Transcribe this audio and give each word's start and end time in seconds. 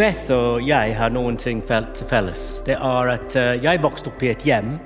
Beth 0.00 0.30
og 0.32 0.62
jeg 0.64 0.94
har 0.96 1.10
noen 1.12 1.34
ting 1.36 1.58
til 1.60 2.06
felles. 2.08 2.62
Det 2.64 2.72
er 2.72 3.08
at 3.12 3.34
eh, 3.36 3.58
jeg 3.60 3.82
vokste 3.82 4.08
opp 4.08 4.22
i 4.24 4.30
et 4.30 4.44
hjem 4.48 4.78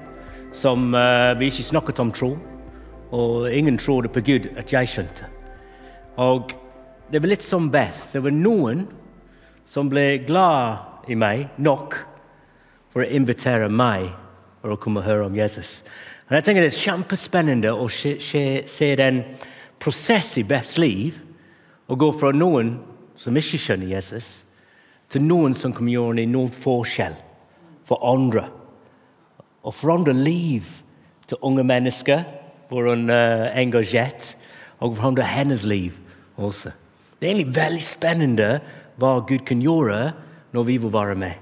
som 0.50 0.88
eh, 0.90 1.36
vi 1.38 1.52
ikke 1.52 1.66
snakket 1.68 2.00
om 2.02 2.08
tro. 2.10 2.32
Og 3.14 3.46
ingen 3.46 3.76
trodde 3.78 4.10
på 4.10 4.24
Gud 4.26 4.48
at 4.58 4.72
jeg 4.74 4.88
skjønte. 4.90 5.28
Og 6.18 6.50
det 7.12 7.20
var 7.22 7.30
litt 7.30 7.46
som 7.46 7.68
Beth. 7.70 8.08
Det 8.10 8.24
var 8.24 8.34
noen 8.34 8.88
som 9.70 9.86
ble 9.92 10.24
glad 10.26 11.06
i 11.06 11.14
meg 11.14 11.60
nok 11.62 11.94
for 12.90 13.04
å 13.04 13.06
invitere 13.06 13.68
meg 13.70 14.08
for 14.64 14.74
å 14.74 14.78
komme 14.82 14.98
og 15.04 15.06
høre 15.06 15.28
om 15.28 15.36
Jesus. 15.38 15.84
Og 16.26 16.34
jeg 16.40 16.48
tenker 16.48 16.66
Det 16.66 16.72
er 16.72 16.80
kjempespennende 16.88 17.70
å 17.70 17.86
se, 17.86 18.16
se, 18.18 18.64
se 18.66 18.90
den 18.98 19.22
prosess 19.78 20.32
i 20.42 20.44
Beths 20.48 20.74
liv 20.74 21.22
å 21.86 21.94
gå 21.94 22.10
fra 22.18 22.34
noen 22.34 22.80
som 23.14 23.38
ikke 23.38 23.62
skjønner 23.62 23.94
Jesus, 23.94 24.40
til 25.14 25.22
noen 25.22 25.54
som 25.54 25.72
kan 25.74 25.86
gjøre 25.86 26.26
noen 26.26 26.50
forskjell 26.50 27.14
for 27.86 28.02
andre. 28.08 28.48
Å 29.62 29.70
forandre 29.70 30.14
liv 30.16 30.66
til 31.30 31.38
unge 31.46 31.62
mennesker, 31.64 32.24
hvor 32.68 32.90
hun 32.90 33.06
er 33.12 33.52
engasjert, 33.60 34.34
og 34.82 34.96
forandre 34.98 35.26
hennes 35.28 35.62
liv 35.64 35.94
også. 36.34 36.72
Det 37.20 37.28
er 37.28 37.32
egentlig 37.36 37.56
veldig 37.56 37.84
spennende 37.86 38.48
hva 38.98 39.20
Gud 39.26 39.46
kan 39.46 39.62
gjøre 39.62 40.00
når 40.52 40.66
vi 40.66 40.78
vil 40.82 40.92
være 40.92 41.14
med. 41.18 41.40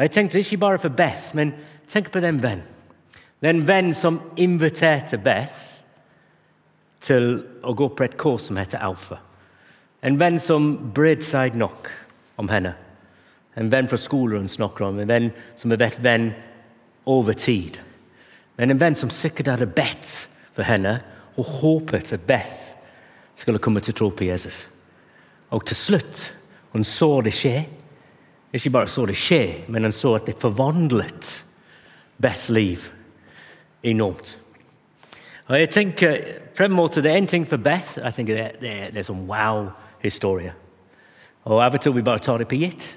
Jeg 0.00 0.10
tenkte 0.14 0.40
ikke 0.40 0.62
bare 0.62 0.80
for 0.80 0.96
Beth, 0.96 1.34
men 1.34 1.52
tenk 1.90 2.08
på 2.10 2.22
den 2.24 2.40
venn. 2.42 2.62
Den 3.44 3.66
venn 3.68 3.92
som 3.94 4.20
inviterte 4.40 5.18
Beth 5.20 5.66
til 7.04 7.42
å 7.62 7.74
gå 7.76 7.88
på 7.92 8.04
et 8.06 8.16
kurs 8.20 8.48
som 8.48 8.58
heter 8.60 8.80
Alfa. 8.84 9.20
En 10.02 10.16
venn 10.20 10.38
som 10.40 10.72
brydde 10.94 11.26
seg 11.26 11.56
nok 11.60 11.90
om 12.40 12.48
henne. 12.50 12.72
En 13.58 13.70
venn 13.72 13.88
fra 13.90 13.98
skolen 14.00 14.44
hun 14.44 14.48
snakker 14.52 14.86
om, 14.86 14.98
en 15.02 15.08
venn 15.10 15.30
som 15.58 15.70
har 15.74 15.80
vært 15.82 16.00
venn 16.04 16.30
over 17.10 17.32
tid. 17.36 17.78
Men 18.56 18.70
en 18.74 18.80
venn 18.80 18.96
som 18.98 19.10
sikkert 19.12 19.50
hadde 19.54 19.66
bedt 19.76 20.10
for 20.54 20.66
henne 20.68 20.98
og 21.38 21.46
håpet 21.60 22.12
at 22.16 22.26
Beth 22.28 22.56
skulle 23.40 23.58
komme 23.62 23.80
til 23.80 23.94
tro 23.96 24.10
på 24.12 24.26
Jesus. 24.28 24.66
Og 25.50 25.64
til 25.66 25.76
slutt, 25.76 26.34
hun 26.74 26.84
så 26.84 27.20
det 27.24 27.32
skje. 27.34 27.64
Ikke 28.54 28.70
bare 28.74 28.90
så 28.90 29.06
det 29.06 29.16
skje, 29.18 29.40
men 29.70 29.86
hun 29.88 29.94
så 29.94 30.14
at 30.18 30.26
det 30.28 30.36
forvandlet 30.42 31.30
Beths 32.20 32.48
liv 32.52 32.84
enormt. 33.82 34.36
Og 35.48 35.56
jeg 35.58 35.70
tenker, 35.70 36.18
på 36.56 36.64
en 36.68 36.72
måte, 36.76 37.02
Det 37.02 37.10
er 37.12 37.16
en 37.16 37.26
ting 37.26 37.46
for 37.48 37.56
Beth. 37.56 37.98
jeg 37.98 38.14
tenker 38.14 38.34
Det, 38.36 38.60
det, 38.60 38.70
er- 38.70 38.90
det 38.90 38.98
er 38.98 39.02
sånn 39.08 39.26
wow-historie. 39.26 40.52
Og 41.44 41.62
Av 41.64 41.74
og 41.74 41.80
til 41.80 41.94
vi 41.96 42.04
bare 42.04 42.18
tar 42.18 42.38
det 42.38 42.48
på 42.50 42.58
gitt. 42.60 42.90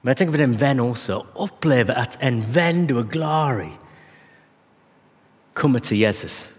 Men 0.00 0.12
jeg 0.12 0.16
tenker 0.22 0.38
på 0.38 0.42
en 0.42 0.60
venn 0.60 0.80
også. 0.80 1.18
opplever 1.34 1.44
oppleve 1.44 1.96
at 1.98 2.18
en 2.22 2.40
venn 2.54 2.86
du 2.86 2.98
er 2.98 3.08
glad 3.12 3.60
i, 3.66 3.70
kommer 5.54 5.78
til 5.78 5.98
Jesus. 5.98 6.52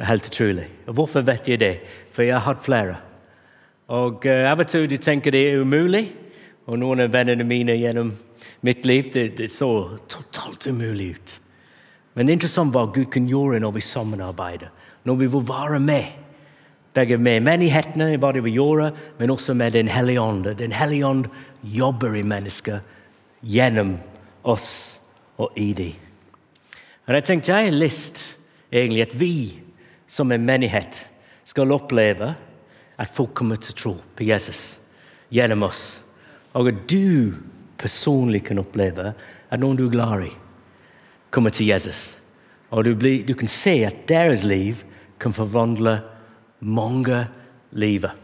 Helt 0.00 0.26
utrolig. 0.26 0.70
Og 0.86 0.94
Hvorfor 0.94 1.20
vet 1.20 1.48
jeg 1.48 1.60
det? 1.60 1.80
For 2.10 2.22
jeg 2.22 2.34
har 2.34 2.46
hatt 2.46 2.64
flere. 2.64 2.96
Og 3.88 4.26
Av 4.26 4.58
og 4.58 4.66
til 4.66 4.88
du 4.88 4.96
tenker 4.96 5.30
det 5.30 5.50
er 5.50 5.60
umulig. 5.60 6.12
Og 6.66 6.78
noen 6.78 7.02
av 7.02 7.12
vennene 7.12 7.44
mine 7.44 7.74
gjennom 7.74 8.12
mitt 8.62 8.86
liv 8.86 9.10
det, 9.12 9.36
det 9.36 9.50
så 9.50 9.98
totalt 10.08 10.66
umulig 10.66 11.10
ut. 11.16 11.38
Men 12.14 12.26
det 12.26 12.32
er 12.32 12.38
interessant 12.38 12.74
hva 12.74 12.86
Gud 12.92 13.10
kan 13.12 13.26
gjøre 13.28 13.60
når 13.60 13.76
vi 13.76 13.84
samarbeider. 13.84 14.70
Når 15.04 15.14
vi 15.18 15.26
vil 15.26 15.48
være 15.48 15.80
med. 15.80 16.21
Begge 16.92 17.16
med 17.16 17.40
menighetene, 17.46 18.18
hva 18.20 18.32
de 18.34 18.42
vil 18.44 18.58
gjøre, 18.58 18.90
men 19.18 19.32
også 19.32 19.54
med 19.56 19.72
Den 19.72 19.88
hellige 19.88 20.20
ånd. 20.20 20.44
Den 20.58 20.72
hellige 20.72 21.06
ånd 21.06 21.26
jobber 21.62 22.16
i 22.16 22.22
mennesker 22.22 22.82
gjennom 23.42 23.96
oss 24.44 25.00
og 25.38 25.56
i 25.56 25.72
dem. 25.72 25.94
Og 27.08 27.14
jeg 27.16 27.24
tenkte 27.24 27.52
jeg 27.52 27.70
har 27.70 27.80
lyst 27.80 28.22
egentlig 28.70 29.02
at 29.06 29.16
vi 29.18 29.34
som 30.06 30.30
en 30.32 30.44
menighet 30.44 31.06
skal 31.48 31.72
oppleve 31.72 32.34
at 33.00 33.16
folk 33.16 33.32
kommer 33.34 33.56
til 33.56 33.72
å 33.72 33.80
tro 33.80 33.94
på 34.16 34.28
Jesus 34.28 34.78
gjennom 35.32 35.64
oss. 35.66 36.02
Og 36.54 36.68
at 36.70 36.84
du 36.90 37.34
personlig 37.80 38.44
kan 38.46 38.60
oppleve 38.62 39.14
at 39.16 39.60
noen 39.60 39.78
du 39.78 39.86
er 39.88 39.94
glad 39.96 40.26
i, 40.28 40.32
kommer 41.32 41.50
til 41.50 41.72
Jesus. 41.72 42.20
Og 42.70 42.84
du, 42.84 42.94
blir, 42.96 43.24
du 43.26 43.34
kan 43.36 43.50
se 43.50 43.80
at 43.88 44.04
deres 44.08 44.44
liv 44.44 44.84
kan 45.20 45.34
forvandle 45.34 45.98
mange 46.62 47.26
livet. 47.70 48.14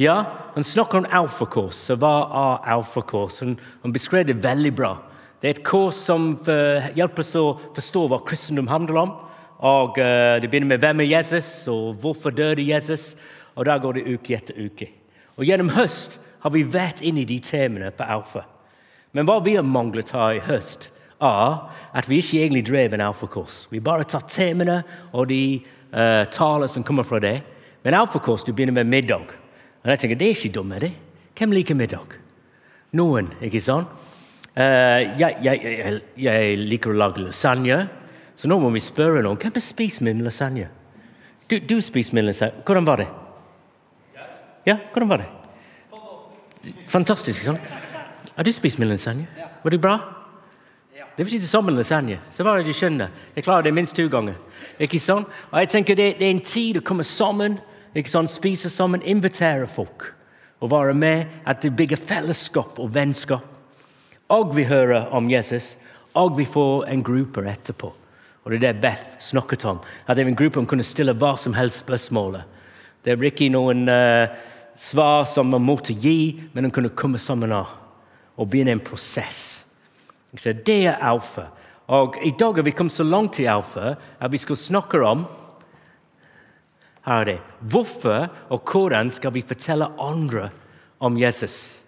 Ja, 0.00 0.24
han 0.54 0.64
snakker 0.64 1.00
om 1.00 1.08
alfakurs. 1.12 1.76
Så 1.88 1.96
hva 2.00 2.12
er 2.28 2.68
alfakurs? 2.76 3.40
Han, 3.44 3.58
han 3.82 3.92
beskrev 3.92 4.28
det 4.28 4.38
veldig 4.44 4.72
bra. 4.76 4.94
Det 5.40 5.48
er 5.48 5.56
et 5.56 5.64
kurs 5.64 5.96
som 5.96 6.34
eh, 6.52 6.90
hjelper 6.96 7.24
oss 7.24 7.34
å 7.40 7.44
forstå 7.76 8.06
hva 8.08 8.20
kristendom 8.24 8.70
handler 8.70 9.02
om. 9.02 9.12
Og 9.60 9.98
uh, 10.00 10.40
Det 10.40 10.48
begynner 10.48 10.70
med 10.70 10.80
hvem 10.80 11.02
er 11.04 11.10
Jesus, 11.18 11.68
og 11.68 11.98
hvorfor 12.00 12.32
døde 12.32 12.64
Jesus. 12.64 13.12
Og 13.54 13.66
Der 13.68 13.78
går 13.78 13.98
det 13.98 14.06
uke 14.08 14.36
etter 14.36 14.56
uke. 14.56 14.88
Og 15.36 15.44
Gjennom 15.44 15.72
høst 15.76 16.16
har 16.40 16.52
vi 16.54 16.64
vært 16.64 17.02
inn 17.04 17.20
i 17.20 17.26
de 17.28 17.36
temaene 17.44 17.92
på 17.92 18.06
Alfa. 18.08 18.46
Men 19.12 19.26
hva 19.28 19.40
vi 19.44 19.58
har 19.58 19.66
manglet 19.66 20.14
her 20.16 20.38
i 20.38 20.44
høst, 20.46 20.88
er 21.20 21.56
at 21.92 22.08
vi 22.08 22.22
ikke 22.22 22.40
egentlig 22.40 22.64
drev 22.70 22.94
en 22.96 23.04
alfakurs. 23.04 23.66
Vi 23.68 23.82
bare 23.84 24.06
tar 24.08 24.24
temaene 24.32 24.80
og 25.12 25.28
de 25.28 25.60
uh, 25.94 26.24
taler 26.32 26.70
som 26.70 26.84
kommer 26.86 27.06
fra 27.06 27.20
det. 27.22 27.40
Men 27.82 27.96
alfakurs 27.96 28.44
du 28.44 28.52
begynner 28.52 28.80
med 28.80 28.90
middag. 28.90 29.32
Og 29.82 29.90
jeg 29.90 29.98
tenker, 29.98 30.16
Det 30.16 30.26
er 30.26 30.36
ikke 30.36 30.54
dumt, 30.54 30.74
er 30.74 30.78
det? 30.78 30.92
Hvem 31.38 31.52
liker 31.56 31.74
middag? 31.74 32.18
Noen, 32.92 33.30
ikke 33.40 33.60
sant? 33.60 33.88
Uh, 34.56 35.00
jeg, 35.18 35.36
jeg, 35.42 35.60
jeg, 35.62 36.00
jeg 36.16 36.58
liker 36.58 36.92
å 36.92 36.98
lage 36.98 37.22
lasagne, 37.22 37.88
så 38.36 38.48
nå 38.48 38.58
må 38.60 38.70
vi 38.74 38.82
spørre 38.82 39.22
noen. 39.22 39.38
Hvem 39.40 39.54
har 39.54 39.64
spist 39.64 40.02
min 40.02 40.22
lasagne? 40.26 40.68
Du, 41.50 41.58
du 41.58 41.80
spiste 41.80 42.14
min 42.18 42.26
lasagne. 42.28 42.64
Hvordan 42.66 42.86
var 42.86 43.04
det? 43.04 43.10
Ja, 44.66 44.76
hvordan 44.92 45.08
var 45.08 45.22
det? 45.22 45.28
Fantastisk, 46.90 47.40
ikke 47.40 47.54
sant? 47.54 48.34
Har 48.36 48.44
du 48.44 48.52
spist 48.52 48.78
min 48.78 48.90
lasagne? 48.90 49.28
Var 49.62 49.70
det 49.70 49.80
bra? 49.80 50.19
Det 51.20 51.24
var 51.24 51.34
ikke 51.34 51.44
det 51.44 51.48
samme 51.48 51.72
lasagne. 51.76 52.16
Var 52.32 52.56
det 52.56 52.64
du 52.64 52.72
skjønner. 52.72 53.10
Jeg 53.36 53.44
klarer 53.44 53.66
det 53.66 53.74
minst 53.76 53.92
to 53.92 54.06
ganger. 54.08 54.38
Ikke 54.80 54.96
sånn? 54.96 55.26
Og 55.50 55.58
jeg 55.60 55.68
tenker 55.68 55.98
det, 55.98 56.06
det 56.16 56.24
er 56.24 56.32
en 56.32 56.40
tid 56.40 56.78
å 56.80 56.82
komme 56.88 57.04
sammen, 57.04 57.58
ikke 57.92 58.08
sånn, 58.08 58.30
spise 58.32 58.70
sammen, 58.72 59.04
invitere 59.04 59.68
folk. 59.68 60.14
Og 60.64 60.72
være 60.72 60.96
med, 60.96 61.28
at 61.44 61.60
det 61.60 61.74
bygger 61.76 62.00
fellesskap 62.00 62.80
og 62.80 62.96
vennskap. 62.96 63.44
Og 64.32 64.56
vi 64.56 64.64
hører 64.64 65.12
om 65.12 65.28
Jesus, 65.28 65.74
og 66.16 66.40
vi 66.40 66.48
får 66.48 66.88
en 66.88 67.04
gruppe 67.04 67.44
etterpå. 67.52 67.92
Og 68.40 68.56
det 68.56 68.62
er 68.62 68.70
det 68.70 68.74
Beth 68.88 69.20
snakket 69.20 69.68
om. 69.68 69.84
At 70.08 70.16
det 70.16 70.24
er 70.24 70.32
en 70.32 70.40
gruppe 70.40 70.56
som 70.56 70.72
kunne 70.72 70.88
stille 70.88 71.12
hva 71.20 71.36
som 71.36 71.52
helst 71.52 71.84
spørsmål. 71.84 72.46
Det 73.04 73.12
er 73.12 73.28
ikke 73.28 73.52
noen 73.52 73.84
uh, 73.92 74.32
svar 74.72 75.28
som 75.28 75.52
man 75.52 75.68
måtte 75.68 75.92
gi, 75.92 76.48
men 76.54 76.64
de 76.64 76.72
kunne 76.72 76.96
komme 76.96 77.20
sammen 77.20 77.52
av 77.52 77.76
og 78.40 78.48
begynne 78.48 78.72
en 78.72 78.88
prosess. 78.88 79.66
Så 80.36 80.52
det 80.52 80.84
er 80.86 81.02
alfa. 81.02 81.48
Og 81.90 82.20
I 82.22 82.30
dag 82.38 82.60
har 82.60 82.62
vi 82.62 82.74
kommet 82.76 82.94
så 82.94 83.04
langt 83.04 83.40
i 83.42 83.48
alfa 83.50 83.96
at 84.20 84.32
vi 84.32 84.38
skal 84.38 84.56
snakke 84.56 85.00
om 85.02 85.24
her 87.06 87.20
er 87.20 87.24
det. 87.24 87.38
Hvorfor 87.60 88.28
og 88.50 88.60
hvordan 88.72 89.10
skal 89.10 89.34
vi 89.34 89.42
fortelle 89.42 89.88
andre 89.98 90.50
om 91.00 91.18
Jesus? 91.18 91.80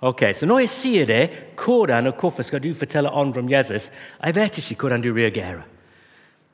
Ok, 0.00 0.22
Så 0.34 0.46
når 0.46 0.58
jeg 0.58 0.68
sier 0.68 1.06
det, 1.06 1.30
hvordan 1.64 2.06
og 2.06 2.14
hvorfor 2.20 2.42
skal 2.42 2.62
du 2.62 2.74
fortelle 2.74 3.10
andre 3.10 3.40
om 3.40 3.50
Jesus, 3.50 3.90
jeg 4.24 4.34
vet 4.34 4.58
ikke 4.58 4.80
hvordan 4.80 5.02
du 5.02 5.14
reagerer. 5.14 5.62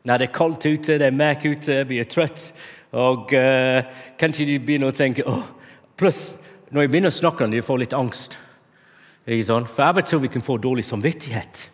Når 0.04 0.18
det 0.18 0.28
er 0.28 0.32
kaldt 0.32 0.66
ute, 0.66 0.98
det 0.98 1.06
er 1.06 1.10
mørkt 1.10 1.44
ute, 1.44 1.84
vi 1.88 1.98
er 1.98 2.04
trøtt, 2.04 2.52
og 2.92 3.32
uh, 3.32 3.84
kanskje 4.18 4.46
du 4.46 4.58
begynner 4.58 4.88
å 4.88 4.96
tenke 4.96 5.24
oh. 5.26 5.42
Pluss, 5.96 6.34
når 6.70 6.82
jeg 6.82 6.90
begynner 6.90 7.12
å 7.12 7.14
snakke 7.14 7.44
om 7.44 7.50
det, 7.50 7.60
jeg 7.60 7.64
får 7.64 7.78
litt 7.78 7.92
angst. 7.92 8.38
Ikke 9.24 9.46
sant? 9.48 9.70
For 9.72 9.86
av 9.86 10.00
og 10.00 10.06
til 10.08 10.20
vi 10.24 10.30
kan 10.32 10.44
få 10.44 10.58
dårlig 10.60 10.84
samvittighet. 10.84 11.64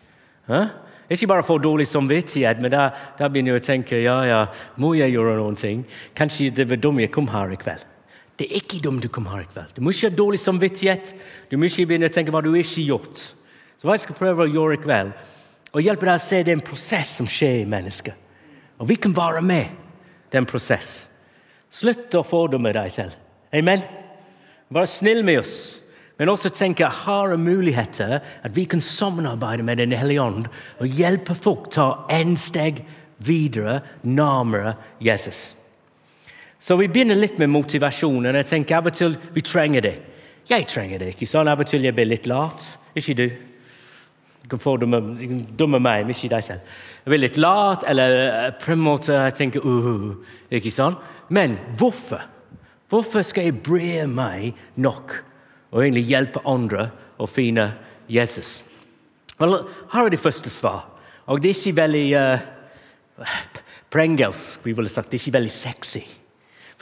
Eh? 0.51 0.67
Ikke 1.11 1.27
bare 1.27 1.43
få 1.43 1.57
dårlig 1.59 1.87
samvittighet, 1.91 2.61
men 2.63 2.71
da, 2.71 2.85
da 3.19 3.27
begynner 3.27 3.57
jeg 3.57 3.61
å 3.61 3.65
tenke 3.65 3.99
ja, 3.99 4.17
ja, 4.23 4.41
må 4.79 4.93
jeg 4.95 5.11
gjøre 5.11 5.35
noen 5.41 5.57
ting? 5.59 5.83
Kanskje 6.15 6.53
det 6.55 6.69
var 6.69 6.79
dumt 6.79 7.03
jeg 7.03 7.11
kom 7.11 7.27
her 7.33 7.51
i 7.51 7.59
kveld. 7.59 7.83
Det 8.39 8.47
er 8.47 8.61
ikke 8.61 8.79
dumt 8.81 9.03
du 9.03 9.09
kom 9.11 9.27
her 9.27 9.43
i 9.43 9.49
kveld. 9.49 9.75
Du 9.75 9.83
må 9.83 9.91
ikke 9.91 10.07
ha 10.07 10.15
dårlig 10.15 10.39
samvittighet. 10.41 11.11
Du 11.51 11.57
må 11.59 11.67
ikke 11.67 11.85
begynne 11.89 12.07
å 12.07 12.13
tenke 12.13 12.31
hva 12.33 12.41
du 12.41 12.53
ikke 12.53 12.79
har 12.79 12.87
gjort. 12.93 13.25
Så 13.81 13.89
hva 13.89 13.97
jeg 13.97 14.05
skal 14.05 14.17
prøve 14.17 14.45
å 14.45 14.53
gjøre 14.53 14.77
i 14.77 14.81
kveld, 14.81 15.11
og 15.71 15.83
hjelpe 15.83 16.07
deg 16.07 16.17
å 16.19 16.23
se 16.23 16.39
den 16.47 16.63
prosess 16.63 17.15
som 17.19 17.27
skjer 17.29 17.61
i 17.61 17.69
mennesket. 17.69 18.15
Og 18.81 18.87
vi 18.89 18.97
kan 19.01 19.13
være 19.15 19.43
med 19.45 19.75
den 20.33 20.47
prosess. 20.47 21.09
Slutt 21.71 22.15
å 22.17 22.23
fordomme 22.27 22.71
deg 22.75 22.91
selv. 22.93 23.15
Amen. 23.55 23.83
Vær 24.71 24.87
snill 24.87 25.23
med 25.27 25.41
oss. 25.43 25.80
Men 26.21 26.29
også 26.29 26.51
tenke 26.53 26.85
har 26.85 27.31
muligheter 27.33 28.19
at 28.21 28.53
vi 28.53 28.67
kan 28.69 28.81
samarbeide 28.81 29.63
med 29.65 29.79
Den 29.81 29.95
hellige 29.97 30.21
ånd 30.21 30.43
og 30.77 30.85
hjelpe 30.85 31.33
folk 31.33 31.71
ta 31.73 32.05
en 32.13 32.35
steg 32.37 32.83
videre 33.17 33.79
nærmere 34.03 34.75
Jesus. 35.01 35.55
Så 36.61 36.77
vi 36.77 36.91
begynner 36.93 37.17
litt 37.17 37.39
med 37.41 37.49
motivasjonen. 37.49 38.37
Jeg 38.37 38.49
tenker 38.51 38.77
av 38.77 38.91
og 38.91 38.93
til 38.99 39.15
vi 39.33 39.41
trenger 39.41 39.81
det. 39.81 39.95
Jeg 40.45 40.67
trenger 40.69 41.01
det 41.01 41.15
ikke 41.15 41.29
sånn. 41.31 41.49
Av 41.49 41.65
og 41.65 41.71
til 41.71 41.89
jeg 41.89 41.97
blir 41.97 42.11
litt 42.11 42.29
lat. 42.29 42.67
Ikke 42.93 43.17
du? 43.17 43.25
Du 44.43 44.47
kan 44.53 44.61
få 44.61 44.75
dumme 44.77 45.81
meg, 45.81 46.05
men 46.05 46.13
ikke 46.13 46.31
deg 46.35 46.45
selv. 46.45 46.77
Jeg 47.01 47.15
blir 47.15 47.23
litt 47.23 47.41
lat, 47.41 47.87
eller 47.89 48.15
eh, 48.27 48.47
på 48.61 48.75
en 48.75 48.85
måte 48.85 49.17
jeg 49.17 49.37
tenker 49.41 49.65
uh, 49.65 50.13
Ikke 50.53 50.69
sånn? 50.69 51.01
Men 51.33 51.57
hvorfor? 51.81 52.29
Hvorfor 52.93 53.25
skal 53.25 53.49
jeg 53.49 53.57
bry 53.65 54.05
meg 54.05 54.53
nok 54.77 55.17
og 55.71 55.81
egentlig 55.81 56.07
hjelpe 56.09 56.43
andre 56.47 56.89
å 57.21 57.27
finne 57.29 57.71
Jesus? 58.11 58.61
Vel, 59.39 59.57
her 59.93 60.05
er 60.05 60.13
det 60.13 60.21
første 60.21 60.51
svar. 60.53 60.85
Og 61.31 61.41
det 61.41 61.51
er 61.51 61.57
ikke 61.57 61.77
veldig 61.77 62.07
uh, 62.17 62.41
På 63.91 64.01
engelsk 64.01 64.65
vi 64.65 64.73
ville 64.75 64.91
sagt 64.91 65.11
det 65.11 65.19
er 65.19 65.23
ikke 65.25 65.37
veldig 65.37 65.53
sexy. 65.53 66.03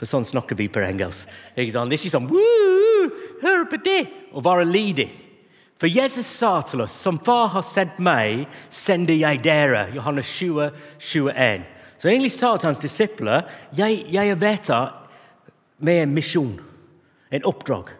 For 0.00 0.08
sånn 0.08 0.24
snakker 0.24 0.56
vi 0.56 0.70
på 0.72 0.80
engelsk. 0.80 1.28
Det 1.54 1.60
er 1.60 1.68
ikke 1.68 2.12
sånn 2.12 2.30
Hør 3.40 3.66
på 3.68 3.80
det! 3.84 4.00
Å 4.32 4.42
være 4.44 4.64
lydig. 4.68 5.08
For 5.80 5.88
Jesus 5.88 6.28
sa 6.28 6.58
til 6.68 6.82
oss 6.84 6.92
som 6.92 7.18
far 7.24 7.48
har 7.54 7.64
sendt 7.64 8.00
meg, 8.04 8.44
sender 8.68 9.16
jeg 9.16 9.40
dere. 9.44 9.86
Johannes 9.94 10.28
20, 10.36 10.74
21. 11.00 11.64
Så 12.00 12.08
egentlig 12.08 12.32
sa 12.32 12.54
til 12.56 12.68
hans 12.68 12.82
disipler 12.82 13.48
jeg, 13.76 14.02
jeg 14.12 14.32
er 14.32 14.40
vedtatt 14.40 15.08
med 15.80 16.02
en 16.02 16.12
misjon, 16.16 16.52
en 17.32 17.48
oppdrag. 17.48 17.94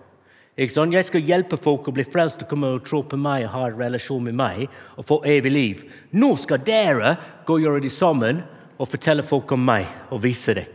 Jeg 0.60 1.06
skal 1.08 1.24
hjelpe 1.24 1.56
folk 1.56 1.86
å 1.88 1.92
bli 1.96 2.04
frelst 2.04 2.42
og 2.44 2.50
komme 2.50 2.68
og 2.74 2.82
tro 2.84 2.98
på 3.08 3.16
meg 3.16 3.46
og 3.46 3.52
ha 3.54 3.62
en 3.70 3.78
relasjon 3.78 4.26
med 4.26 4.36
meg 4.36 4.66
og 5.00 5.06
få 5.08 5.16
evig 5.24 5.52
liv. 5.54 5.84
Nå 6.12 6.34
skal 6.36 6.60
dere 6.60 7.14
gå 7.48 7.56
og 7.56 7.64
gjøre 7.64 7.80
det 7.80 7.92
sammen 7.94 8.42
og 8.76 8.90
fortelle 8.92 9.24
folk 9.24 9.54
om 9.56 9.64
meg 9.64 9.88
og 10.12 10.20
vise 10.20 10.52
det. 10.58 10.66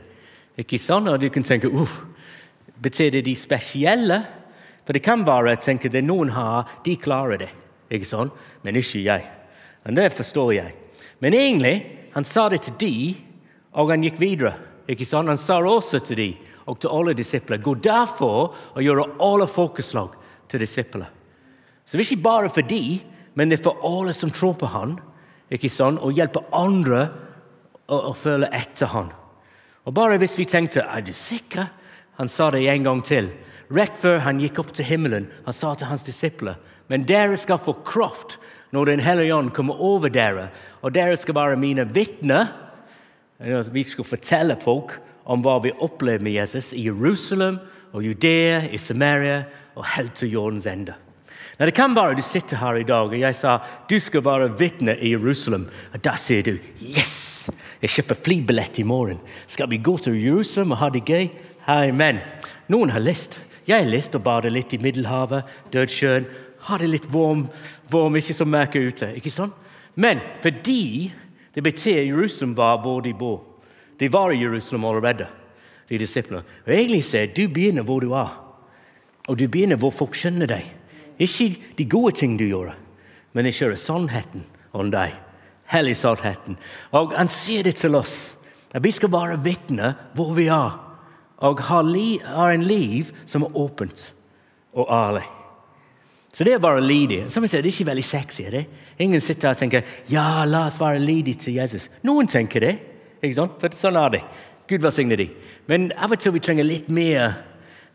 Ikke 0.58 0.80
sant? 0.82 1.12
Og 1.12 1.20
du 1.22 1.30
kan 1.30 1.46
tenke 1.46 1.70
uh, 1.70 2.00
Betyr 2.82 3.12
det 3.14 3.28
de 3.28 3.36
spesielle? 3.38 4.18
For 4.86 4.98
det 4.98 5.04
kan 5.06 5.22
være 5.26 5.54
at 5.54 5.62
tenker 5.66 5.94
det 5.94 6.02
noen 6.06 6.34
har, 6.34 6.66
de 6.86 6.98
klarer 6.98 7.44
det. 7.46 7.52
Ikke 7.94 8.10
sant? 8.10 8.34
Men 8.66 8.82
ikke 8.82 9.04
jeg. 9.06 9.30
Og 9.86 9.96
Det 9.96 10.12
forstår 10.14 10.52
jeg. 10.54 10.74
Men 11.22 11.34
egentlig, 11.34 11.76
han 12.14 12.26
sa 12.26 12.50
det 12.50 12.64
til 12.66 12.74
de, 12.80 13.16
og 13.74 13.94
han 13.94 14.04
gikk 14.04 14.18
videre. 14.20 14.56
Ikke 14.90 15.06
sant? 15.06 15.30
Han 15.30 15.38
sa 15.38 15.62
også 15.62 16.02
til 16.06 16.18
de, 16.18 16.30
og 16.66 16.80
til 16.82 16.94
alle 16.94 17.14
disipler 17.18 17.62
gå 17.62 17.76
derfor 17.84 18.56
og 18.74 18.82
gjøre 18.84 19.10
alle 19.22 19.48
folkeslag 19.48 20.16
til 20.50 20.64
disipler. 20.64 21.10
Så 21.86 21.98
det 21.98 22.06
er 22.06 22.12
ikke 22.12 22.26
bare 22.26 22.50
for 22.50 22.66
de, 22.66 23.00
men 23.36 23.50
det 23.50 23.60
er 23.60 23.68
for 23.68 23.86
alle 23.86 24.14
som 24.18 24.32
tror 24.34 24.56
på 24.58 24.70
han, 24.74 24.98
ikke 25.54 25.70
sant? 25.70 26.02
og 26.02 26.16
hjelpe 26.18 26.42
andre 26.56 27.08
å, 27.86 28.12
å 28.12 28.14
følge 28.18 28.50
etter 28.56 28.90
han. 28.96 29.12
Og 29.86 29.94
bare 29.94 30.18
hvis 30.18 30.38
vi 30.40 30.48
tenkte 30.50 30.82
er 30.82 31.06
du 31.06 31.14
sikker? 31.14 31.68
Han 32.18 32.32
sa 32.32 32.50
det 32.52 32.64
en 32.72 32.88
gang 32.88 33.04
til. 33.06 33.30
Rett 33.76 33.94
før 34.00 34.24
han 34.26 34.40
gikk 34.42 34.64
opp 34.64 34.72
til 34.74 34.88
himmelen, 34.88 35.28
han 35.46 35.54
sa 35.54 35.76
til 35.78 35.90
hans 35.90 36.06
disipler 36.06 36.58
men 36.92 37.06
dere 37.08 37.38
skal 37.40 37.62
få 37.62 37.78
kraft 37.86 38.38
når 38.76 38.92
Den 38.92 39.04
hellige 39.06 39.36
ånd 39.36 39.54
kommer 39.56 39.80
over 39.80 40.12
dere, 40.12 40.50
og 40.84 40.92
dere 40.92 41.16
skal 41.18 41.38
være 41.38 41.60
mine 41.60 41.86
vitner. 41.96 42.50
Vi 43.72 43.84
skal 43.88 44.08
fortelle 44.08 44.58
folk 44.60 44.98
om 45.26 45.42
hva 45.42 45.58
vi 45.64 45.74
opplever 45.82 46.24
med 46.24 46.38
Jesus 46.38 46.74
i 46.74 46.86
Jerusalem 46.86 47.58
og 47.96 48.04
Judea, 48.06 48.62
i 48.70 48.78
Samaria 48.78 49.44
og 49.76 49.88
helt 49.96 50.16
til 50.20 50.32
jordens 50.36 50.68
ende. 50.70 50.96
Det 51.56 51.72
kan 51.74 51.96
være 51.96 52.18
du 52.18 52.22
sitter 52.22 52.60
her 52.60 52.76
i 52.76 52.84
dag 52.84 53.08
og 53.08 53.20
jeg 53.20 53.36
sa 53.36 53.60
du 53.90 53.96
skal 54.00 54.26
være 54.26 54.52
vitne 54.60 54.98
i 55.00 55.14
Jerusalem. 55.14 55.70
Og 55.94 56.04
da 56.04 56.18
sier 56.20 56.44
du 56.44 56.58
yes! 56.84 57.50
Jeg 57.82 57.94
kjøper 57.94 58.20
flybillett 58.28 58.80
i 58.80 58.88
morgen. 58.88 59.22
Skal 59.48 59.70
vi 59.72 59.80
gå 59.80 59.96
til 59.98 60.18
Jerusalem 60.20 60.76
og 60.76 60.82
ha 60.82 60.90
det 60.92 61.06
gøy? 61.08 61.30
Amen. 61.68 62.20
Noen 62.68 62.92
har 62.92 63.04
lyst. 63.04 63.40
Jeg 63.66 63.82
har 63.82 63.90
lyst 63.90 64.12
til 64.14 64.20
å 64.20 64.26
bade 64.26 64.52
litt 64.52 64.76
i 64.76 64.82
Middelhavet, 64.82 65.48
Dødsjøen. 65.74 66.28
Ha 66.68 66.78
det 66.82 66.90
litt 66.92 67.08
varm, 67.14 67.48
varm 67.90 68.18
ikke 68.20 68.36
så 68.36 68.46
mørkt 68.46 68.76
ute. 68.76 69.14
ikke 69.16 69.32
sant? 69.32 69.54
Men 69.96 70.20
fordi 70.44 71.12
det 71.56 71.64
betyr 71.64 72.04
Jerusalem 72.04 72.58
var 72.58 72.82
hvor 72.84 73.02
de 73.02 73.14
bor. 73.14 73.55
De 74.00 74.10
var 74.12 74.32
i 74.32 74.42
Jerusalem 74.42 74.86
allerede, 74.86 75.28
de 75.90 76.00
disiplene. 76.02 76.44
Og 76.66 76.74
egentlig 76.74 77.04
sier 77.08 77.32
du 77.32 77.46
begynner 77.48 77.86
hvor 77.88 78.02
du 78.04 78.14
er. 78.18 78.34
Og 79.28 79.38
du 79.40 79.48
begynner 79.48 79.80
hvor 79.80 79.94
folk 79.96 80.18
skjønner 80.18 80.50
deg. 80.50 80.66
Ikke 81.22 81.56
de 81.78 81.86
gode 81.90 82.16
ting 82.20 82.36
du 82.38 82.46
gjør, 82.46 82.74
men 83.34 83.48
jeg 83.48 83.60
kjører 83.60 83.80
sannheten 83.80 84.44
om 84.76 84.92
deg. 84.92 85.14
Hellig 85.72 85.96
sannheten. 85.98 86.58
Og 86.94 87.16
han 87.16 87.32
sier 87.32 87.64
det 87.66 87.78
til 87.80 87.96
oss. 87.98 88.36
At 88.76 88.84
vi 88.84 88.92
skal 88.92 89.12
være 89.14 89.40
vitner 89.40 89.96
hvor 90.18 90.34
vi 90.36 90.50
er 90.52 90.82
og 91.46 91.62
har, 91.68 91.88
har 92.36 92.52
en 92.52 92.64
liv 92.64 93.12
som 93.28 93.44
er 93.44 93.58
åpent 93.60 94.14
og 94.76 94.88
ærlig. 94.92 95.24
Så 96.36 96.44
det 96.44 96.54
er 96.54 96.60
bare 96.60 96.84
lydig. 96.84 97.32
Som 97.32 97.44
jeg 97.44 97.50
sier, 97.50 97.62
Det 97.62 97.72
er 97.72 97.76
ikke 97.80 97.92
veldig 97.92 98.04
sexy. 98.04 98.42
er 98.44 98.52
det? 98.52 98.66
Ingen 99.00 99.22
sitter 99.22 99.50
og 99.50 99.58
tenker 99.58 99.84
ja, 100.10 100.44
la 100.46 100.66
oss 100.68 100.80
være 100.80 101.00
lydige 101.00 101.40
til 101.40 101.54
Jesus. 101.54 101.90
Noen 102.04 102.28
tenker 102.28 102.60
det. 102.60 102.76
Ikke 103.30 103.42
sant? 103.42 103.58
For 103.62 103.78
sånn 103.78 104.00
er 104.00 104.16
det. 104.16 104.24
Gud 104.70 104.82
velsigne 104.82 105.18
dem. 105.20 105.36
Men 105.70 105.92
av 105.98 106.14
og 106.14 106.22
til 106.22 106.34
vi 106.36 106.44
trenger 106.44 106.68
litt 106.68 106.90
mer 106.94 107.36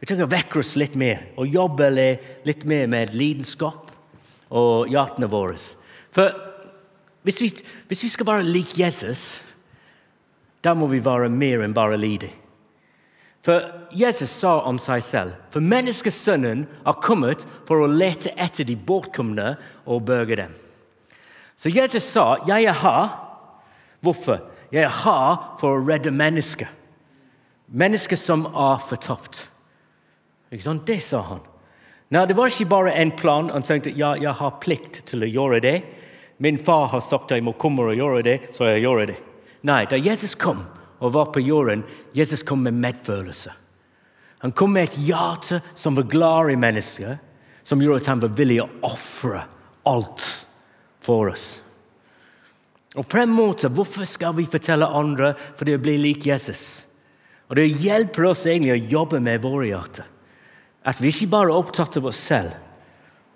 vi 0.00 0.08
trenger 0.08 0.24
å 0.24 0.32
vekke 0.32 0.62
oss 0.62 0.78
litt 0.80 0.94
mer 0.96 1.26
og 1.36 1.50
jobbe 1.52 1.90
litt 1.92 2.62
mer 2.68 2.86
med 2.88 3.12
lidenskap 3.12 3.90
og 4.48 4.88
hjertene 4.88 5.28
våre. 5.28 5.58
For 6.16 6.32
hvis 7.28 7.40
vi, 7.44 7.50
hvis 7.90 8.04
vi 8.06 8.12
skal 8.14 8.28
være 8.30 8.48
lik 8.48 8.78
Jesus, 8.80 9.42
da 10.64 10.72
må 10.72 10.88
vi 10.88 11.02
være 11.04 11.28
mer 11.28 11.66
enn 11.66 11.76
bare 11.76 12.00
lydige. 12.00 12.32
For 13.44 13.64
Jesus 13.96 14.32
sa 14.36 14.58
om 14.68 14.76
seg 14.80 15.00
selv 15.04 15.36
for 15.52 15.64
menneskesønnen 15.64 16.66
har 16.84 16.98
kommet 17.04 17.46
for 17.68 17.80
å 17.80 17.88
lete 17.88 18.32
etter 18.36 18.68
de 18.68 18.76
bortkomne 18.76 19.54
og 19.84 20.04
berge 20.08 20.36
dem. 20.42 20.52
Så 21.56 21.72
Jesus 21.72 22.04
sa, 22.04 22.36
'Jeg 22.46 22.64
er 22.64 22.72
her.' 22.72 23.08
Hvorfor? 24.00 24.40
Jeg 24.70 24.90
her 25.02 25.38
for 25.58 25.76
å 25.76 25.84
redde 25.86 26.12
mennesker. 26.14 26.68
Mennesker 27.70 28.18
som 28.18 28.46
er 28.50 28.82
fortapt. 28.82 29.46
Det 30.50 31.00
sa 31.02 31.20
han. 31.22 31.40
Nei, 32.10 32.26
Det 32.26 32.36
var 32.36 32.50
ikke 32.50 32.66
bare 32.66 32.92
en 32.92 33.10
plan. 33.10 33.50
Han 33.50 33.62
tenkte 33.62 33.90
ja, 33.94 34.16
jeg 34.16 34.32
har 34.32 34.58
plikt 34.60 35.04
til 35.06 35.22
å 35.22 35.30
gjøre 35.30 35.60
det. 35.60 35.82
Min 36.38 36.58
far 36.58 36.88
har 36.88 37.00
sagt 37.00 37.30
at 37.30 37.38
jeg 37.38 37.44
må 37.44 37.52
komme 37.52 37.82
og 37.82 37.94
gjøre 37.94 38.22
det, 38.22 38.38
så 38.56 38.64
jeg 38.64 38.82
gjør 38.82 39.06
det. 39.06 39.16
Nei, 39.62 39.84
da 39.86 39.96
Jesus 39.96 40.34
kom, 40.34 40.64
og 40.98 41.12
var 41.12 41.30
på 41.34 41.40
jorden, 41.40 41.84
Jesus 42.16 42.42
kom 42.42 42.62
med 42.64 42.74
medfølelse. 42.80 43.52
Han 44.40 44.52
kom 44.56 44.72
med 44.72 44.88
et 44.88 44.98
hjerte 45.04 45.60
som 45.74 45.94
var 45.94 46.08
glad 46.08 46.50
i 46.50 46.56
mennesker, 46.56 47.18
som 47.62 47.82
gjorde 47.82 48.00
at 48.00 48.08
han 48.08 48.22
var 48.22 48.32
villig 48.38 48.62
å 48.64 48.70
ofre 48.88 49.42
alt 49.84 50.24
for 51.04 51.28
oss. 51.28 51.60
Og 52.98 53.06
på 53.06 53.20
en 53.20 53.30
måte, 53.30 53.68
Hvorfor 53.68 54.04
skal 54.04 54.34
vi 54.36 54.48
fortelle 54.50 54.86
andre 54.86 55.34
for 55.56 55.64
det 55.64 55.78
å 55.78 55.82
bli 55.82 55.96
lik 55.98 56.26
Jesus? 56.26 56.86
Og 57.48 57.56
Det 57.56 57.66
hjelper 57.82 58.30
oss 58.30 58.46
egentlig 58.46 58.72
å 58.72 58.90
jobbe 58.98 59.20
med 59.20 59.42
våre 59.42 59.66
hjerter. 59.66 60.06
At 60.84 61.00
vi 61.00 61.08
ikke 61.08 61.30
bare 61.30 61.50
er 61.50 61.60
opptatt 61.60 61.96
av 61.96 62.06
oss 62.06 62.16
selv, 62.18 62.54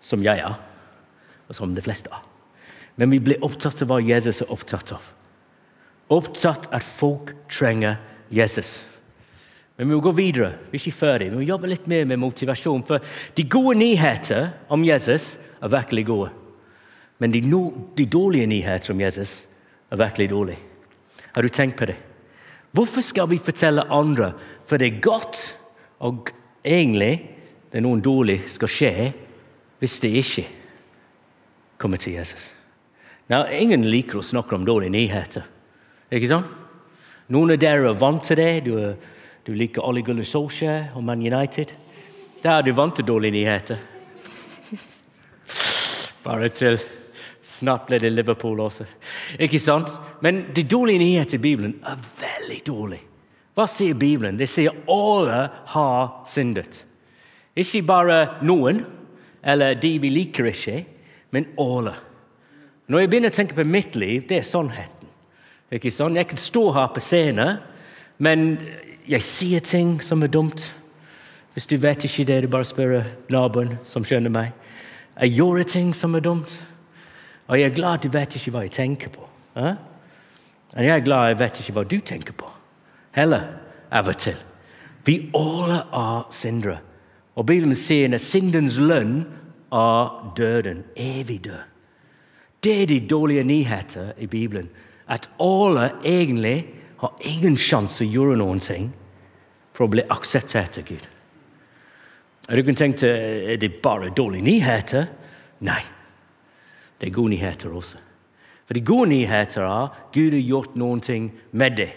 som 0.01 0.23
jeg 0.23 0.39
er, 0.39 0.55
og 1.49 1.55
som 1.55 1.75
de 1.75 1.83
fleste 1.85 2.09
er, 2.13 2.23
men 2.97 3.11
vi 3.11 3.19
blir 3.21 3.43
opptatt 3.45 3.83
av 3.83 3.91
hva 3.91 4.01
Jesus 4.01 4.41
er 4.41 4.53
opptatt 4.53 4.93
av 4.97 5.13
opptatt 6.13 6.69
at 6.75 6.85
folk 6.85 7.33
trenger 7.53 7.97
Jesus. 8.35 8.85
Men 9.77 9.89
vi 9.89 9.97
må 9.97 10.03
gå 10.05 10.13
videre. 10.15 10.53
Vi 10.71 10.79
er 10.79 10.83
ikke 10.83 10.99
ferdig. 10.99 11.31
Vi 11.33 11.41
må 11.41 11.47
jobbe 11.47 11.71
litt 11.71 11.87
mer 11.91 12.05
med 12.07 12.21
motivasjon. 12.23 12.85
For 12.87 13.03
de 13.35 13.47
gode 13.51 13.79
nyheter 13.81 14.53
om 14.71 14.85
Jesus 14.87 15.35
er 15.59 15.73
virkelig 15.73 16.07
gode. 16.11 16.31
Men 17.19 17.33
de, 17.33 17.41
no, 17.47 17.69
de 17.97 18.07
dårlige 18.11 18.47
nyheter 18.51 18.95
om 18.95 19.01
Jesus 19.01 19.47
er 19.91 20.01
virkelig 20.01 20.31
dårlige. 20.31 20.59
Har 21.35 21.43
du 21.43 21.49
tenkt 21.49 21.77
på 21.79 21.87
det? 21.91 21.97
Hvorfor 22.75 23.05
skal 23.07 23.29
vi 23.31 23.39
fortelle 23.39 23.87
andre? 23.93 24.33
For 24.67 24.77
det 24.79 24.89
er 24.89 25.01
godt, 25.03 25.59
og 25.99 26.31
egentlig 26.65 27.13
det 27.71 27.79
er 27.79 27.87
noen 27.87 28.03
dårlig 28.03 28.41
skal 28.51 28.71
skje 28.71 28.91
hvis 29.83 30.01
det 30.03 30.11
ikke 30.21 30.45
kommer 31.79 31.99
til 32.01 32.17
Jesus. 32.19 32.51
Nå, 33.31 33.41
ingen 33.57 33.87
liker 33.89 34.21
å 34.21 34.27
snakke 34.27 34.57
om 34.57 34.67
dårlige 34.67 34.95
nyheter. 34.95 35.47
Ikke 36.15 36.31
sant? 36.31 36.51
Noen 37.33 37.55
av 37.55 37.61
dere 37.61 37.89
er 37.89 37.99
vant 37.99 38.23
til 38.27 38.37
det. 38.37 38.51
Du, 38.67 38.75
du 39.47 39.53
liker 39.57 39.87
Ole 39.87 40.03
Gunnar 40.05 40.27
Solskjær 40.29 40.93
og 40.95 41.07
Man 41.07 41.25
United. 41.25 41.73
Da 42.45 42.59
er 42.59 42.67
du 42.67 42.75
vant 42.77 42.95
til 42.99 43.07
dårlige 43.09 43.39
nyheter. 43.39 43.81
Bare 46.25 46.51
til 46.53 46.79
Snart 47.55 47.87
blir 47.87 48.03
det 48.03 48.11
Liverpool 48.11 48.61
også. 48.65 48.87
Ikke 49.39 49.61
sant? 49.63 49.91
Men 50.25 50.49
de 50.55 50.65
dårlige 50.67 50.99
nyhetene 50.99 51.39
i 51.39 51.43
Bibelen 51.43 51.75
er 51.87 52.01
veldig 52.19 52.61
dårlige. 52.67 53.11
Hva 53.55 53.69
sier 53.71 53.95
Bibelen? 53.95 54.39
Det 54.39 54.49
sier 54.51 54.75
alle 54.91 55.45
har 55.71 56.25
syndet. 56.27 56.81
Ikke 57.55 57.85
bare 57.87 58.19
noen, 58.43 58.81
eller 59.47 59.79
de 59.79 59.93
vi 60.03 60.11
liker 60.11 60.51
ikke, 60.51 60.81
men 61.31 61.47
alle. 61.63 61.95
Når 62.91 63.05
jeg 63.05 63.11
begynner 63.13 63.31
å 63.31 63.37
tenke 63.39 63.57
på 63.57 63.67
mitt 63.69 63.95
liv, 63.97 64.25
det 64.29 64.41
er 64.41 64.49
sannheten. 64.49 65.13
Ikke 65.71 65.93
sant? 65.95 66.19
Jeg 66.19 66.29
kan 66.33 66.43
stå 66.43 66.65
her 66.75 66.91
på 66.91 67.03
scenen, 67.03 67.61
men 68.19 68.57
jeg 69.07 69.23
sier 69.23 69.63
ting 69.63 70.01
som 70.03 70.27
er 70.27 70.33
dumt. 70.35 70.67
Hvis 71.55 71.71
du 71.71 71.77
vet 71.79 72.03
ikke 72.05 72.27
det, 72.27 72.43
du 72.43 72.51
bare 72.51 72.67
spør 72.67 72.97
naboen 73.31 73.77
som 73.87 74.03
skjønner 74.03 74.35
meg. 74.35 74.51
Jeg 75.15 75.39
gjorde 75.39 75.71
ting 75.71 75.95
som 75.95 76.19
er 76.19 76.27
dumt, 76.27 76.51
og 77.47 77.61
jeg 77.61 77.71
er 77.71 77.77
glad 77.77 78.03
du 78.03 78.09
vet 78.13 78.37
ikke 78.37 78.55
hva 78.55 78.65
jeg 78.65 78.73
tenker 78.73 79.13
på. 79.13 79.29
Eh? 79.61 79.75
Og 80.75 80.85
jeg 80.85 80.97
er 80.97 81.05
glad 81.05 81.29
jeg 81.29 81.41
vet 81.43 81.61
ikke 81.61 81.77
hva 81.77 81.85
du 81.85 81.99
tenker 82.01 82.37
på. 82.39 82.49
Heller 83.15 83.47
av 83.95 84.09
og 84.11 84.19
til. 84.19 84.39
Vi 85.05 85.19
alle 85.37 85.83
er 85.93 86.27
syndere. 86.33 86.79
Og 87.37 87.47
Bibelen 87.47 87.77
sier 87.77 88.15
at 88.15 88.25
syndens 88.25 88.79
lønn 88.79 89.25
er 89.75 90.33
døden. 90.37 90.85
Evig 90.97 91.45
død. 91.45 91.63
Det 92.65 92.83
er 92.83 92.87
de 92.87 93.01
dårlige 93.11 93.45
nyheter 93.45 94.13
i 94.19 94.27
Bibelen. 94.27 94.71
At 95.09 95.29
alle 95.41 95.91
egentlig 96.05 96.65
har 96.99 97.13
ingen 97.21 97.59
sjanse 97.61 98.05
å 98.05 98.09
gjøre 98.09 98.39
noen 98.41 98.63
ting 98.65 98.89
for 99.75 99.85
å 99.85 99.93
bli 99.93 100.07
akseptert 100.11 100.79
av 100.81 100.87
Gud. 100.89 101.05
Og 102.49 102.57
Du 102.57 102.63
kan 102.63 102.77
tenke 102.77 103.09
er 103.09 103.57
det 103.57 103.83
bare 103.83 104.13
dårlige 104.17 104.45
nyheter? 104.45 105.07
Nei. 105.61 105.83
Det 106.99 107.09
er 107.09 107.15
gode 107.15 107.35
nyheter 107.35 107.75
også. 107.75 108.01
For 108.65 108.77
de 108.77 108.85
gode 108.85 109.11
nyheter 109.13 109.67
er 109.67 109.93
Gud 110.15 110.33
har 110.33 110.47
gjort 110.49 110.77
noen 110.81 111.03
ting 111.05 111.33
med 111.53 111.77
det. 111.77 111.91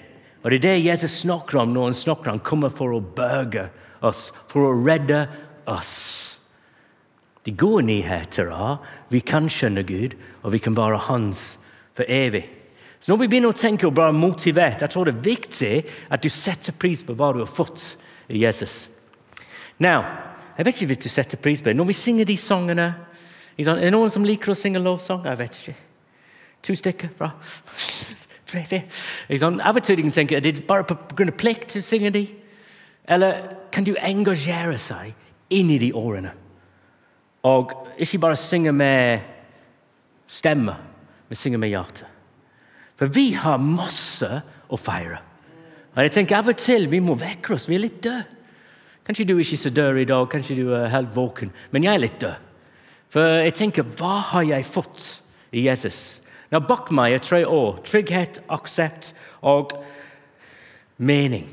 Og 0.43 0.51
Det 0.51 0.57
er 0.59 0.65
det 0.67 0.85
Jesus 0.85 1.21
snakker 1.23 1.61
om 1.61 1.73
når 1.73 1.89
han 1.89 1.93
snakker 1.93 2.31
han 2.31 2.43
kommer 2.43 2.69
for 2.69 2.93
å 2.95 3.01
berge 3.01 3.69
oss, 4.05 4.31
for 4.47 4.67
å 4.67 4.75
redde 4.85 5.25
oss. 5.67 6.37
De 7.47 7.53
gode 7.55 7.85
nyheter 7.87 8.51
er 8.51 8.77
vi 9.11 9.21
kan 9.23 9.47
skjønne 9.51 9.85
Gud, 9.87 10.17
og 10.43 10.51
vi 10.51 10.59
kan 10.59 10.75
være 10.75 10.99
Hans 11.07 11.57
for 11.95 12.07
evig. 12.07 12.43
Så 12.99 13.11
når 13.11 13.21
vi 13.21 13.27
begynner 13.31 13.53
å 13.53 13.57
tenke 13.57 13.87
og 13.87 13.95
bare 13.95 14.15
motivert, 14.15 14.81
jeg 14.81 14.91
tror 14.91 15.07
det 15.07 15.15
er 15.15 15.27
viktig 15.27 15.73
at 16.11 16.23
du 16.23 16.29
setter 16.33 16.75
pris 16.75 17.03
på 17.05 17.15
hva 17.15 17.31
du 17.33 17.43
har 17.43 17.51
fått 17.51 17.93
i 18.27 18.41
Jesus. 18.41 18.89
Now, 19.79 20.03
jeg 20.57 20.65
vet 20.65 20.75
ikke 20.75 20.89
hvis 20.91 21.03
du 21.05 21.09
setter 21.13 21.39
pris 21.39 21.61
på 21.61 21.69
det. 21.69 21.77
Når 21.77 21.91
vi 21.91 21.95
synger 21.95 22.27
de 22.27 22.37
sangene 22.41 22.87
Er 23.57 23.79
det 23.81 23.93
noen 23.93 24.11
som 24.13 24.25
liker 24.25 24.53
å 24.53 24.57
synge 24.57 24.81
lovsang? 24.81 25.23
Jeg 25.25 25.39
vet 25.39 25.59
ikke. 25.61 25.75
To 26.67 26.75
stykker? 26.77 27.13
Bra. 27.17 27.31
Tre, 28.47 28.63
fire. 28.63 28.83
Av 29.43 29.75
og 29.75 29.83
til 29.83 30.01
kan 30.05 30.13
tenke 30.15 30.37
er 30.37 30.43
det 30.45 30.67
bare 30.67 30.85
pga. 30.87 31.31
plikt 31.35 31.75
å 31.75 31.81
synge 31.83 32.13
de? 32.15 32.27
Eller 33.07 33.41
kan 33.71 33.83
du 33.83 33.95
engasjere 33.97 34.77
seg 34.79 35.15
inn 35.49 35.71
i 35.71 35.79
de 35.81 35.91
årene? 35.95 36.31
Og 37.47 37.73
ikke 37.97 38.19
bare 38.19 38.39
synge 38.39 38.71
med 38.71 39.25
stemme, 40.27 40.75
men 41.27 41.39
synge 41.39 41.57
med 41.57 41.71
hjertet. 41.71 42.07
For 42.97 43.11
vi 43.13 43.31
har 43.37 43.59
masse 43.61 44.41
å 44.67 44.77
feire. 44.79 45.21
Og 45.95 46.03
jeg 46.03 46.13
tenker 46.13 46.39
Av 46.39 46.49
og 46.49 46.57
til 46.61 46.87
vi 46.91 46.99
må 47.01 47.15
vekke 47.17 47.55
oss. 47.55 47.67
Vi 47.69 47.77
er 47.77 47.85
litt 47.85 48.01
døde. 48.03 48.25
Kanskje 49.07 49.23
du 49.29 49.37
ikke 49.37 49.55
er 49.55 49.61
så 49.61 49.69
død 49.71 49.97
i 50.01 50.09
dag, 50.09 50.25
kanskje 50.27 50.55
du 50.57 50.73
er 50.75 50.89
helt 50.91 51.13
våken, 51.15 51.53
men 51.71 51.85
jeg 51.85 51.95
er 51.95 52.01
litt 52.03 52.17
død. 52.19 52.46
For 53.13 53.43
jeg 53.43 53.55
tenker, 53.55 53.87
hva 53.97 54.19
har 54.33 54.47
jeg 54.47 54.67
fått 54.67 55.03
i 55.55 55.67
Jesus? 55.67 56.19
Nå, 56.51 56.59
Bak 56.67 56.91
meg 56.95 57.15
er 57.15 57.23
tre 57.23 57.43
år. 57.47 57.79
Trygghet, 57.87 58.41
aksept 58.51 59.13
og 59.41 59.73
mening. 60.97 61.47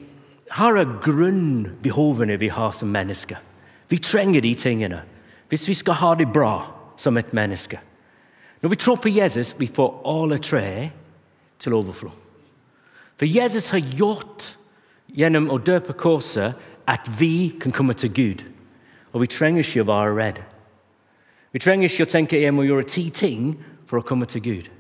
Her 0.55 0.79
er 0.79 0.99
grunnbehovene 1.03 2.39
vi 2.39 2.51
har 2.55 2.75
som 2.75 2.93
mennesker. 2.95 3.41
Vi 3.91 3.99
trenger 3.99 4.43
de 4.43 4.55
tingene 4.55 5.03
hvis 5.51 5.69
vi 5.69 5.75
skal 5.79 5.99
ha 6.01 6.15
det 6.19 6.31
bra 6.33 6.65
som 6.99 7.19
et 7.19 7.35
menneske. 7.37 7.79
Når 8.63 8.71
vi 8.73 8.77
tror 8.81 8.97
på 8.97 9.13
Jesus, 9.13 9.55
vi 9.59 9.67
får 9.67 10.03
alle 10.09 10.39
tre 10.39 10.91
til 11.59 11.75
overflod. 11.75 12.15
For 13.19 13.27
Jesus 13.27 13.71
har 13.71 13.83
gjort 13.95 14.57
gjennom 15.15 15.51
å 15.53 15.59
dø 15.63 15.79
på 15.85 15.95
korset 16.01 16.55
at 16.91 17.11
vi 17.19 17.55
kan 17.61 17.73
komme 17.73 17.95
til 17.95 18.11
Gud. 18.15 18.43
Og 19.13 19.23
vi 19.23 19.31
trenger 19.31 19.63
ikke 19.63 19.85
å 19.85 19.91
være 19.91 20.17
redd. 20.17 20.41
Vi 21.55 21.63
trenger 21.63 21.87
ikke 21.87 22.09
å 22.09 22.11
tenke 22.11 22.41
jeg 22.41 22.55
må 22.55 22.65
gjøre 22.67 22.87
ti 22.91 23.07
ting 23.15 23.53
for 23.87 24.01
å 24.01 24.07
komme 24.07 24.27
til 24.27 24.43
Gud. 24.43 24.71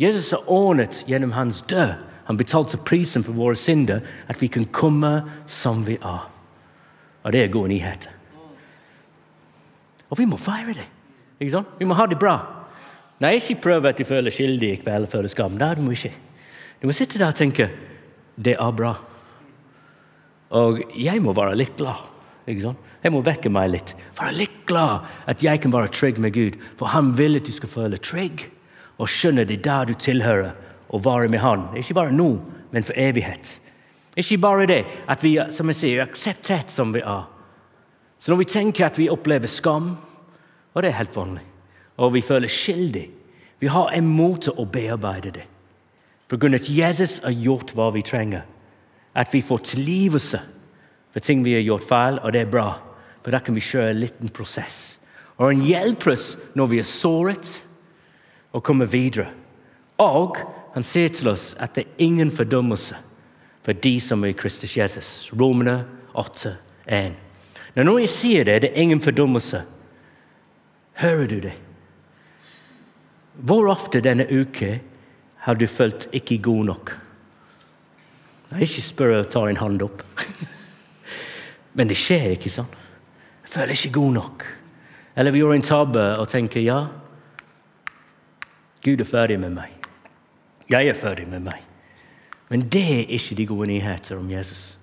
Jesus 0.00 0.30
har 0.32 0.48
ordnet 0.48 1.02
gjennom 1.10 1.34
hans 1.36 1.60
død. 1.68 1.98
Han 2.30 2.38
betalte 2.38 2.78
prisen 2.86 3.24
for 3.26 3.36
våre 3.36 3.58
synder, 3.58 4.00
at 4.30 4.40
vi 4.40 4.48
kan 4.48 4.64
komme 4.72 5.10
som 5.50 5.82
vi 5.84 5.98
er. 5.98 6.24
Og 7.20 7.34
det 7.34 7.42
er 7.42 7.52
gode 7.52 7.72
nyheter. 7.74 8.14
Og 10.08 10.18
vi 10.18 10.26
må 10.30 10.38
feire 10.40 10.72
det. 10.78 10.86
Ikke 11.40 11.52
sant? 11.58 11.76
Vi 11.78 11.88
må 11.88 11.98
ha 11.98 12.06
det 12.08 12.18
bra. 12.20 12.38
Nei, 13.20 13.34
ikke 13.36 13.60
prøv 13.66 13.90
at 13.90 14.00
du 14.00 14.06
føler 14.08 14.32
skyldig 14.32 14.72
i 14.72 14.80
kveld 14.80 15.04
og 15.04 15.12
føler 15.12 15.32
skam. 15.32 15.58
Nei, 15.60 15.74
du 15.76 15.84
må 15.84 15.92
ikke. 15.92 16.14
Du 16.80 16.88
må 16.88 16.96
sitte 16.96 17.20
der 17.20 17.34
og 17.34 17.36
tenke 17.36 17.68
det 18.40 18.56
er 18.56 18.72
bra. 18.72 18.94
Og 20.56 20.80
jeg 20.96 21.20
må 21.22 21.36
være 21.36 21.58
litt 21.60 21.76
glad. 21.76 22.09
Jeg 22.50 23.12
må 23.14 23.22
vekke 23.24 23.52
meg 23.52 23.70
litt. 23.70 23.94
Være 24.18 24.36
litt 24.36 24.56
glad 24.66 25.06
at 25.30 25.42
jeg 25.44 25.62
kan 25.62 25.72
være 25.72 25.92
trygg 25.94 26.18
med 26.18 26.34
Gud. 26.34 26.58
For 26.78 26.90
han 26.90 27.12
vil 27.18 27.38
at 27.38 27.46
du 27.46 27.52
skal 27.54 27.72
føle 27.72 28.00
trygg 28.02 28.48
og 29.00 29.08
skjønne 29.08 29.46
det 29.48 29.62
der 29.64 29.88
du 29.88 29.94
tilhører, 29.94 30.52
og 30.90 31.04
være 31.04 31.28
med 31.30 31.38
Han. 31.38 31.68
Ikke 31.78 31.94
bare 31.94 32.12
nå, 32.12 32.40
men 32.70 32.84
for 32.84 32.98
evighet. 32.98 33.60
Ikke 34.16 34.38
bare 34.38 34.66
det 34.66 34.82
at 35.08 35.22
vi 35.22 35.38
som 35.54 35.70
jeg 35.70 35.78
sier, 35.78 36.00
er 36.00 36.08
akseptert 36.10 36.72
som 36.74 36.92
vi 36.92 37.00
er. 37.00 37.28
Så 38.18 38.32
når 38.32 38.42
vi 38.42 38.50
tenker 38.50 38.86
at 38.86 38.98
vi 38.98 39.08
opplever 39.08 39.48
skam, 39.48 39.94
og 40.74 40.82
det 40.82 40.90
er 40.90 40.98
helt 40.98 41.16
vanlig, 41.16 41.46
og 41.96 42.14
vi 42.14 42.20
føler 42.20 42.48
skyldig 42.48 43.08
Vi 43.60 43.68
har 43.68 43.90
en 43.92 44.06
måte 44.08 44.54
å 44.56 44.64
bearbeide 44.64 45.30
det 45.34 45.42
på 46.30 46.38
grunn 46.40 46.54
av 46.54 46.62
at 46.62 46.68
Jesus 46.72 47.18
har 47.20 47.34
gjort 47.34 47.74
hva 47.74 47.90
vi 47.92 48.00
trenger. 48.06 48.46
At 49.12 49.34
vi 49.34 49.42
får 49.42 49.58
tilgivelse 49.74 50.38
for 51.12 51.20
ting 51.20 51.42
vi 51.44 51.56
har 51.56 51.64
gjort 51.66 51.86
feil, 51.86 52.20
og 52.22 52.32
det 52.32 52.44
er 52.44 52.52
bra. 52.52 52.68
For 53.24 53.34
da 53.34 53.40
kan 53.44 53.56
vi 53.56 53.64
kjøre 53.64 53.92
en 53.92 54.02
liten 54.02 54.32
prosess. 54.32 55.00
Og 55.36 55.50
han 55.50 55.64
hjelper 55.64 56.14
oss 56.14 56.34
når 56.58 56.70
vi 56.70 56.80
er 56.80 56.88
såret, 56.88 57.50
og 58.50 58.64
kommer 58.66 58.88
videre. 58.90 59.28
Og 60.02 60.40
han 60.74 60.86
sier 60.86 61.10
til 61.14 61.30
oss 61.32 61.52
at 61.60 61.76
det 61.76 61.84
er 61.86 62.04
ingen 62.06 62.30
fordømmelse 62.34 62.98
for 63.62 63.76
de 63.76 63.92
som 64.02 64.24
er 64.24 64.32
i 64.32 64.38
Kristus 64.38 64.76
Jesus. 64.76 65.10
Romerne 65.36 65.84
8, 66.18 66.54
1. 66.86 67.18
Når 67.78 68.00
jeg 68.02 68.12
sier 68.12 68.46
det, 68.48 68.62
det 68.62 68.70
er 68.72 68.82
ingen 68.82 69.02
fordømmelse. 69.02 69.62
Hører 71.00 71.26
du 71.30 71.38
det? 71.44 71.54
Hvor 73.40 73.70
ofte 73.70 74.02
denne 74.04 74.26
uke 74.26 74.80
har 75.46 75.56
du 75.56 75.66
følt 75.70 76.08
ikke 76.12 76.40
god 76.44 76.64
nok? 76.72 76.96
Jeg 78.50 78.66
ikke 78.66 78.82
spør 78.82 79.18
og 79.20 79.30
tar 79.30 79.48
en 79.48 79.60
hånd 79.60 79.84
opp. 79.86 80.02
Men 81.74 81.90
det 81.90 81.98
skjer, 81.98 82.34
ikke 82.34 82.52
sånn. 82.52 82.70
Jeg 83.44 83.52
føler 83.52 83.76
ikke 83.76 83.94
god 83.98 84.16
nok. 84.16 84.46
Eller 85.16 85.34
vi 85.34 85.42
gjør 85.42 85.56
en 85.56 85.66
tabbe 85.66 86.06
og 86.20 86.28
tenker 86.30 86.64
ja, 86.64 86.80
Gud 88.80 89.02
er 89.02 89.08
ferdig 89.08 89.36
med 89.42 89.52
meg. 89.52 89.74
Jeg 90.70 90.88
er 90.88 90.96
ferdig 90.96 91.26
med 91.28 91.44
meg. 91.44 91.60
Men 92.48 92.64
det 92.72 92.82
er 92.94 93.12
ikke 93.12 93.36
de 93.36 93.46
gode 93.46 93.68
nyheter 93.68 94.16
om 94.16 94.30
Jesus. 94.30 94.78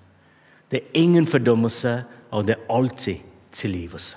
Det 0.70 0.78
er 0.78 1.00
ingen 1.00 1.26
fordømmelse 1.26 1.96
og 2.30 2.46
det 2.46 2.54
er 2.54 2.72
alltid 2.72 3.24
tilgivelse. 3.52 4.16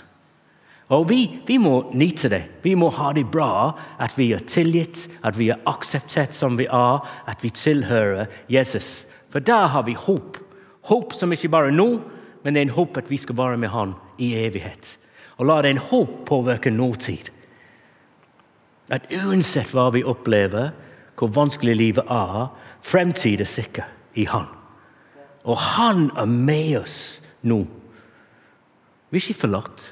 Og 0.91 1.05
vi, 1.07 1.21
vi, 1.47 1.55
må 1.57 1.85
nyte 1.95 2.27
det. 2.29 2.41
Vi 2.63 2.73
må 2.75 2.89
ha 2.91 3.13
det 3.15 3.23
bra, 3.31 3.71
at 3.99 4.17
vi 4.19 4.33
er 4.35 4.43
tilgitt, 4.43 5.05
at 5.23 5.37
vi 5.39 5.47
er 5.53 5.61
akseptert 5.65 6.35
som 6.35 6.57
vi 6.59 6.67
er, 6.67 7.05
at 7.31 7.43
vi 7.43 7.49
tilhører 7.55 8.27
Jesus. 8.51 9.07
For 9.31 9.39
da 9.39 9.69
har 9.71 9.85
vi 9.87 9.95
håp. 9.95 10.41
Håp 10.91 11.15
som 11.15 11.31
ikke 11.31 11.51
bare 11.53 11.71
er 11.71 11.77
nå, 11.77 11.87
men 12.43 12.53
det 12.53 12.61
er 12.61 12.67
en 12.69 12.77
håp 12.77 12.97
at 12.97 13.09
vi 13.11 13.19
skal 13.21 13.37
være 13.37 13.57
med 13.61 13.69
Han 13.69 13.93
i 14.17 14.33
evighet. 14.45 14.97
Og 15.37 15.45
la 15.49 15.61
den 15.61 15.77
håp 15.77 16.25
påvirke 16.29 16.71
nåtid. 16.73 17.29
At 18.91 19.07
uansett 19.13 19.73
hva 19.73 19.89
vi 19.93 20.03
opplever, 20.03 20.71
hvor 21.17 21.31
vanskelig 21.35 21.75
livet 21.77 22.09
er, 22.09 22.49
fremtid 22.81 23.41
er 23.41 23.49
sikker 23.49 23.87
i 24.17 24.25
Han. 24.25 24.49
Og 25.45 25.57
Han 25.57 26.09
er 26.17 26.25
med 26.25 26.77
oss 26.81 27.21
nå. 27.41 27.63
Vi 29.11 29.19
er 29.19 29.25
ikke 29.25 29.43
forlatt. 29.45 29.91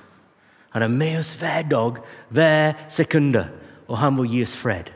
Han 0.69 0.85
er 0.85 0.91
med 0.93 1.19
oss 1.19 1.33
hver 1.39 1.65
dag, 1.69 1.97
hver 2.29 2.73
sekunde, 2.93 3.47
og 3.89 3.97
han 3.97 4.17
vil 4.19 4.29
gi 4.29 4.41
oss 4.45 4.55
fred. 4.57 4.91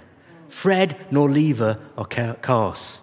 Fred 0.53 0.93
når 1.11 1.33
livet 1.33 1.81
er 1.97 2.35
kaos. 2.45 3.01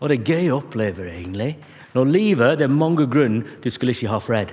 Og 0.00 0.08
det 0.08 0.18
er 0.18 0.32
gøy 0.32 0.50
å 0.50 0.60
oppleve 0.62 1.10
egentlig. 1.12 1.54
Når 1.96 2.12
livet 2.12 2.60
det 2.60 2.66
er 2.66 2.72
mange 2.72 3.06
grunner 3.08 3.56
du 3.64 3.70
skulle 3.72 3.94
ikke 3.96 4.12
ha 4.12 4.20
fred. 4.20 4.52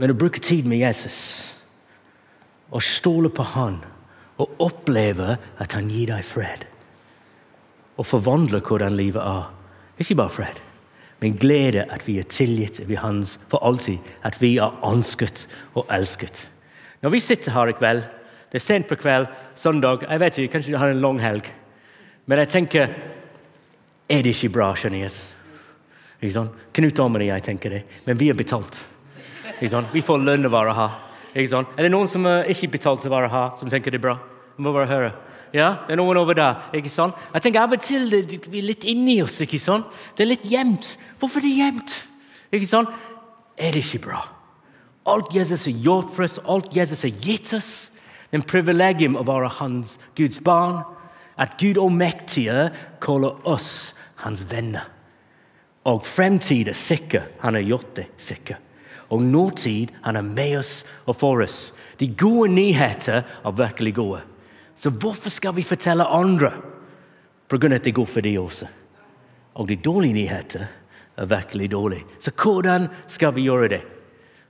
Men 0.00 0.14
å 0.14 0.16
bruke 0.16 0.40
tid 0.40 0.68
med 0.68 0.80
Jesus 0.80 1.20
og 2.70 2.84
stole 2.86 3.28
på 3.34 3.44
Han 3.56 3.80
og 4.40 4.62
oppleve 4.62 5.36
at 5.60 5.76
Han 5.76 5.90
gir 5.92 6.14
deg 6.14 6.24
fred, 6.24 6.64
og 8.00 8.08
forvandle 8.08 8.62
hvordan 8.64 8.96
livet 8.96 9.20
er, 9.20 9.50
ikke 10.00 10.16
bare 10.16 10.32
fred 10.32 10.62
men 11.20 11.36
glede 11.36 11.84
at 11.92 12.06
vi 12.08 12.18
er 12.18 12.28
tilgitt 12.32 12.80
ved 12.88 12.96
hans 12.96 13.36
for 13.48 13.60
alltid, 13.64 13.98
at 14.24 14.38
vi 14.40 14.56
er 14.56 14.76
ønsket 14.84 15.46
og 15.74 15.86
elsket. 15.92 16.48
Når 17.02 17.10
vi 17.10 17.20
sitter 17.20 17.52
her 17.52 17.68
i 17.68 17.76
kveld, 17.76 18.02
det 18.50 18.58
er 18.58 18.64
sent 18.64 18.88
på 18.88 18.96
kveld, 18.96 19.26
søndag 19.54 20.06
jeg 20.08 20.20
vet 20.20 20.38
ikke, 20.38 20.52
Kanskje 20.52 20.72
du 20.72 20.78
har 20.78 20.88
en 20.88 21.00
lang 21.00 21.20
helg. 21.20 21.52
Men 22.26 22.38
jeg 22.38 22.48
tenker 22.48 22.88
Er 24.08 24.22
det 24.22 24.34
ikke 24.34 24.48
bra, 24.48 24.74
skjønner 24.74 25.04
Jesus? 25.04 25.39
Ikke 26.20 26.34
sant? 26.34 26.56
Knut 26.76 27.00
Amund 27.00 27.24
og 27.24 27.30
jeg 27.30 27.44
tenker 27.44 27.72
det, 27.72 27.84
men 28.04 28.18
vi 28.20 28.28
er 28.30 28.36
betalt. 28.36 28.76
Ikke 29.56 29.72
sant? 29.72 29.88
Vi 29.94 30.02
får 30.04 30.20
lønn 30.24 30.46
å 30.46 30.52
å 30.52 30.74
her, 30.76 30.98
Ikke 31.34 31.48
sant? 31.48 31.68
Er 31.78 31.86
det 31.86 31.92
noen 31.92 32.08
som 32.08 32.26
er 32.26 32.48
ikke 32.50 32.72
betalt 32.76 33.02
til 33.02 33.12
å 33.12 33.28
her 33.28 33.56
som 33.56 33.68
tenker 33.70 33.90
det 33.90 34.00
er 34.00 34.06
bra? 34.08 34.16
Jeg 34.56 34.64
må 34.64 34.72
bare 34.72 34.90
høre. 34.90 35.12
Ja, 35.54 35.84
det 35.86 35.94
er 35.94 35.98
noen 35.98 36.16
over 36.16 36.34
der. 36.34 36.68
ikke 36.72 36.90
sant? 36.90 37.14
Jeg 37.34 37.42
tenker 37.42 37.60
Av 37.60 37.72
og 37.72 37.80
til 37.82 38.10
det, 38.10 38.40
vi 38.46 38.58
er 38.58 38.66
litt 38.66 38.84
inni 38.84 39.22
oss. 39.22 39.40
ikke 39.40 39.58
sant? 39.58 39.86
Det 40.16 40.24
er 40.24 40.30
litt 40.34 40.44
gjemt. 40.44 40.96
Hvorfor 41.18 41.40
er 41.40 41.46
det 41.48 41.56
gjemt? 41.56 41.96
Ikke 42.52 42.66
sant? 42.66 42.88
Er 43.56 43.72
det 43.72 43.82
ikke 43.84 44.06
bra? 44.06 44.20
Alt 45.06 45.34
Jesus 45.34 45.64
har 45.64 45.72
gjort 45.72 46.12
for 46.14 46.24
oss, 46.24 46.38
alt 46.44 46.76
Jesus 46.76 47.02
har 47.02 47.14
gitt 47.24 47.52
oss, 47.56 47.90
den 48.30 48.42
privilegium 48.42 49.16
å 49.16 49.24
være 49.26 49.48
hans 49.58 49.98
Guds 50.14 50.38
barn, 50.44 50.82
at 51.40 51.56
Gud 51.58 51.78
allmektige 51.80 52.68
kaller 53.00 53.38
oss 53.48 53.94
hans 54.22 54.44
venner. 54.50 54.86
Og 55.88 56.02
fremtid 56.04 56.68
er 56.68 56.76
sikker. 56.76 57.22
Han 57.40 57.56
har 57.56 57.64
gjort 57.64 57.94
det 57.96 58.06
sikker. 58.20 58.58
Og 59.10 59.22
nåtid 59.22 59.90
han 60.02 60.16
er 60.16 60.26
med 60.26 60.58
oss 60.60 60.84
og 61.06 61.16
for 61.18 61.42
oss. 61.42 61.72
De 61.98 62.06
gode 62.06 62.52
nyheter 62.52 63.24
er 63.24 63.56
virkelig 63.56 63.94
gode. 63.94 64.20
Så 64.76 64.90
hvorfor 64.90 65.32
skal 65.32 65.54
vi 65.56 65.66
fortelle 65.66 66.04
andre? 66.04 66.52
Av 67.50 67.64
at 67.72 67.84
det 67.84 67.94
går 67.96 68.06
for 68.06 68.22
de 68.22 68.36
også. 68.38 68.66
Og 69.58 69.66
de 69.68 69.76
dårlige 69.76 70.14
nyheter 70.14 70.68
er 71.16 71.26
virkelig 71.26 71.70
dårlige. 71.70 72.04
Så 72.20 72.30
hvordan 72.30 72.86
skal 73.08 73.34
vi 73.34 73.48
gjøre 73.48 73.68
det? 73.68 73.80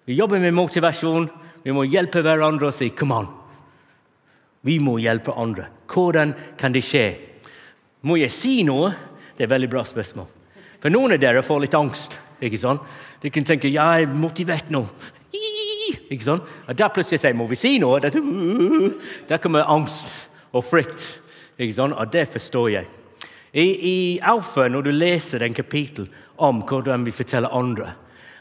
Vi 0.05 0.15
jobber 0.15 0.39
med 0.39 0.53
motivasjon. 0.53 1.31
Vi 1.65 1.73
må 1.73 1.87
hjelpe 1.89 2.21
hverandre 2.23 2.67
og 2.67 2.75
si 2.75 2.91
'come 2.91 3.15
on'. 3.15 3.33
Vi 4.63 4.79
må 4.79 4.99
hjelpe 4.99 5.33
andre. 5.33 5.67
Hvordan 5.87 6.35
kan 6.59 6.73
det 6.73 6.85
skje? 6.85 7.17
Må 8.03 8.17
jeg 8.17 8.31
si 8.31 8.63
noe? 8.63 8.91
Det 9.37 9.41
er 9.41 9.45
et 9.45 9.51
veldig 9.51 9.71
bra 9.71 9.85
spørsmål. 9.85 10.40
For 10.81 10.93
noen 10.93 11.13
av 11.13 11.21
dere 11.21 11.43
får 11.45 11.65
litt 11.67 11.77
angst. 11.77 12.19
ikke 12.41 12.59
sant? 12.59 12.81
Du 13.21 13.29
kan 13.31 13.45
tenke 13.45 13.69
'jeg 13.69 14.03
er 14.03 14.07
motivert 14.07 14.71
nå'. 14.71 14.89
Ikke 16.11 16.25
sant? 16.25 16.43
Og 16.69 16.77
Da 16.77 16.89
plutselig 16.89 17.21
sier 17.21 17.35
må 17.35 17.49
vi 17.49 17.57
si 17.57 17.79
noe. 17.79 18.01
Der 18.01 19.39
kommer 19.39 19.69
angst 19.69 20.29
og 20.53 20.65
frykt. 20.65 21.21
Ikke 21.59 21.75
sant? 21.75 21.95
Og 21.95 22.13
det 22.13 22.29
forstår 22.29 22.69
jeg. 22.71 22.87
I, 23.53 23.63
I 23.63 24.19
Alfa, 24.23 24.69
når 24.69 24.83
du 24.83 24.91
leser 24.91 25.43
en 25.43 25.55
kapittel 25.55 26.09
om 26.39 26.63
hvordan 26.63 27.05
vi 27.07 27.11
forteller 27.11 27.49
andre, 27.49 27.95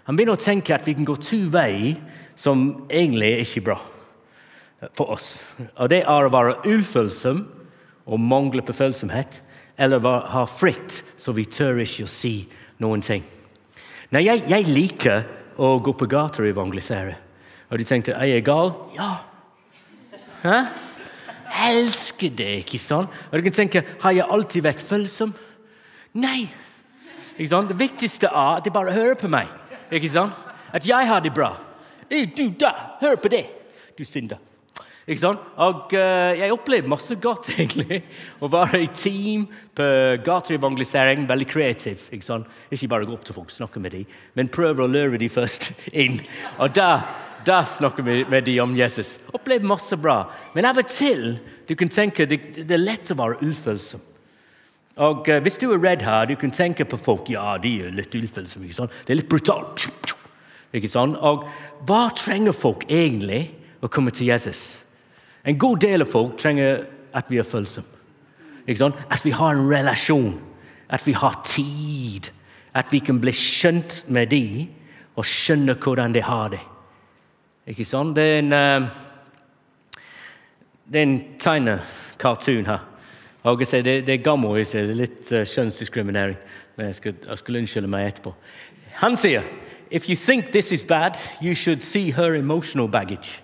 han 0.06 0.18
begynner 0.18 0.38
å 0.38 0.42
tenke 0.42 0.74
at 0.74 0.86
vi 0.88 0.94
kan 0.94 1.06
gå 1.06 1.16
to 1.22 1.38
veier 1.54 1.98
som 2.36 2.86
egentlig 2.90 3.34
er 3.34 3.44
ikke 3.44 3.66
bra 3.66 3.80
for 4.96 5.12
oss. 5.14 5.44
Og 5.76 5.90
Det 5.90 6.04
er 6.04 6.26
å 6.26 6.32
være 6.34 6.62
ufølsom 6.66 7.44
og 8.06 8.20
mangle 8.20 8.62
på 8.66 8.74
følsomhet 8.74 9.42
eller 9.80 10.04
har 10.04 10.50
frykt, 10.52 11.04
så 11.18 11.32
vi 11.32 11.48
tør 11.48 11.80
ikke 11.84 12.04
å 12.04 12.12
si 12.12 12.34
noen 12.84 13.04
ting. 13.06 13.24
Nei, 14.12 14.26
jeg, 14.26 14.44
jeg 14.50 14.68
liker 14.68 15.26
å 15.60 15.78
gå 15.84 15.94
på 15.96 16.08
gater 16.10 16.44
og 16.44 16.52
evangelisere. 16.52 17.16
Og 17.70 17.80
de 17.80 17.86
tenkte 17.88 18.16
er 18.18 18.32
jeg 18.32 18.46
gal? 18.48 18.74
Ja. 18.98 19.12
Hæ? 20.44 20.58
Elsker 21.70 22.34
det, 22.36 22.50
ikke 22.64 22.80
sant? 22.82 23.14
Og 23.30 23.40
du 23.40 23.48
kan 23.48 23.56
tenke 23.56 23.84
har 24.02 24.16
jeg 24.16 24.28
alltid 24.28 24.66
vært 24.66 24.84
følsom? 24.84 25.32
Nei. 26.20 26.48
Ikke 27.38 27.52
sant? 27.54 27.72
Det 27.72 27.80
viktigste 27.80 28.30
er 28.30 28.60
at 28.60 28.66
de 28.66 28.74
bare 28.74 28.96
hører 28.96 29.18
på 29.20 29.32
meg. 29.32 29.48
Ikke 29.92 30.12
sant? 30.12 30.36
At 30.76 30.86
jeg 30.86 31.08
har 31.08 31.24
det 31.24 31.34
bra. 31.34 31.54
Du, 32.10 32.44
da, 32.60 32.74
hør 33.02 33.18
på 33.22 33.32
det, 33.32 33.46
du 33.98 34.04
synder. 34.06 34.42
Ikke 35.10 35.24
sant? 35.24 35.46
Og 35.58 35.96
uh, 35.98 36.38
Jeg 36.38 36.54
opplevde 36.54 36.92
masse 36.92 37.16
godt 37.22 37.50
egentlig. 37.56 38.04
Å 38.42 38.50
være 38.52 38.84
i 38.84 38.90
team 38.94 39.48
på 39.76 39.88
gateevangelisering. 40.26 41.26
Veldig 41.30 41.48
kreativ. 41.50 42.04
Ikke 42.14 42.28
sant? 42.28 42.60
Ikke 42.70 42.92
bare 42.92 43.08
gå 43.10 43.16
opp 43.16 43.24
til 43.26 43.38
folk 43.38 43.50
og 43.50 43.56
snakke 43.56 43.82
med 43.82 43.96
dem, 43.98 44.20
men 44.38 44.52
prøve 44.54 44.86
å 44.86 44.92
lure 44.92 45.18
dem 45.18 45.32
først 45.34 45.72
inn. 46.04 46.20
Og 46.62 46.76
da, 46.78 46.92
da 47.48 47.64
snakker 47.66 48.06
vi 48.06 48.20
med 48.30 48.46
dem 48.46 48.62
om 48.68 48.76
Jesus. 48.78 49.18
Opplevde 49.34 49.70
masse 49.72 49.98
bra. 49.98 50.22
Men 50.54 50.70
av 50.70 50.82
og 50.82 50.92
til 50.94 51.40
du 51.70 51.74
kan 51.78 51.90
tenke 51.94 52.28
det, 52.30 52.40
det 52.62 52.78
er 52.78 52.82
lett 52.82 53.10
å 53.14 53.18
være 53.18 53.42
ufølsom. 53.50 54.04
Og 55.00 55.32
uh, 55.32 55.40
Hvis 55.42 55.58
du 55.58 55.72
er 55.72 55.82
redd 55.82 56.06
her, 56.06 56.28
du 56.30 56.36
kan 56.38 56.54
tenke 56.54 56.86
på 56.86 57.00
folk 57.02 57.32
ja, 57.34 57.56
de 57.58 57.80
er 57.88 57.98
litt 57.98 58.14
ufølsomme. 58.14 58.70
Det 58.70 59.16
er 59.16 59.22
litt 59.24 59.32
brutalt. 59.32 59.88
Ikke 60.76 60.92
sant? 60.92 61.18
Og 61.18 61.48
Hva 61.90 62.04
trenger 62.14 62.54
folk 62.54 62.86
egentlig 62.86 63.48
å 63.82 63.90
komme 63.90 64.14
til 64.14 64.30
Jesus? 64.30 64.84
En 65.46 65.58
god 65.58 65.80
del 65.80 66.04
av 66.04 66.12
folk 66.12 66.38
trenger 66.40 66.84
at 67.16 67.30
vi 67.32 67.40
er 67.40 67.48
følsomme. 67.48 67.96
At 69.10 69.26
vi 69.26 69.32
har 69.34 69.56
en 69.56 69.70
relasjon, 69.72 70.36
at 70.90 71.08
vi 71.08 71.14
har 71.14 71.42
tid. 71.46 72.30
At 72.74 72.92
vi 72.92 73.00
kan 73.00 73.20
bli 73.22 73.34
skjønt 73.34 74.04
med 74.08 74.30
dem 74.30 74.68
og 75.16 75.26
skjønne 75.26 75.74
hvordan 75.74 76.14
de 76.14 76.22
har 76.22 76.50
det. 76.54 76.62
Ikke 77.68 77.86
sant? 77.86 78.16
Det 78.16 78.24
er 78.24 78.40
en, 78.40 78.54
uh, 78.54 78.90
det 80.86 81.00
er 81.00 81.08
en 81.08 81.18
tegnekartun 81.40 82.66
her. 82.66 82.86
Og 83.44 83.60
det, 83.60 84.06
det 84.06 84.10
er 84.10 84.24
gammel. 84.24 84.56
det 84.56 84.76
er 84.76 84.96
litt 84.96 85.32
uh. 85.32 86.36
Men 86.76 86.86
jeg 86.86 86.96
skal, 86.96 87.16
jeg 87.28 87.38
skal 87.38 87.56
unnskylde 87.56 87.88
meg 87.88 88.08
etterpå. 88.08 88.34
Han 89.02 89.18
sier 89.18 89.44
If 89.92 90.08
you 90.08 90.16
think 90.16 90.52
this 90.52 90.72
is 90.72 90.84
bad, 90.84 91.18
you 91.42 91.56
should 91.56 91.82
see 91.82 92.12
her 92.12 92.36
emotional 92.36 92.88
baggage. 92.88 93.42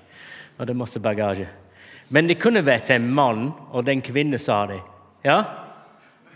Og 0.58 0.67
det 0.67 0.73
er 0.73 0.77
masse 0.77 0.99
bagasje. 0.99 1.47
Men 2.13 2.27
det 2.29 2.37
kunne 2.41 2.65
vært 2.65 2.91
en 2.93 3.07
mann, 3.13 3.49
og 3.71 3.85
den 3.87 4.03
kvinne 4.05 4.37
sa 4.41 4.65
det. 4.69 4.81
Ja? 5.25 5.39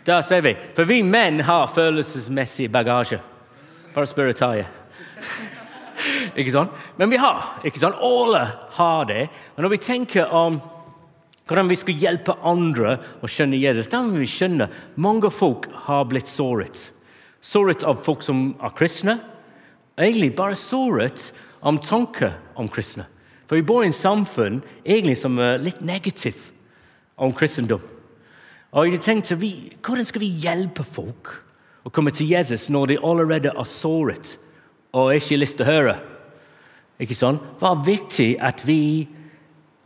Da 0.05 0.21
ser 0.25 0.41
vi. 0.41 0.55
For 0.75 0.89
vi 0.89 1.03
menn 1.05 1.43
har 1.45 1.69
følelsesmessig 1.69 2.69
bagasje. 2.73 3.19
Bare 3.93 4.10
spørre 4.10 4.34
Tarjei. 4.38 4.65
ikke 6.39 6.53
sånn? 6.53 6.71
Men 6.97 7.12
vi 7.13 7.19
har. 7.21 7.60
ikke 7.67 7.82
sånn? 7.82 7.97
Alle 8.01 8.43
har 8.77 9.10
det. 9.10 9.27
Og 9.55 9.65
når 9.65 9.75
vi 9.75 9.82
tenker 9.86 10.34
om 10.34 10.60
hvordan 11.49 11.69
vi 11.71 11.79
skal 11.82 11.97
hjelpe 11.97 12.36
andre 12.45 12.95
å 13.25 13.29
skjønne 13.29 13.58
Jesus, 13.58 13.89
da 13.89 14.03
må 14.05 14.21
vi 14.21 14.29
skjønne 14.29 14.69
mange 15.01 15.32
folk 15.34 15.65
har 15.88 16.05
blitt 16.10 16.29
såret. 16.29 16.89
Såret 17.41 17.86
av 17.88 18.01
folk 18.05 18.21
som 18.25 18.51
er 18.62 18.73
kristne. 18.77 19.17
Egentlig 19.97 20.36
bare 20.38 20.58
såret 20.60 21.32
om 21.65 21.79
tanker 21.82 22.38
om 22.60 22.69
kristne. 22.71 23.08
For 23.49 23.57
vi 23.57 23.65
bor 23.65 23.81
i 23.81 23.89
en 23.89 23.95
samfunn 23.95 24.59
egentlig 24.85 25.17
som 25.17 25.39
er 25.41 25.57
litt 25.57 25.81
negativt 25.81 26.51
om 27.17 27.33
kristendom. 27.33 27.81
Og 28.77 28.91
jeg 28.91 29.01
tenkte, 29.01 29.39
vi, 29.41 29.73
Hvordan 29.81 30.05
skal 30.05 30.21
vi 30.21 30.29
hjelpe 30.43 30.85
folk 30.85 31.31
å 31.81 31.89
komme 31.89 32.13
til 32.13 32.29
Jesus 32.29 32.67
når 32.69 32.91
de 32.91 32.99
allerede 33.01 33.49
er 33.49 33.65
såret 33.65 34.35
og 34.93 35.15
ikke 35.15 35.33
har 35.33 35.41
lyst 35.41 35.57
til 35.57 35.65
å 35.65 35.71
høre? 35.71 35.97
Ikke 37.01 37.17
sånn? 37.17 37.41
Hva 37.57 37.73
er 37.73 37.85
viktig 37.89 38.29
at 38.38 38.62
vi 38.67 39.07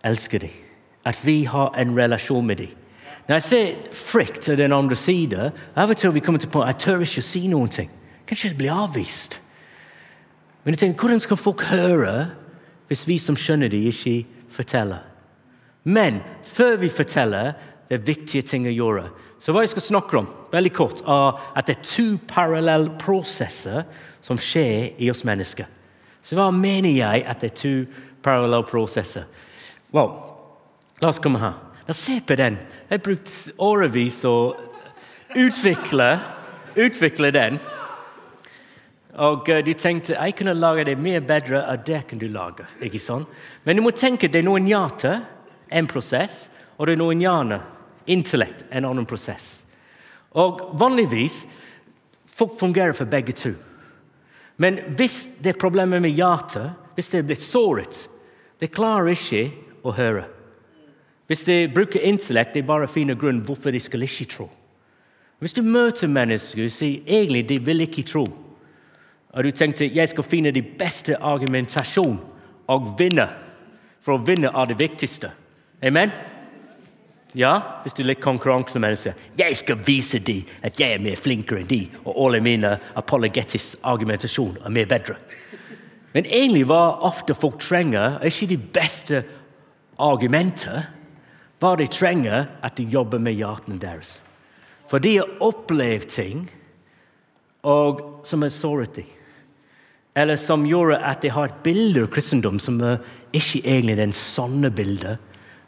elsker 0.04 0.44
dem? 0.44 0.60
At 1.08 1.24
vi 1.24 1.44
har 1.48 1.72
en 1.80 1.96
relasjon 1.96 2.46
med 2.48 2.60
dem? 2.60 2.76
Når 3.28 3.40
jeg 3.40 3.48
ser 3.48 3.96
frykt 3.96 4.42
til 4.44 4.60
den 4.60 4.76
andre 4.76 4.98
siden, 5.00 5.56
av 5.80 5.92
og 5.92 5.98
til 5.98 6.12
vi 6.12 6.24
kommer 6.24 6.44
til 6.44 6.52
punkt 6.52 6.68
jeg 6.68 6.82
tør 6.84 7.06
ikke 7.06 7.24
å 7.24 7.28
si 7.32 7.46
noen 7.48 7.72
ting. 7.72 7.92
Kanskje 8.28 8.56
bli 8.60 8.68
avvist. 8.68 9.40
Men 10.64 10.76
jeg 10.76 10.82
tenker, 10.82 11.00
hvordan 11.00 11.24
skal 11.24 11.40
folk 11.40 11.64
høre 11.72 12.16
hvis 12.88 13.06
vi 13.08 13.18
som 13.22 13.38
skjønner 13.40 13.72
det, 13.72 13.82
ikke 13.90 14.48
forteller. 14.54 15.04
Men 15.84 16.22
før 16.48 16.78
vi 16.82 16.90
forteller, 16.90 17.54
det 17.90 18.00
er 18.00 18.08
viktige 18.08 18.48
ting 18.48 18.68
å 18.68 18.74
gjøre. 18.74 19.08
Så 19.44 19.52
hva 19.52 19.66
jeg 19.66 19.74
skal 19.74 19.84
snakke 19.90 20.18
om, 20.22 20.28
veldig 20.54 20.72
kort, 20.74 21.02
er 21.04 21.40
at 21.58 21.68
det 21.68 21.76
er 21.76 21.88
to 21.88 22.06
parallelle 22.30 22.94
prosesser 23.02 23.84
som 24.24 24.40
skjer 24.40 24.94
i 25.04 25.10
oss 25.12 25.26
mennesker. 25.28 25.68
Så 26.24 26.38
hva 26.40 26.48
mener 26.56 26.94
jeg 26.94 27.26
at 27.28 27.44
det 27.44 27.52
er 27.52 27.60
to 27.60 27.74
parallelle 28.24 28.64
prosesser? 28.70 29.28
Well, 29.92 30.16
la 31.04 31.12
oss 31.12 31.20
komme 31.20 31.42
her. 31.44 31.58
La 31.84 31.92
oss 31.92 32.06
se 32.08 32.22
på 32.24 32.38
den. 32.40 32.56
Jeg 32.88 32.96
har 32.96 33.04
brukt 33.04 33.34
årevis 33.60 34.22
å 34.30 34.38
utvikle, 35.36 36.08
utvikle 36.80 37.34
den. 37.36 37.60
Og 39.14 39.50
uh, 39.50 39.60
de 39.66 39.74
tenkte 39.78 40.16
jeg 40.16 40.36
kunne 40.38 40.56
lage 40.58 40.88
det 40.88 40.98
mye 40.98 41.22
bedre 41.22 41.62
enn 41.70 41.84
det 41.86 42.02
kan 42.10 42.22
du 42.22 42.28
lage. 42.28 42.66
ikke 42.82 43.00
sant? 43.00 43.28
Men 43.64 43.78
du 43.78 43.84
må 43.86 43.92
tenke 43.92 44.28
det 44.28 44.42
er 44.42 44.48
noen 44.48 44.68
hjerter, 44.68 45.22
en 45.70 45.88
prosess, 45.88 46.50
og 46.78 46.88
det 46.88 46.96
er 46.96 47.02
noen 47.02 47.22
hjerner, 47.22 47.62
intellekt, 48.10 48.66
en 48.72 48.86
annen 48.86 49.06
prosess. 49.06 49.66
Og 50.34 50.74
Vanligvis 50.80 51.44
folk 52.26 52.58
fungerer 52.60 52.94
for 52.98 53.06
begge 53.06 53.34
to. 53.38 53.54
Men 54.58 54.80
hvis 54.98 55.28
det 55.42 55.54
er 55.54 55.62
problemer 55.62 56.02
med 56.02 56.14
hjertet, 56.18 56.74
hvis 56.96 57.10
det 57.10 57.22
er 57.22 57.28
blitt 57.30 57.46
såret, 57.46 58.08
det 58.62 58.74
klarer 58.74 59.14
ikke 59.14 59.48
å 59.84 59.94
høre. 59.98 60.26
Hvis 61.28 61.46
de 61.48 61.56
bruker 61.74 62.04
intellekt, 62.04 62.54
det 62.54 62.64
er 62.64 62.70
bare 62.70 62.90
finner 62.92 63.18
grunn 63.18 63.42
hvorfor 63.46 63.74
de 63.74 63.82
skal 63.82 64.06
ikke 64.06 64.30
tro. 64.30 64.50
Hvis 65.42 65.56
du 65.58 65.64
møter 65.66 66.08
mennesker 66.08 66.66
og 66.66 66.72
sier 66.72 67.02
egentlig 67.08 67.48
de 67.50 67.58
vil 67.64 67.84
ikke 67.86 68.06
tro, 68.08 68.28
og 69.34 69.44
du 69.44 69.52
tenkte 69.52 69.90
jeg 69.90 70.12
skal 70.12 70.28
finne 70.28 70.54
de 70.54 70.62
beste 70.62 71.18
argumentasjon 71.18 72.20
og 72.70 72.94
vinne. 73.00 73.26
For 74.04 74.18
å 74.18 74.24
vinne 74.26 74.52
er 74.54 74.70
det 74.70 74.78
viktigste. 74.82 75.32
Amen? 75.84 76.12
Ja, 77.34 77.54
hvis 77.82 77.96
du 77.98 78.04
er 78.04 78.12
litt 78.12 78.22
konkurransemenneske. 78.22 79.16
Jeg 79.40 79.58
skal 79.58 79.80
vise 79.88 80.20
dem 80.22 80.50
at 80.62 80.78
jeg 80.80 80.94
er 80.94 81.02
mer 81.02 81.18
flinkere 81.18 81.64
enn 81.64 81.70
de, 81.72 81.88
og 82.06 82.20
alle 82.28 82.44
mine 82.46 82.76
apologetiske 83.00 83.82
argumentasjon 83.90 84.60
er 84.62 84.76
mer 84.76 84.86
bedre. 84.92 85.18
Men 86.14 86.30
egentlig 86.30 86.68
hva 86.70 87.00
ofte 87.10 87.34
folk 87.34 87.58
trenger, 87.64 88.20
er 88.22 88.30
ikke 88.30 88.52
de 88.52 88.60
beste 88.78 89.24
argumenter. 89.98 90.86
Hva 91.58 91.74
de 91.80 91.88
trenger, 91.90 92.52
at 92.62 92.78
de 92.78 92.86
jobber 92.86 93.24
med 93.24 93.40
hjertene 93.40 93.82
deres. 93.82 94.20
For 94.92 95.02
de 95.02 95.16
har 95.18 95.38
opplevd 95.42 96.12
ting 96.14 96.46
og, 97.66 98.22
som 98.28 98.46
har 98.46 98.54
såret 98.54 98.94
dem. 99.00 99.10
Eller 100.16 100.38
som 100.38 100.66
gjorde 100.70 101.00
at 101.02 101.24
de 101.24 101.32
har 101.34 101.50
et 101.50 101.64
bilde 101.66 102.04
av 102.06 102.12
kristendom 102.14 102.60
som 102.62 102.78
er 102.86 103.02
ikke 103.34 103.64
egentlig 103.64 103.96
er 103.96 104.04
den 104.04 104.14
sanne 104.14 104.70
bildet 104.70 105.18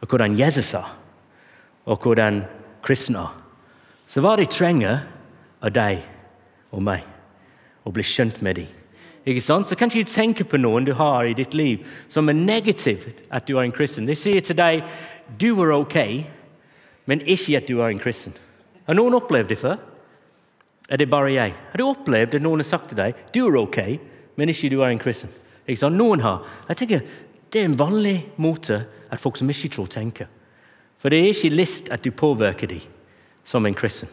av 0.02 0.10
hvordan 0.10 0.38
Jesus 0.38 0.74
er 0.78 0.92
og 1.86 2.02
hvordan 2.02 2.44
kristne 2.86 3.26
er. 3.26 3.34
Så 4.06 4.22
hva 4.22 4.36
de 4.38 4.46
trenger 4.50 5.02
av 5.66 5.74
deg 5.74 6.04
og 6.74 6.84
meg, 6.86 7.02
å 7.86 7.94
bli 7.94 8.06
skjønt 8.06 8.42
med 8.46 8.60
dem. 8.60 8.70
Ikke 9.26 9.42
sant? 9.42 9.66
Så 9.66 9.78
kan 9.78 9.90
ikke 9.90 10.06
du 10.06 10.14
tenke 10.14 10.46
på 10.46 10.60
noen 10.62 10.86
du 10.86 10.94
har 10.98 11.26
i 11.26 11.34
ditt 11.38 11.56
liv 11.58 11.86
som 12.14 12.30
er 12.30 12.38
negativt 12.38 13.24
at 13.34 13.48
du 13.48 13.56
er 13.56 13.64
en 13.66 13.74
kristen. 13.74 14.06
De 14.06 14.14
sier 14.18 14.46
til 14.46 14.58
deg 14.58 14.86
du 15.42 15.50
er 15.64 15.74
ok, 15.74 15.98
men 17.10 17.24
ikke 17.26 17.58
at 17.58 17.70
du 17.70 17.80
er 17.80 17.90
en 17.90 18.02
kristen. 18.02 18.36
Har 18.86 18.98
noen 18.98 19.18
opplevd 19.18 19.50
det 19.50 19.58
før? 19.58 19.80
Er 20.86 21.02
det 21.02 21.10
bare 21.10 21.34
jeg? 21.34 21.56
Har 21.72 21.82
du 21.82 21.88
opplevd 21.88 22.38
at 22.38 22.46
noen 22.46 22.62
har 22.62 22.70
sagt 22.70 22.92
til 22.92 23.02
deg 23.02 23.18
du 23.34 23.42
er 23.48 23.58
ok, 23.64 23.80
men 24.36 24.50
ikke 24.50 24.70
du 24.70 24.82
er 24.82 24.92
en 24.92 25.02
kristen? 25.02 25.32
Noen 25.92 26.22
har. 26.22 26.44
Jeg 26.70 26.78
tenker, 26.78 27.02
Det 27.50 27.62
er 27.62 27.66
en 27.66 27.80
vanlig 27.80 28.26
måte 28.38 28.86
at 29.10 29.20
folk 29.20 29.38
som 29.38 29.50
ikke 29.50 29.70
tror, 29.70 29.86
tenker. 29.88 30.28
For 31.00 31.10
det 31.10 31.20
er 31.20 31.32
ikke 31.32 31.56
list 31.56 31.90
at 31.90 32.04
du 32.04 32.12
påvirker 32.12 32.68
dem 32.68 32.82
som 33.44 33.66
en 33.66 33.74
kristen. 33.74 34.10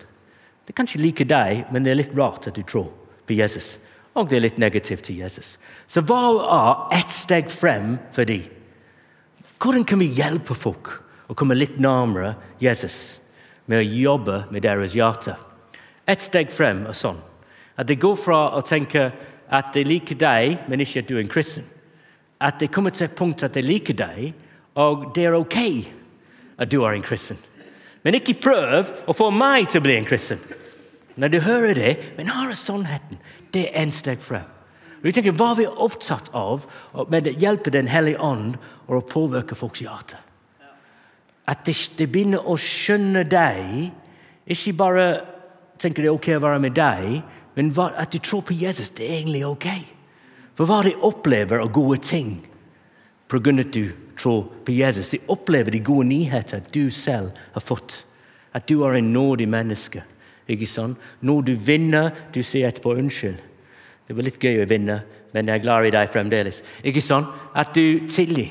De 0.66 0.72
kan 0.72 0.86
ikke 0.86 1.02
like 1.02 1.24
deg, 1.24 1.64
men 1.72 1.82
det 1.82 1.90
er 1.90 1.98
litt 1.98 2.14
rart 2.14 2.46
at 2.46 2.54
du 2.54 2.62
tror 2.62 2.92
på 3.26 3.34
Jesus. 3.34 3.78
Og 4.14 4.28
det 4.28 4.36
er 4.36 4.44
litt 4.44 4.60
negativt 4.60 5.06
til 5.08 5.22
Jesus. 5.24 5.56
Så 5.88 6.04
hva 6.06 6.20
er 6.44 7.00
ett 7.00 7.10
steg 7.10 7.50
frem 7.50 7.96
for 8.12 8.28
dem? 8.28 8.44
Hvordan 9.58 9.86
kan 9.88 9.98
vi 10.02 10.12
hjelpe 10.12 10.54
folk 10.54 10.90
å 11.30 11.34
komme 11.38 11.56
litt 11.56 11.80
nærmere 11.80 12.34
Jesus 12.60 13.18
med 13.66 13.80
å 13.80 13.88
jobbe 13.88 14.42
med 14.52 14.62
deres 14.62 14.94
hjerte? 14.94 15.34
Ett 16.06 16.22
steg 16.22 16.52
frem 16.52 16.84
er 16.86 16.98
sånn 16.98 17.20
at 17.78 17.88
det 17.88 18.00
går 18.02 18.18
fra 18.20 18.40
å 18.58 18.60
tenke 18.66 19.08
at 19.52 19.74
de 19.74 19.84
liker 19.84 20.16
deg, 20.18 20.64
men 20.68 20.80
ikke 20.80 21.02
at 21.02 21.10
du 21.10 21.16
er 21.18 21.22
en 21.24 21.32
kristen. 21.32 21.66
At 22.40 22.58
det 22.60 22.72
kommer 22.72 22.90
til 22.90 23.06
et 23.06 23.16
punkt 23.16 23.44
at 23.44 23.54
de 23.54 23.62
liker 23.62 23.96
deg, 23.96 24.32
og 24.80 25.10
det 25.14 25.26
er 25.28 25.36
ok 25.36 25.58
at 26.58 26.70
du 26.72 26.80
er 26.82 26.96
en 26.96 27.04
kristen. 27.04 27.38
Men 28.02 28.16
ikke 28.18 28.40
prøv 28.42 28.90
å 29.06 29.14
få 29.14 29.28
meg 29.34 29.68
til 29.70 29.82
å 29.82 29.84
bli 29.84 29.98
en 29.98 30.08
kristen. 30.08 30.40
Når 31.20 31.28
du 31.28 31.38
hører 31.44 31.76
det, 31.76 31.92
men 32.16 32.32
her 32.32 32.50
er 32.50 32.58
sannheten. 32.58 33.20
Det 33.52 33.68
er 33.68 33.84
en 33.84 33.92
steg 33.94 34.22
frem. 34.24 34.48
Og 35.02 35.14
tenker, 35.14 35.34
Hva 35.34 35.52
er 35.52 35.60
vi 35.60 35.66
opptatt 35.66 36.30
av 36.34 36.64
med 37.10 37.26
å 37.26 37.34
hjelpe 37.36 37.72
Den 37.74 37.90
hellige 37.90 38.22
ånd 38.22 38.54
og 38.86 38.96
å 38.96 39.06
påvirke 39.06 39.58
folks 39.58 39.82
hjerte? 39.82 40.16
At 41.46 41.66
de, 41.66 41.74
de 41.98 42.06
begynner 42.06 42.46
å 42.46 42.54
skjønne 42.56 43.24
deg, 43.26 43.90
ikke 44.46 44.76
bare 44.78 45.06
tenker 45.82 46.04
det 46.04 46.10
er 46.10 46.14
ok 46.14 46.28
å 46.36 46.44
være 46.44 46.62
med 46.62 46.76
deg, 46.78 47.16
men 47.54 47.72
at 47.76 48.12
du 48.12 48.18
tror 48.18 48.40
på 48.40 48.56
Jesus. 48.56 48.90
Det 48.90 49.06
er 49.08 49.18
egentlig 49.20 49.46
ok. 49.46 49.68
For 50.56 50.68
hva 50.68 50.82
de 50.84 50.94
opplever 51.04 51.60
av 51.60 51.72
gode 51.72 52.00
ting 52.04 52.40
av 53.32 53.58
at 53.58 53.72
du 53.72 53.92
tror 54.18 54.48
på 54.64 54.72
Jesus. 54.72 55.08
De 55.08 55.18
opplever 55.28 55.70
de 55.70 55.78
gode 55.78 56.06
nyheter 56.08 56.62
du 56.72 56.90
selv 56.90 57.30
har 57.52 57.60
fått. 57.60 58.04
At 58.52 58.68
du 58.68 58.84
er 58.84 58.98
en 58.98 59.12
nådig 59.12 59.48
menneske. 59.48 60.02
Ikke 60.48 60.68
sånn? 60.68 60.96
Når 61.20 61.42
du 61.42 61.54
vinner, 61.56 62.10
du 62.32 62.42
sier 62.42 62.68
etterpå 62.68 62.96
unnskyld. 62.98 63.38
Det 64.06 64.16
var 64.16 64.26
litt 64.26 64.42
gøy 64.42 64.64
å 64.64 64.68
vinne, 64.68 64.98
men 65.32 65.48
jeg 65.48 65.60
er 65.60 65.64
glad 65.64 65.86
i 65.86 65.94
deg 65.94 66.10
fremdeles. 66.12 66.60
Ikke 66.84 67.00
sånn? 67.00 67.24
At 67.54 67.72
du 67.74 68.04
tilgir. 68.10 68.50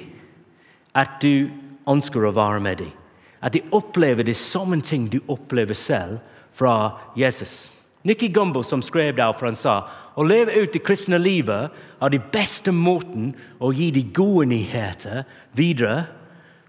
At 0.98 1.20
du 1.22 1.52
ønsker 1.88 2.26
å 2.26 2.34
være 2.34 2.64
med 2.64 2.82
dem. 2.82 2.96
At 3.42 3.54
de 3.54 3.62
opplever 3.74 4.26
det 4.26 4.38
som 4.38 4.74
en 4.74 4.82
ting 4.82 5.08
du 5.10 5.20
opplever 5.28 5.78
selv 5.78 6.20
fra 6.58 6.98
Jesus. 7.18 7.72
Nikki 8.04 8.32
Gumbel 8.34 8.64
som 8.66 8.82
skrev 8.82 9.20
for 9.38 9.46
han 9.46 9.56
sa 9.56 9.76
å 10.18 10.24
leve 10.26 10.56
ut 10.58 10.74
det 10.74 10.84
kristne 10.84 11.20
livet 11.22 11.70
er 12.02 12.10
den 12.10 12.24
beste 12.34 12.72
måten 12.72 13.36
å 13.60 13.72
gi 13.74 13.92
de 13.92 14.04
gode 14.14 14.48
nyheter 14.50 15.24
videre 15.54 16.08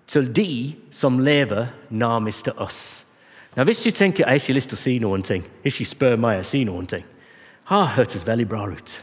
til 0.06 0.28
de 0.28 0.74
som 0.90 1.20
lever 1.20 1.70
nærmest 1.88 2.44
til 2.44 2.58
oss. 2.60 3.06
Nå, 3.56 3.64
hvis 3.64 3.84
du 3.84 3.90
tenker 3.90 4.26
jeg 4.26 4.40
ikke 4.40 4.52
har 4.52 4.58
lyst 4.58 4.72
til 4.72 4.78
å 4.78 4.82
si 4.82 4.98
noen 5.00 5.24
ting, 5.24 5.44
ikke 5.64 5.88
spør 5.88 6.20
meg 6.20 6.40
å 6.42 6.46
si 6.46 6.64
noen 6.68 6.88
ting 6.88 7.08
har 7.72 7.92
hørtes 7.96 8.26
veldig 8.26 8.48
bra 8.48 8.66
ut. 8.68 8.94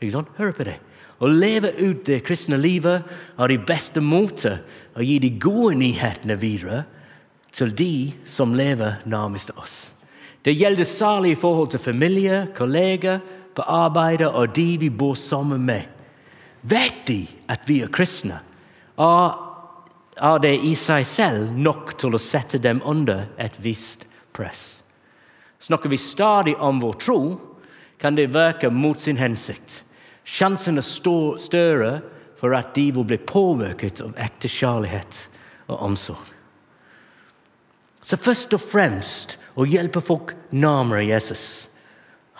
Ikke 0.00 0.14
sant? 0.14 0.32
Hør 0.38 0.52
på 0.56 0.66
det. 0.68 0.78
Å 1.22 1.30
leve 1.30 1.70
ut 1.78 2.04
det 2.06 2.22
kristne 2.26 2.58
livet 2.58 3.06
er 3.38 3.50
den 3.50 3.64
beste 3.66 4.02
måten 4.02 4.60
å 4.96 5.04
gi 5.04 5.18
de 5.22 5.30
gode 5.40 5.78
nyhetene 5.80 6.36
videre 6.38 6.84
til 7.54 7.70
de 7.74 8.12
som 8.26 8.54
lever 8.56 9.00
nærmest 9.06 9.50
til 9.50 9.60
oss. 9.62 9.93
Det 10.44 10.52
gjelder 10.52 10.84
særlig 10.84 11.30
i 11.32 11.40
forhold 11.40 11.70
til 11.72 11.80
familie, 11.80 12.48
kolleger, 12.56 13.18
på 13.54 13.62
arbeidet 13.62 14.28
og 14.28 14.56
de 14.56 14.76
vi 14.78 14.90
bor 14.90 15.14
sammen 15.14 15.62
med. 15.66 15.82
Vet 16.62 17.06
de 17.08 17.26
at 17.48 17.68
vi 17.68 17.80
er 17.80 17.92
kristne? 17.92 18.40
Er 18.98 20.38
det 20.42 20.54
i 20.64 20.74
seg 20.78 21.06
selv 21.06 21.54
nok 21.56 21.94
til 21.98 22.14
å 22.14 22.22
sette 22.22 22.58
dem 22.58 22.82
under 22.84 23.26
et 23.38 23.56
visst 23.62 24.06
press? 24.34 24.82
Snakker 25.64 25.88
vi 25.88 25.96
stadig 25.96 26.56
om 26.60 26.80
vår 26.82 26.98
tro, 27.00 27.20
kan 27.98 28.16
det 28.16 28.34
virke 28.34 28.70
mot 28.70 29.00
sin 29.00 29.16
hensikt. 29.16 29.82
Sjansen 30.24 30.78
er 30.78 30.84
større 30.84 32.02
for 32.36 32.52
at 32.56 32.74
de 32.76 32.90
vil 32.92 33.06
bli 33.08 33.18
påvirket 33.18 34.02
av 34.04 34.16
ekte 34.20 34.50
kjærlighet 34.50 35.22
og 35.70 35.80
omsorg. 35.88 36.26
Så 38.04 38.18
først 38.20 38.52
og 38.52 38.60
fremst 38.60 39.38
å 39.54 39.66
hjelpe 39.68 40.02
folk 40.02 40.34
nærmere 40.54 41.06
Jesus 41.06 41.68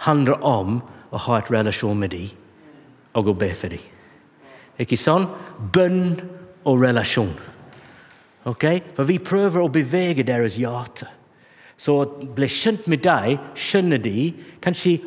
handler 0.07 0.43
om 0.43 0.81
å 1.15 1.21
ha 1.27 1.39
et 1.39 1.51
relasjon 1.55 1.99
med 1.99 2.15
dem 2.15 2.33
og 3.15 3.31
å 3.31 3.37
be 3.39 3.53
for 3.55 3.71
dem. 3.71 3.83
Ikke 4.83 4.99
sånn? 4.99 5.29
Bønn 5.75 6.17
og 6.67 6.81
relasjon. 6.83 7.31
Ok? 8.51 8.65
For 8.97 9.07
vi 9.07 9.21
prøver 9.23 9.63
å 9.63 9.71
bevege 9.73 10.27
deres 10.27 10.59
hjerte. 10.59 11.07
Så 11.79 11.95
å 12.03 12.09
bli 12.35 12.49
kjent 12.51 12.89
med 12.91 13.03
deg, 13.03 13.39
skjønner 13.59 14.03
de 14.03 14.33
Kanskje 14.63 14.99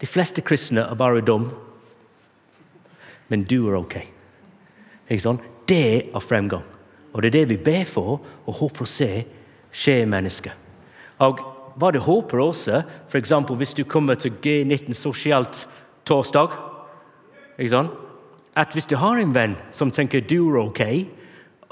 de 0.00 0.08
fleste 0.10 0.42
kristne 0.46 0.82
er 0.84 0.98
bare 0.98 1.22
dum, 1.24 1.46
men 3.30 3.44
du 3.48 3.56
er 3.70 3.78
ok. 3.78 3.94
Ikke 5.08 5.22
sånn? 5.22 5.40
Det 5.66 6.10
er 6.10 6.22
fremgang. 6.22 6.66
Og 7.14 7.22
det 7.22 7.30
er 7.30 7.36
det 7.38 7.48
vi 7.54 7.62
ber 7.70 7.86
for 7.88 8.18
og 8.44 8.58
håper 8.58 8.84
å 8.84 8.90
se 8.90 9.08
skje 9.74 10.00
i 10.02 10.10
mennesket. 10.10 10.63
Og 11.24 11.40
hva 11.80 11.90
du 11.90 11.98
håper 12.02 12.40
også, 12.42 12.82
f.eks. 13.10 13.32
hvis 13.58 13.74
du 13.74 13.84
kommer 13.84 14.14
til 14.14 14.34
G19 14.44 14.94
sosialt 14.94 15.66
torsdag 16.06 16.54
At 18.56 18.72
hvis 18.72 18.86
du 18.86 18.96
har 18.96 19.18
en 19.18 19.34
venn 19.34 19.56
som 19.72 19.90
tenker 19.90 20.20
du 20.20 20.54
er 20.54 20.60
ok, 20.62 20.82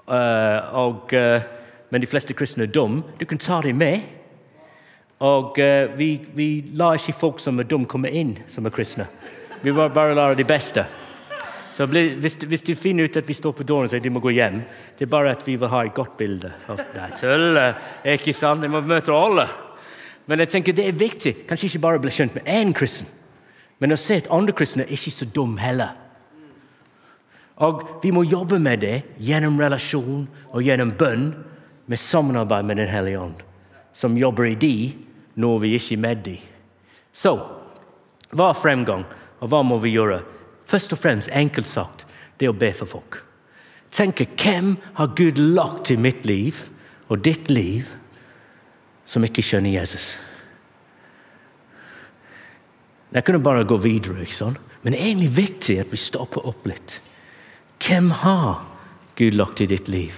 uh, 0.08 0.74
og, 0.74 1.12
uh, 1.12 1.42
men 1.90 2.00
de 2.00 2.06
fleste 2.06 2.34
kristne 2.34 2.64
er 2.64 2.72
dum, 2.72 3.04
du 3.20 3.24
kan 3.26 3.38
ta 3.38 3.60
dem 3.62 3.76
med. 3.76 4.00
Og 5.20 5.58
uh, 5.58 5.98
vi, 5.98 6.20
vi 6.34 6.64
lar 6.74 6.98
ikke 6.98 7.12
folk 7.12 7.40
som 7.40 7.58
er 7.58 7.68
dumme, 7.70 7.86
komme 7.86 8.10
inn 8.10 8.36
som 8.48 8.66
er 8.66 8.74
kristne. 8.74 9.06
Vi 9.62 9.70
bare 9.72 10.14
lar 10.14 10.34
de 10.34 10.44
beste. 10.44 10.84
Så 11.72 11.86
hvis, 11.88 12.36
hvis, 12.36 12.62
du 12.62 12.74
finner 12.76 13.08
ut 13.08 13.16
at 13.16 13.28
vi 13.28 13.34
står 13.34 13.54
på 13.56 13.64
døren 13.64 13.86
og 13.86 13.92
sier 13.92 14.02
du 14.04 14.10
må 14.12 14.20
gå 14.20 14.34
hjem, 14.36 14.60
det 14.98 15.06
er 15.06 15.12
bare 15.12 15.32
at 15.32 15.44
vi 15.46 15.56
vil 15.56 15.70
ha 15.72 15.80
et 15.86 15.94
godt 15.96 16.18
bilde. 16.20 16.52
Nei, 16.68 17.08
er 18.04 18.18
Ikke 18.18 18.34
sant? 18.36 18.60
Vi 18.60 18.68
må 18.68 18.82
møte 18.84 19.14
alle. 19.16 19.46
Men 20.28 20.44
jeg 20.44 20.52
tenker 20.52 20.76
det 20.76 20.86
er 20.90 20.98
viktig. 20.98 21.34
Kanskje 21.48 21.70
ikke 21.70 21.84
bare 21.86 22.02
bli 22.02 22.12
kjent 22.12 22.36
med 22.36 22.46
én 22.46 22.74
kristen, 22.76 23.08
men 23.80 23.96
å 23.96 23.98
se 23.98 24.20
at 24.20 24.30
andre 24.30 24.54
kristne 24.54 24.84
er 24.84 24.92
ikke 24.94 25.14
så 25.14 25.26
dum 25.26 25.56
heller. 25.58 25.96
Og 27.62 27.82
Vi 28.02 28.10
må 28.10 28.22
jobbe 28.24 28.58
med 28.58 28.80
det 28.82 29.02
gjennom 29.22 29.58
relasjon 29.60 30.26
og 30.52 30.62
gjennom 30.62 30.92
bønn, 30.98 31.32
med 31.86 31.98
samarbeid 31.98 32.64
med 32.64 32.76
Den 32.78 32.88
hellige 32.88 33.20
ånd, 33.20 33.40
som 33.92 34.16
jobber 34.16 34.46
i 34.46 34.54
de 34.54 34.94
når 35.34 35.58
vi 35.64 35.72
ikke 35.74 35.96
er 35.96 36.00
med 36.00 36.22
de. 36.24 36.36
Så 37.12 37.34
hva 38.32 38.48
er 38.48 38.56
fremgang, 38.56 39.02
og 39.40 39.50
hva 39.50 39.60
må 39.66 39.76
vi 39.82 39.96
gjøre? 39.96 40.22
Først 40.66 40.92
og 40.92 40.98
fremst, 40.98 41.30
enkelt 41.32 41.68
sagt, 41.68 42.06
det 42.40 42.48
å 42.50 42.56
be 42.56 42.72
for 42.74 42.88
folk. 42.88 43.20
Tenke 43.92 44.26
hvem 44.40 44.76
har 44.96 45.14
Gud 45.16 45.38
lagt 45.38 45.90
i 45.92 45.98
mitt 46.00 46.24
liv 46.26 46.56
og 47.12 47.20
ditt 47.24 47.50
liv 47.52 47.90
som 49.04 49.24
ikke 49.24 49.44
skjønner 49.44 49.74
Jesus? 49.74 50.14
Jeg 53.12 53.26
kunne 53.26 53.42
bare 53.44 53.68
gå 53.68 53.76
videre, 53.76 54.22
ikke 54.24 54.38
sant? 54.38 54.60
men 54.82 54.94
det 54.94 54.98
er 54.98 55.12
egentlig 55.12 55.36
viktig 55.36 55.76
at 55.78 55.92
vi 55.92 55.98
stopper 56.00 56.46
opp 56.48 56.64
litt. 56.66 56.96
Hvem 57.82 58.08
har 58.22 58.64
Gud 59.18 59.36
lagt 59.38 59.60
i 59.62 59.68
ditt 59.70 59.86
liv? 59.86 60.16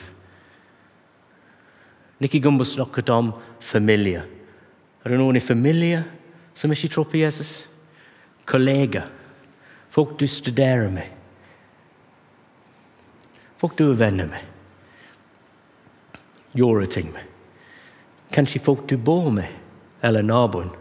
Nikki 2.22 2.40
Gumbo 2.40 2.64
snakket 2.64 3.10
om 3.12 3.34
familie. 3.60 4.22
Er 5.04 5.12
det 5.12 5.18
noen 5.20 5.36
i 5.36 5.44
familie 5.44 6.00
som 6.56 6.72
ikke 6.72 6.88
tror 6.94 7.08
på 7.10 7.20
Jesus? 7.20 7.66
Kollegaer. 8.48 9.10
Folk 9.94 10.18
du 10.18 10.26
studerer 10.26 10.88
med. 10.90 11.06
Folk 13.60 13.76
du 13.78 13.84
er 13.92 14.00
venner 14.00 14.26
med. 14.26 14.40
Gjorde 16.58 16.88
ting 16.90 17.12
med. 17.14 17.22
Kanskje 18.34 18.62
folk 18.62 18.88
du 18.90 18.96
bor 18.98 19.30
med, 19.30 19.46
eller 20.02 20.26
naboen 20.26 20.72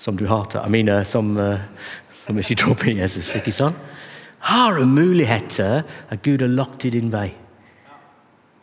som 0.00 0.16
du 0.16 0.24
hater. 0.30 0.62
Jeg 0.64 0.72
mener, 0.72 1.04
som, 1.04 1.34
uh, 1.36 1.60
som 2.24 2.40
ikke 2.40 2.56
tror 2.62 2.78
på 2.80 2.96
Jesus. 2.96 3.34
ikke 3.36 3.52
sant? 3.52 3.76
Har 4.48 4.80
du 4.80 4.88
muligheter 4.88 5.82
at 5.84 6.24
Gud 6.24 6.40
har 6.40 6.48
lagt 6.48 6.88
i 6.88 6.94
din 6.96 7.12
vei? 7.12 7.28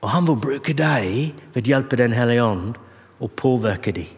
Og 0.02 0.10
han 0.10 0.26
vil 0.26 0.42
bruke 0.42 0.74
deg 0.74 1.38
ved 1.54 1.62
å 1.62 1.76
hjelpe 1.76 2.02
Den 2.02 2.18
hellige 2.18 2.42
ånd 2.42 2.78
og 3.22 3.38
påvirke 3.38 3.94
dem. 3.94 4.10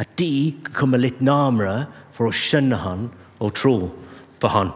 At 0.00 0.16
de 0.16 0.56
kan 0.64 0.72
komme 0.86 1.04
litt 1.04 1.20
nærmere 1.20 1.84
for 2.16 2.30
å 2.30 2.36
skjønne 2.36 2.80
han 2.80 3.10
og 3.44 3.52
tro 3.60 3.76
på 4.40 4.50
han. 4.52 4.72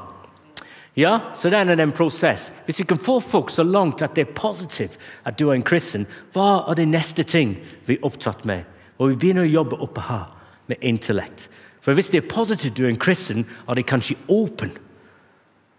Ja, 0.95 1.33
så 1.35 1.51
den 1.51 1.73
er 1.73 1.81
en 1.81 1.93
prosess. 1.93 2.51
Hvis 2.67 2.81
vi 2.81 2.85
kan 2.85 3.01
få 3.01 3.21
folk 3.21 3.51
så 3.51 3.65
langt 3.65 4.03
at 4.03 4.15
det 4.15 4.27
er 4.27 4.37
positivt 4.37 4.99
at 5.25 5.39
du 5.39 5.49
er 5.49 5.57
en 5.57 5.65
kristen, 5.65 6.05
hva 6.35 6.67
er 6.69 6.77
det 6.77 6.91
neste 6.91 7.25
ting 7.25 7.57
vi 7.87 7.97
er 7.97 8.05
opptatt 8.05 8.45
med? 8.45 8.67
Og 9.01 9.15
vi 9.15 9.21
begynner 9.23 9.49
å 9.49 9.55
jobbe 9.55 9.81
oppe 9.81 10.05
her 10.05 10.27
med 10.69 10.85
intellekt. 10.85 11.49
For 11.83 11.97
hvis 11.97 12.13
det 12.13 12.21
er 12.21 12.29
positivt 12.31 12.77
du 12.77 12.85
er 12.85 12.93
en 12.93 13.01
kristen, 13.01 13.47
er 13.69 13.75
det 13.75 13.89
kanskje 13.89 14.21
åpen 14.29 14.75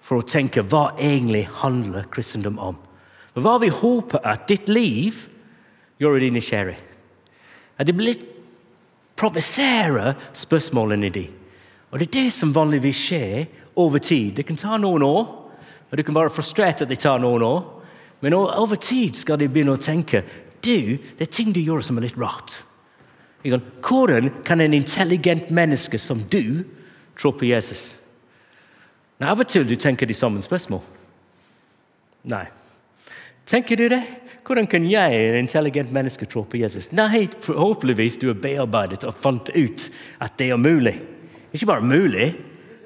for 0.03 0.19
å 0.19 0.27
tenke 0.27 0.65
hva 0.65 0.89
egentlig 0.97 1.45
handler 1.61 2.09
kristendom 2.11 2.57
om. 2.59 2.81
Men 3.35 3.45
hva 3.45 3.59
vi 3.61 3.69
håper 3.71 4.25
at 4.27 4.49
ditt 4.49 4.67
liv 4.67 5.21
gjør 6.01 6.19
deg 6.19 6.33
nysgjerrig. 6.35 6.75
At 7.77 7.87
det 7.87 7.95
blir 7.97 8.19
provoserer 9.17 10.17
spørsmålene 10.33 11.13
dine. 11.13 11.39
Og 11.93 11.99
Det 11.99 12.07
er 12.07 12.23
det 12.23 12.33
som 12.33 12.55
vanligvis 12.55 12.97
skjer 12.97 13.45
over 13.75 13.99
tid. 13.99 14.35
Det 14.35 14.43
kan 14.47 14.59
ta 14.59 14.77
noen 14.77 15.03
år, 15.03 15.23
og 15.89 15.97
du 15.97 16.03
kan 16.03 16.15
være 16.15 16.33
frustrert 16.33 16.81
at 16.81 16.89
det 16.89 16.99
tar 17.03 17.21
noen 17.21 17.43
år. 17.45 17.63
Men 18.23 18.33
over 18.33 18.75
tid 18.79 19.17
skal 19.19 19.39
de 19.41 19.49
begynne 19.51 19.75
å 19.75 19.81
tenke 19.81 20.23
du, 20.63 20.95
det 20.95 21.27
er 21.27 21.31
ting 21.31 21.51
du 21.51 21.59
gjør 21.59 21.83
som 21.83 21.97
er 21.99 22.07
litt 22.07 22.19
rart. 22.19 22.61
Hvordan 23.43 24.29
kan 24.47 24.63
en 24.63 24.73
intelligent 24.73 25.49
menneske 25.51 25.99
som 25.99 26.21
du 26.31 26.63
tro 27.19 27.33
på 27.35 27.49
Jesus? 27.49 27.91
Nå, 29.19 29.27
Av 29.27 29.39
og 29.39 29.49
til 29.51 29.67
du 29.67 29.75
tenker 29.75 30.07
de 30.07 30.15
samme 30.15 30.41
spørsmål. 30.41 30.79
Nei. 32.31 32.45
Tenker 33.45 33.75
du 33.75 33.89
det? 33.91 33.99
Hvordan 34.47 34.67
kan 34.67 34.85
jeg, 34.87 35.19
en 35.19 35.35
intelligent 35.43 35.91
menneske, 35.91 36.25
tro 36.25 36.45
på 36.47 36.59
Jesus? 36.59 36.89
Nei, 36.95 37.27
forhåpentligvis 37.43 38.17
du 38.19 38.29
har 38.29 38.39
bearbeidet 38.39 39.03
og 39.07 39.15
fant 39.15 39.51
ut 39.51 39.89
at 40.23 40.39
det 40.39 40.49
er 40.51 40.59
mulig. 40.59 40.95
Ikke 41.51 41.67
bare 41.67 41.83
mulig, 41.83 42.31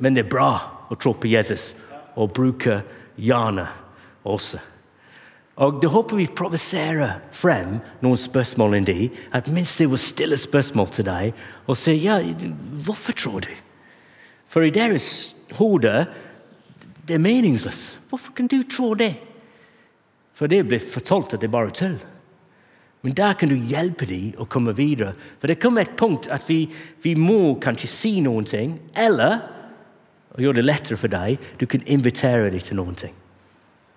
men 0.01 0.17
det 0.17 0.25
er 0.25 0.33
bra 0.33 0.76
å 0.89 0.95
tro 0.95 1.13
på 1.13 1.29
Jesus 1.31 1.73
og 2.17 2.33
bruke 2.35 2.81
hjernen 3.17 3.67
også. 4.27 4.59
Og 5.57 5.79
Det 5.81 5.89
håper 5.89 6.19
vi 6.19 6.27
provoserer 6.29 7.17
frem 7.33 7.79
noen 8.03 8.19
spørsmål 8.19 8.77
i 8.77 8.83
de, 8.85 9.07
at 9.33 9.49
minst 9.49 9.79
de 9.81 9.87
vil 9.89 10.01
stille 10.01 10.37
spørsmål 10.37 10.91
til 10.93 11.07
deg 11.07 11.39
og 11.65 11.77
si 11.79 11.95
ja, 12.03 12.19
hvorfor 12.85 13.17
tror 13.17 13.47
du? 13.47 13.53
For 14.47 14.63
i 14.63 14.73
deres 14.73 15.33
hode 15.57 16.05
det 17.07 17.15
er 17.15 17.23
meningsløst. 17.23 17.97
Hvorfor 18.09 18.35
kan 18.37 18.47
du 18.51 18.61
tro 18.69 18.93
det? 18.93 19.15
For 20.37 20.47
det 20.51 20.67
blir 20.67 20.83
fortalt 20.83 21.33
at 21.33 21.41
det 21.41 21.49
er 21.49 21.55
bare 21.55 21.73
tull. 21.73 21.97
Men 23.01 23.15
der 23.17 23.33
kan 23.39 23.49
du 23.49 23.55
hjelpe 23.55 24.05
dem 24.05 24.35
å 24.37 24.45
komme 24.45 24.75
videre. 24.77 25.15
For 25.39 25.49
det 25.49 25.61
kommer 25.61 25.85
et 25.85 25.97
punkt 25.97 26.27
at 26.33 26.45
vi, 26.49 26.65
vi 27.01 27.15
må 27.17 27.55
kanskje 27.63 27.89
si 27.89 28.13
noen 28.21 28.45
ting, 28.45 28.77
eller 28.93 29.39
og 30.37 30.43
gjøre 30.43 30.59
det 30.59 30.67
lettere 30.67 30.97
for 31.01 31.11
deg, 31.11 31.41
du 31.57 31.65
kan 31.65 31.83
invitere 31.89 32.51
dem 32.53 32.61
til 32.61 32.77
noen 32.77 32.95
ting. 32.95 33.15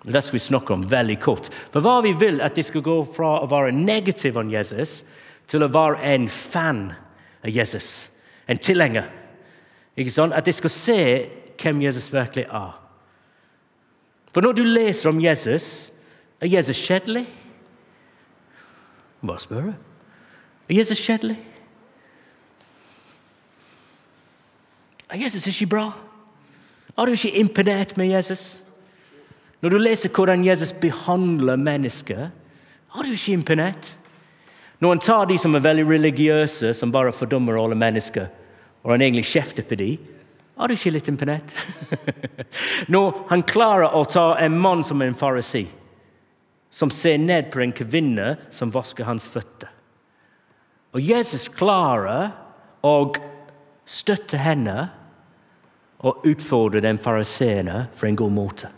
Det 0.01 0.23
skal 0.23 0.33
vi 0.33 0.41
snakke 0.41 0.73
om 0.73 0.87
veldig 0.89 1.19
kort. 1.21 1.51
For 1.69 1.85
hva 1.85 1.99
vi 2.01 2.15
vil 2.17 2.41
at 2.41 2.55
de 2.57 2.63
skal 2.65 2.81
gå 2.81 2.95
fra 3.13 3.35
å 3.43 3.49
være 3.49 3.75
negativ 3.77 4.39
om 4.41 4.49
Jesus 4.49 5.03
til 5.51 5.61
å 5.61 5.69
være 5.69 6.01
en 6.15 6.25
fan 6.33 6.87
av 7.45 7.53
Jesus. 7.53 8.09
En 8.49 8.57
tilhenger. 8.57 9.05
Ikke 9.93 10.13
sånn? 10.13 10.33
At 10.33 10.49
de 10.49 10.55
skal 10.57 10.73
se 10.73 10.99
hvem 11.61 11.83
Jesus 11.85 12.09
virkelig 12.09 12.47
er. 12.49 12.73
For 14.33 14.41
når 14.41 14.57
du 14.57 14.63
leser 14.65 15.11
om 15.11 15.21
Jesus, 15.21 15.91
er 16.41 16.49
Jesus 16.49 16.81
kjedelig? 16.81 17.27
Bare 19.21 19.43
spør. 19.43 19.73
Er 20.65 20.73
Jesus 20.79 21.03
kjedelig? 21.05 21.37
Er 25.11 25.19
Jesus 25.21 25.45
ikke 25.51 25.69
bra? 25.75 25.91
Er 26.97 27.07
du 27.07 27.15
ikke 27.15 27.39
imponert 27.39 27.95
med 27.97 28.11
Jesus? 28.11 28.61
Når 29.61 29.69
du 29.69 29.77
leser 29.77 30.09
hvordan 30.09 30.45
Jesus 30.45 30.73
behandler 30.73 31.59
mennesker, 31.59 32.29
er 32.91 33.07
du 33.07 33.11
ikke 33.13 33.37
imponert? 33.37 33.91
Når 34.81 34.95
han 34.95 35.03
tar 35.05 35.27
de 35.29 35.37
som 35.37 35.55
er 35.55 35.63
veldig 35.63 35.85
religiøse, 35.89 36.73
som 36.73 36.91
bare 36.91 37.13
fordømmer 37.13 37.59
alle 37.61 37.77
mennesker, 37.77 38.31
og 38.81 38.95
han 38.95 39.03
egentlig 39.05 39.27
kjefter 39.29 39.63
på 39.67 39.77
dem, 39.77 40.07
er 40.61 40.67
du 40.67 40.73
ikke 40.75 40.93
litt 40.93 41.09
imponert? 41.09 41.53
Når 42.93 43.21
han 43.29 43.43
klarer 43.47 43.95
å 43.97 44.03
ta 44.09 44.35
en 44.41 44.57
mann 44.61 44.83
som 44.85 45.01
er 45.01 45.11
en 45.11 45.17
farisi, 45.17 45.63
som 46.71 46.91
ser 46.93 47.21
ned 47.21 47.49
på 47.53 47.61
en 47.61 47.73
kvinne 47.75 48.35
som 48.53 48.71
vasker 48.73 49.07
hans 49.07 49.27
føtter. 49.29 49.69
Og 50.95 51.01
Jesus 51.03 51.47
klarer 51.51 52.31
å 52.83 52.95
støtte 53.87 54.39
henne 54.39 54.89
og 56.01 56.25
utfordre 56.25 56.81
den 56.81 56.99
fariseerne 57.01 57.85
for 57.95 58.09
en 58.09 58.17
god 58.19 58.31
måte. 58.33 58.69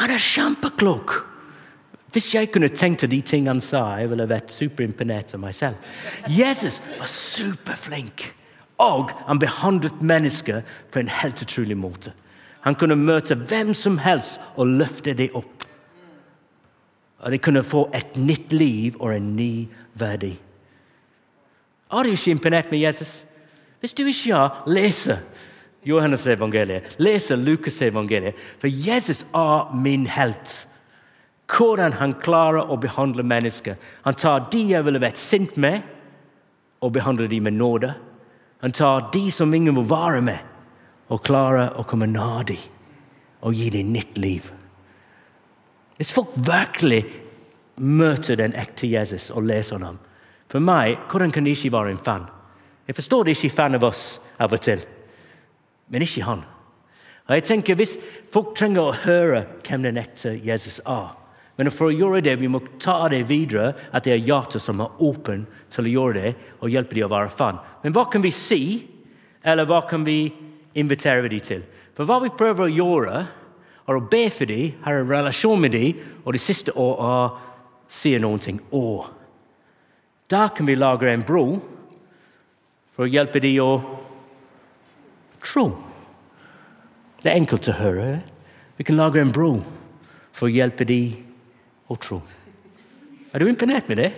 Han 0.00 0.10
er 0.12 0.22
kjempeklok! 0.22 1.14
Hvis 2.12 2.34
jeg 2.34 2.50
kunne 2.52 2.68
tenkt 2.68 3.06
de 3.08 3.20
tingene 3.24 3.54
han 3.54 3.62
sa, 3.64 3.96
jeg 3.96 4.10
ville 4.12 4.28
vært 4.28 4.52
superimponert 4.52 5.32
av 5.32 5.40
meg 5.40 5.54
selv. 5.56 5.92
Jesus 6.28 6.82
var 6.98 7.08
superflink, 7.08 8.26
og 8.84 9.14
han 9.24 9.40
behandlet 9.40 10.02
mennesker 10.04 10.60
på 10.92 11.00
en 11.00 11.08
helt 11.08 11.40
utrolig 11.40 11.78
måte. 11.78 12.12
Han 12.66 12.76
kunne 12.76 13.00
møte 13.00 13.34
hvem 13.34 13.72
som 13.74 13.96
helst 14.04 14.42
og 14.60 14.74
løfte 14.82 15.16
dem 15.16 15.32
opp. 15.40 15.64
Og 17.22 17.32
de 17.32 17.40
kunne 17.40 17.64
få 17.64 17.86
et 17.96 18.18
nytt 18.18 18.52
liv 18.52 18.98
og 19.00 19.14
en 19.14 19.32
ny 19.36 19.68
verdi. 19.96 20.34
Er 21.92 22.04
du 22.04 22.12
ikke 22.12 22.36
imponert 22.36 22.70
med 22.70 22.84
Jesus? 22.84 23.22
Hvis 23.80 23.94
du 23.94 24.04
ikke 24.04 24.36
har, 24.36 24.62
leser 24.66 25.24
Johannes 25.82 26.26
evangeliet, 26.26 26.94
leser 26.98 27.36
Lukas 27.36 27.82
evangeliet. 27.82 28.38
For 28.58 28.70
Jesus 28.70 29.24
er 29.34 29.74
min 29.74 30.06
helt. 30.06 30.66
Hvordan 31.52 31.92
han 31.98 32.14
klarer 32.22 32.70
å 32.70 32.78
behandle 32.80 33.24
mennesker. 33.26 33.76
Han 34.06 34.14
tar 34.14 34.46
de 34.52 34.62
jeg 34.70 34.86
ville 34.86 35.02
vært 35.02 35.20
sint 35.20 35.58
med, 35.60 35.82
og 36.82 36.94
behandler 36.94 37.28
de 37.28 37.40
med 37.40 37.58
nåde. 37.58 37.92
Han 38.62 38.72
tar 38.72 39.10
de 39.12 39.26
som 39.30 39.54
ingen 39.54 39.74
vil 39.76 39.90
være 39.90 40.22
med, 40.22 40.38
og 41.10 41.24
klarer 41.26 41.74
å 41.76 41.84
komme 41.84 42.06
nær 42.08 42.46
de 42.48 42.58
og 43.42 43.58
gi 43.58 43.68
dem 43.74 43.90
nytt 43.92 44.18
liv. 44.22 44.46
Hvis 45.98 46.14
folk 46.14 46.30
virkelig 46.46 47.02
møter 47.82 48.38
den 48.38 48.54
ekte 48.58 48.86
Jesus 48.86 49.30
og 49.30 49.46
leser 49.48 49.82
ham 49.82 49.98
For 50.48 50.60
meg, 50.60 50.98
hvordan 51.10 51.32
kan 51.32 51.44
de 51.44 51.54
ikke 51.56 51.72
være 51.72 51.90
en 51.90 52.02
fan? 52.04 52.26
Jeg 52.86 52.94
forstår 52.94 53.24
de 53.24 53.34
ikke 53.34 53.48
er 53.48 53.56
fan 53.56 53.74
av 53.74 53.84
oss 53.88 54.02
av 54.38 54.52
og 54.52 54.60
til 54.60 54.82
men 55.92 56.04
ikke 56.04 56.26
han. 56.26 56.44
Og 57.28 57.36
jeg 57.36 57.44
tenker 57.46 57.78
Hvis 57.78 57.98
folk 58.34 58.56
trenger 58.58 58.88
å 58.88 59.00
høre 59.04 59.44
hvem 59.62 59.84
den 59.86 60.00
ekte 60.00 60.34
Jesus 60.42 60.80
er 60.88 61.12
Men 61.56 61.70
for 61.70 61.90
å 61.90 61.94
gjøre 61.94 62.22
det, 62.24 62.38
vi 62.40 62.48
må 62.50 62.62
ta 62.80 62.96
det 63.12 63.26
videre, 63.28 63.74
at 63.92 64.06
det 64.08 64.14
er 64.14 64.24
hjertet 64.24 64.64
som 64.64 64.80
er 64.80 65.02
åpen 65.04 65.44
til 65.70 65.86
å 65.86 65.92
gjøre 65.92 66.14
det, 66.16 66.30
og 66.64 66.72
hjelpe 66.72 66.96
dem 66.96 67.06
å 67.06 67.12
være 67.12 67.28
fan. 67.28 67.60
Men 67.84 67.92
hva 67.92 68.06
kan 68.10 68.24
vi 68.24 68.32
si, 68.34 68.62
eller 69.44 69.68
hva 69.68 69.82
kan 69.86 70.02
vi 70.02 70.32
invitere 70.80 71.28
dem 71.28 71.44
til? 71.44 71.62
For 71.92 72.08
hva 72.08 72.22
vi 72.24 72.32
prøver 72.32 72.66
å 72.66 72.72
gjøre, 72.72 73.20
er 73.84 73.98
å 74.00 74.06
be 74.08 74.24
for 74.32 74.48
dem, 74.48 74.80
ha 74.80 74.96
en 74.96 75.12
relasjon 75.12 75.60
med 75.60 75.76
dem, 75.76 76.00
og 76.24 76.32
det 76.32 76.42
siste 76.42 76.72
å 76.72 77.12
si 77.92 78.14
noen 78.16 78.40
ting. 78.40 78.62
Og 78.72 79.04
da 80.32 80.48
kan 80.56 80.66
vi 80.66 80.80
lage 80.80 81.12
en 81.12 81.26
bro 81.28 81.46
for 82.96 83.04
å 83.04 83.12
hjelpe 83.12 83.44
dem 83.44 83.60
å 83.60 83.76
tro. 85.44 85.66
Det 87.22 87.30
er 87.30 87.38
enkelt 87.38 87.68
å 87.70 87.78
høre. 87.78 88.20
Vi 88.78 88.86
kan 88.86 88.98
lage 88.98 89.22
en 89.22 89.32
bro 89.34 89.54
for 90.32 90.48
å 90.48 90.52
hjelpe 90.52 90.86
de 90.88 91.00
å 91.92 91.96
tro. 92.00 92.20
Er 93.32 93.40
du 93.40 93.48
imponert 93.48 93.88
med 93.88 94.00
det? 94.00 94.10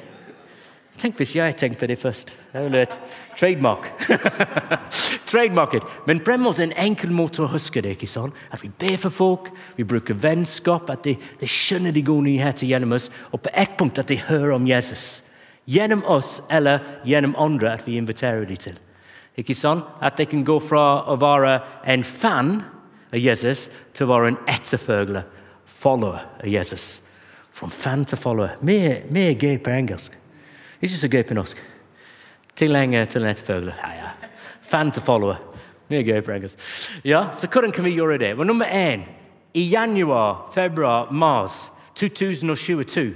Tenk 0.98 1.18
hvis 1.18 1.34
jeg 1.34 1.56
tenkte 1.58 1.88
det 1.90 1.96
først. 1.98 2.30
Det 2.52 2.62
er 2.78 2.92
trademark. 3.34 3.88
Trademarket. 5.30 5.82
Men 6.06 6.20
på 6.22 6.30
en 6.32 6.46
en 6.46 6.72
enkel 6.72 7.10
måte 7.10 7.42
å 7.42 7.50
huske 7.50 7.82
det. 7.82 7.96
ikke? 7.98 8.30
At 8.50 8.62
vi 8.62 8.70
ber 8.78 8.96
for 8.96 9.10
folk, 9.10 9.50
vi 9.76 9.84
bruker 9.84 10.14
vennskap, 10.14 10.90
at 10.90 11.02
de, 11.04 11.16
de 11.40 11.46
skjønner 11.46 11.92
de 11.92 12.02
gode 12.02 12.24
nyheter 12.24 12.66
gjennom 12.66 12.92
oss, 12.92 13.10
og 13.32 13.42
på 13.42 13.50
ett 13.52 13.76
punkt 13.76 13.98
at 13.98 14.08
de 14.08 14.16
hører 14.16 14.54
om 14.54 14.66
Jesus 14.66 15.22
Gjennom 15.66 16.02
oss 16.04 16.42
eller 16.50 16.82
gjennom 17.08 17.34
andre 17.40 17.70
at 17.72 17.86
vi 17.86 17.96
inviterer 17.96 18.44
dem 18.44 18.56
til. 18.60 18.74
Ikke 19.38 19.54
sant? 19.54 19.84
At 20.00 20.18
de 20.18 20.26
kan 20.30 20.44
gå 20.46 20.58
fra 20.62 21.04
å 21.10 21.16
være 21.20 21.58
en 21.90 22.04
fan 22.06 22.60
av 23.12 23.18
Jesus 23.18 23.68
til 23.94 24.06
å 24.06 24.12
være 24.12 24.32
en 24.32 24.38
etterfølger, 24.50 25.24
follower 25.66 26.22
av 26.40 26.48
Jesus. 26.50 27.00
Fra 27.54 27.70
fan 27.70 28.04
til 28.08 28.18
follower. 28.18 28.56
Vi, 28.62 28.78
vi 29.10 29.26
er 29.30 29.38
gøy 29.38 29.58
på 29.62 29.74
engelsk. 29.74 30.14
Ikke 30.80 30.98
så 30.98 31.10
gøy 31.10 31.22
på 31.26 31.36
norsk. 31.38 31.60
Tilhenger 32.58 33.10
til 33.10 33.24
en 33.24 33.32
etterfølger. 33.34 33.76
Ja, 33.82 33.92
ja. 33.98 34.30
Fan 34.64 34.94
til 34.94 35.04
follower. 35.06 35.42
Vi 35.90 35.98
er 35.98 36.06
gøy 36.06 36.22
på 36.24 36.34
engelsk. 36.34 36.64
Ja, 37.04 37.26
så 37.36 37.50
hvordan 37.50 37.74
kan 37.74 37.86
vi 37.86 37.94
gjøre 37.94 38.18
det? 38.22 38.34
Og 38.38 38.46
nummer 38.46 38.66
én 38.70 39.04
i 39.54 39.68
januar, 39.70 40.48
februar, 40.54 41.12
mars 41.12 41.72
2022 41.94 43.12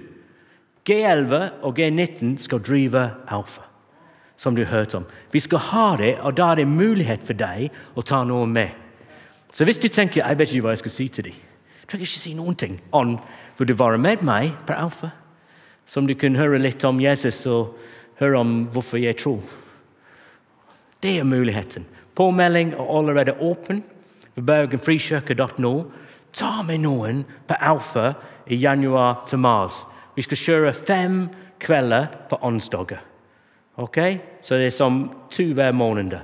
G11 0.88 1.48
og 1.62 1.78
G19 1.78 2.38
skal 2.40 2.62
drive 2.64 3.10
Alfa, 3.28 3.66
som 4.38 4.54
du 4.54 4.64
hørte 4.64 5.00
om. 5.00 5.06
Vi 5.32 5.40
skal 5.40 5.58
ha 5.58 5.96
det, 5.98 6.14
og 6.22 6.36
da 6.38 6.52
er 6.52 6.60
det 6.60 6.70
mulighet 6.70 7.26
for 7.26 7.34
deg 7.34 7.74
å 7.98 8.04
ta 8.06 8.22
noe 8.24 8.46
med. 8.46 8.70
Så 9.50 9.66
hvis 9.66 9.80
du 9.82 9.88
tenker 9.88 10.22
jeg 10.22 10.38
vet 10.38 10.52
ikke 10.52 10.66
hva 10.66 10.74
jeg 10.76 10.84
skal 10.84 10.94
si 10.94 11.08
til 11.08 11.26
dem, 11.30 11.38
trenger 11.88 12.06
ikke 12.06 12.20
si 12.20 12.34
noen 12.36 12.56
ting 12.58 12.80
om 12.92 13.18
Vil 13.58 13.66
du 13.66 13.74
være 13.74 13.98
med 13.98 14.20
meg 14.22 14.52
på 14.68 14.72
Alfa? 14.76 15.08
Som 15.86 16.06
du 16.06 16.14
kan 16.14 16.36
høre 16.38 16.60
litt 16.62 16.84
om 16.84 17.00
Jesus 17.00 17.40
og 17.50 17.72
høre 18.20 18.38
om 18.38 18.52
hvorfor 18.70 19.00
jeg 19.02 19.16
tror. 19.18 19.40
Det 21.02 21.16
er 21.18 21.26
muligheten. 21.26 21.86
Påmelding 22.14 22.76
er 22.76 22.92
allerede 22.98 23.34
åpen 23.40 23.82
på 24.34 24.44
bergenfrikirke.no. 24.46 25.72
Ta 26.32 26.62
med 26.62 26.84
noen 26.86 27.24
på 27.48 27.58
Alfa 27.58 28.12
i 28.46 28.60
januar 28.62 29.24
til 29.26 29.42
mars. 29.42 29.80
Vi 30.14 30.22
skal 30.22 30.44
kjøre 30.44 30.72
fem 30.72 31.20
kvelder 31.58 32.06
på 32.30 32.38
onsdager. 32.42 33.02
Okay? 33.78 34.18
Så 34.42 34.58
det 34.58 34.66
er 34.66 34.74
som 34.74 35.04
to 35.30 35.52
hver 35.54 35.72
måned 35.72 36.16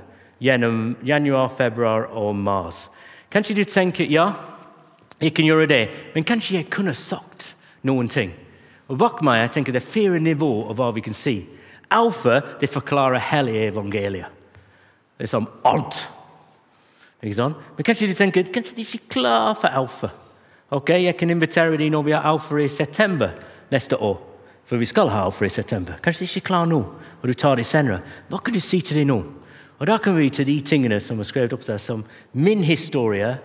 gjennom 0.43 0.95
januar, 1.03 1.47
februar 1.49 2.09
og 2.11 2.35
mars. 2.35 2.89
Kanskje 3.31 3.55
du 3.55 3.63
tenker 3.63 4.11
ja, 4.11 4.33
jeg 5.21 5.33
kan 5.33 5.47
gjøre 5.47 5.67
det, 5.71 5.83
men 6.13 6.27
kanskje 6.27 6.57
jeg 6.57 6.69
kunne 6.69 6.93
sagt 6.93 7.53
noen 7.87 8.09
ting. 8.11 8.33
Og 8.91 8.99
bak 8.99 9.21
meg 9.25 9.39
jeg 9.39 9.51
tenker 9.55 9.73
Det 9.73 9.81
er 9.81 9.87
fire 9.87 10.19
nivåer 10.19 10.69
av 10.69 10.77
hva 10.77 10.91
vi 10.93 11.01
kan 11.05 11.15
si. 11.15 11.39
Alfa 11.89 12.41
det 12.59 12.69
forklarer 12.69 13.23
hele 13.31 13.55
evangeliet. 13.69 14.29
Det 15.17 15.25
er 15.25 15.31
som 15.31 15.47
alt. 15.63 16.03
Ikke 17.23 17.37
sant? 17.37 17.57
Men 17.77 17.87
kanskje 17.87 18.11
de 18.11 18.17
tenker 18.17 18.51
kanskje 18.53 18.75
de 18.75 18.83
er 18.83 18.93
ikke 18.93 19.15
klar 19.17 19.55
for 19.57 19.71
alfa. 19.71 20.11
Ok, 20.75 20.89
Jeg 20.89 21.17
kan 21.17 21.29
invitere 21.29 21.77
dem 21.77 21.91
når 21.91 22.03
vi 22.03 22.11
har 22.11 22.25
alfa 22.25 22.57
i 22.57 22.67
september 22.67 23.31
neste 23.71 23.97
år. 23.97 24.19
For 24.65 24.81
vi 24.81 24.85
skal 24.89 25.11
ha 25.13 25.25
alfa 25.25 25.45
i 25.45 25.49
september. 25.49 25.99
Kanskje 26.01 26.25
de 26.25 26.29
er 26.29 26.35
ikke 26.35 26.49
klar 26.49 26.69
nå, 26.69 26.79
og 27.21 27.25
du 27.29 27.33
tar 27.37 27.59
det 27.59 27.67
senere. 27.69 27.99
Hva 28.29 28.41
kan 28.41 28.55
du 28.55 28.61
si 28.63 28.81
til 28.81 29.01
dem 29.01 29.11
nå? 29.11 29.19
Og 29.75 29.87
Da 29.87 29.97
kan 29.97 30.15
vi 30.17 30.29
til 30.29 30.47
de 30.47 30.59
tingene 30.61 30.99
som 30.99 31.19
er 31.19 31.27
skrevet 31.27 31.53
opp 31.53 31.65
der 31.65 31.77
som 31.77 32.05
min 32.33 32.63
historie 32.63 33.37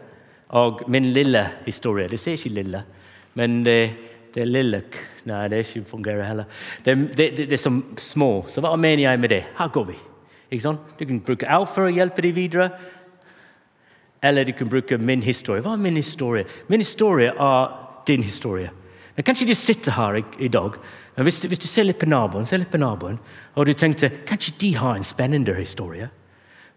og 0.49 0.85
min 0.89 1.13
lille 1.13 1.43
historie. 1.67 2.09
Det 2.09 2.21
sier 2.21 2.39
ikke 2.39 2.55
lille, 2.55 2.83
men 3.35 3.65
det, 3.65 3.91
det 4.35 4.43
er 4.43 4.53
lille 4.53 4.83
Nei, 5.29 5.49
det 5.53 5.59
ikke 5.67 5.85
fungerer 5.85 6.25
heller. 6.25 6.45
Det, 6.85 6.95
det, 6.97 7.27
det, 7.37 7.45
det 7.51 7.53
er 7.53 7.61
som 7.61 7.83
små. 7.99 8.47
Så 8.49 8.63
hva 8.65 8.73
mener 8.81 9.03
jeg 9.03 9.21
med 9.21 9.29
det? 9.29 9.43
Her 9.59 9.69
går 9.69 9.85
vi. 9.91 9.97
Du 10.51 11.05
kan 11.05 11.21
bruke 11.21 11.49
alfa 11.49 11.85
og 11.85 11.93
hjelpe 11.93 12.23
dem 12.25 12.35
videre. 12.35 12.71
Eller 14.23 14.45
du 14.45 14.53
kan 14.57 14.69
bruke 14.69 14.97
min 14.99 15.23
historie. 15.23 15.61
Hva 15.61 15.75
er 15.77 15.83
min 15.85 16.01
historie? 16.01 16.47
Min 16.69 16.81
historie 16.81 17.35
er 17.37 17.77
din 18.09 18.25
historie. 18.25 18.71
Men 19.17 19.25
kanskje 19.25 19.51
du 19.51 19.55
sitter 19.55 19.93
her 19.93 20.19
i, 20.23 20.25
i 20.39 20.49
dag 20.49 20.81
hvis 21.17 21.41
du, 21.41 21.49
hvis 21.49 21.59
du, 21.59 21.67
ser 21.69 21.85
litt 21.85 21.99
på 21.99 22.09
naboen, 22.09 22.47
ser 22.47 22.63
litt 22.63 22.71
på 22.71 22.81
naboen, 22.81 23.19
og 23.55 23.67
du 23.67 23.73
tenkte 23.75 24.13
kanskje 24.27 24.55
de 24.61 24.71
har 24.79 24.97
en 24.97 25.05
spennende 25.05 25.55
historie. 25.55 26.09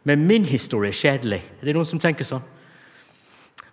Men 0.04 0.26
min 0.28 0.46
historie 0.46 0.90
er 0.92 0.98
kjedelig. 0.98 1.42
Er 1.62 1.70
det 1.70 1.76
noen 1.78 1.88
som 1.88 2.02
tenker 2.02 2.28
sånn? 2.28 2.44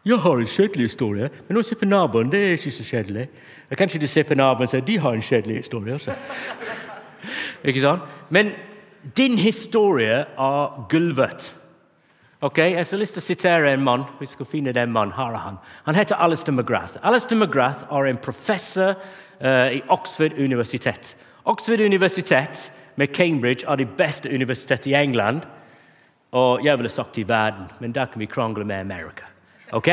Jeg 0.04 0.16
har 0.22 0.38
en 0.40 0.48
kjedelig 0.48 0.92
historie, 0.92 1.28
men 1.28 1.56
når 1.56 1.64
du 1.64 1.68
ser 1.68 1.80
på 1.80 1.88
naboen, 1.88 2.30
det 2.32 2.40
er 2.40 2.54
ikke 2.56 2.72
så 2.72 2.84
kjedelig. 2.88 3.26
Og 3.70 3.76
kanskje 3.76 4.00
du 4.00 4.06
ser 4.08 4.24
på 4.28 4.36
naboen 4.38 4.68
og 4.68 4.72
sier 4.72 4.84
de 4.86 4.98
har 5.02 5.16
en 5.16 5.24
kjedelig 5.24 5.56
historie 5.60 5.96
også. 5.96 6.14
ikke 7.68 7.82
sant? 7.84 8.06
Men 8.32 8.54
din 9.16 9.36
historie 9.38 10.22
er 10.24 10.86
gulvet. 10.88 11.50
Ok, 12.40 12.58
Jeg 12.58 12.76
har 12.76 12.96
lyst 12.96 13.18
til 13.18 13.20
å 13.20 13.26
sitere 13.26 13.72
en 13.74 13.84
mann. 13.84 14.06
Vi 14.20 14.26
skal 14.26 14.48
finne 14.48 14.72
den 14.72 14.92
mannen. 14.92 15.12
Her 15.12 15.34
er 15.34 15.42
han. 15.44 15.58
Han 15.84 15.94
heter 15.94 16.16
Alistair 16.16 16.54
McGrath. 16.54 16.96
Alistair 17.02 17.36
McGrath 17.36 17.84
er 17.92 18.08
en 18.08 18.16
professor 18.16 18.94
i 19.40 19.80
Oxford 19.88 20.38
universitet. 20.38 21.16
Oxford 21.44 21.80
universitet 21.80 22.72
med 22.96 23.14
Cambridge 23.16 23.64
er 23.68 23.76
det 23.76 23.88
beste 23.96 24.28
universitetet 24.28 24.86
i 24.86 24.94
England. 24.94 25.40
Og 26.32 26.64
jeg 26.64 26.78
ville 26.78 26.88
sagt 26.88 27.18
i 27.18 27.28
verden, 27.28 27.66
men 27.80 27.92
da 27.92 28.04
kan 28.04 28.20
vi 28.20 28.26
krangle 28.26 28.64
med 28.64 28.80
Amerika. 28.80 29.24
Ok? 29.72 29.86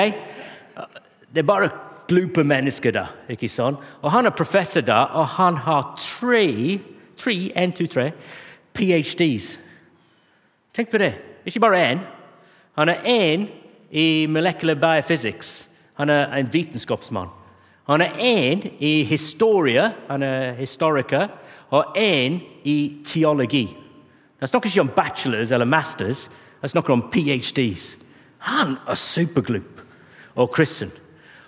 Det 1.34 1.42
er 1.42 1.48
bare 1.48 1.70
glupe 2.08 2.44
mennesker 2.44 2.92
der. 2.92 3.14
ikke 3.30 3.50
sånn? 3.50 3.78
Og 4.02 4.12
Han 4.12 4.26
er 4.26 4.36
professor 4.36 4.82
der, 4.82 5.12
og 5.14 5.28
han 5.28 5.58
har 5.58 5.96
tre, 6.00 6.80
tre, 7.18 7.52
en, 7.56 7.72
to, 7.72 7.88
tre 7.88 8.12
PhDs. 8.74 9.58
Tenk 10.74 10.92
på 10.92 10.98
det. 10.98 11.14
Ikke 11.46 11.60
bare 11.60 11.82
én. 11.92 12.04
Han 12.78 12.90
er 12.90 13.02
én 13.04 13.48
i 13.92 14.28
molecular 14.28 14.76
biophysics. 14.76 15.70
Han 15.98 16.10
er 16.10 16.34
en 16.38 16.54
vitenskapsmann. 16.54 17.30
Han 17.88 18.04
er 18.04 18.20
én 18.20 18.64
i 18.84 19.04
historie, 19.08 19.84
han 20.10 20.24
er 20.24 20.58
historiker, 20.60 21.28
og 21.72 21.96
én 22.00 22.40
i 22.64 23.02
teologi. 23.06 23.66
Jeg 24.42 24.50
snakker 24.50 24.70
ikke 24.70 24.84
om 24.84 24.94
bachelors 24.96 25.52
eller 25.52 25.66
masters, 25.66 26.28
jeg 26.62 26.70
snakker 26.70 26.94
om 26.94 27.06
ph.d.s. 27.12 27.98
Han 28.48 28.76
er 28.88 29.00
superglup 29.00 29.82
og 30.36 30.52
kristen. 30.54 30.92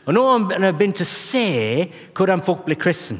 Og 0.06 0.16
nå 0.16 0.24
har 0.26 0.38
han 0.40 0.78
begynt 0.78 1.04
å 1.04 1.08
se 1.08 1.90
hvordan 2.18 2.44
folk 2.46 2.64
blir 2.66 2.80
kristne. 2.80 3.20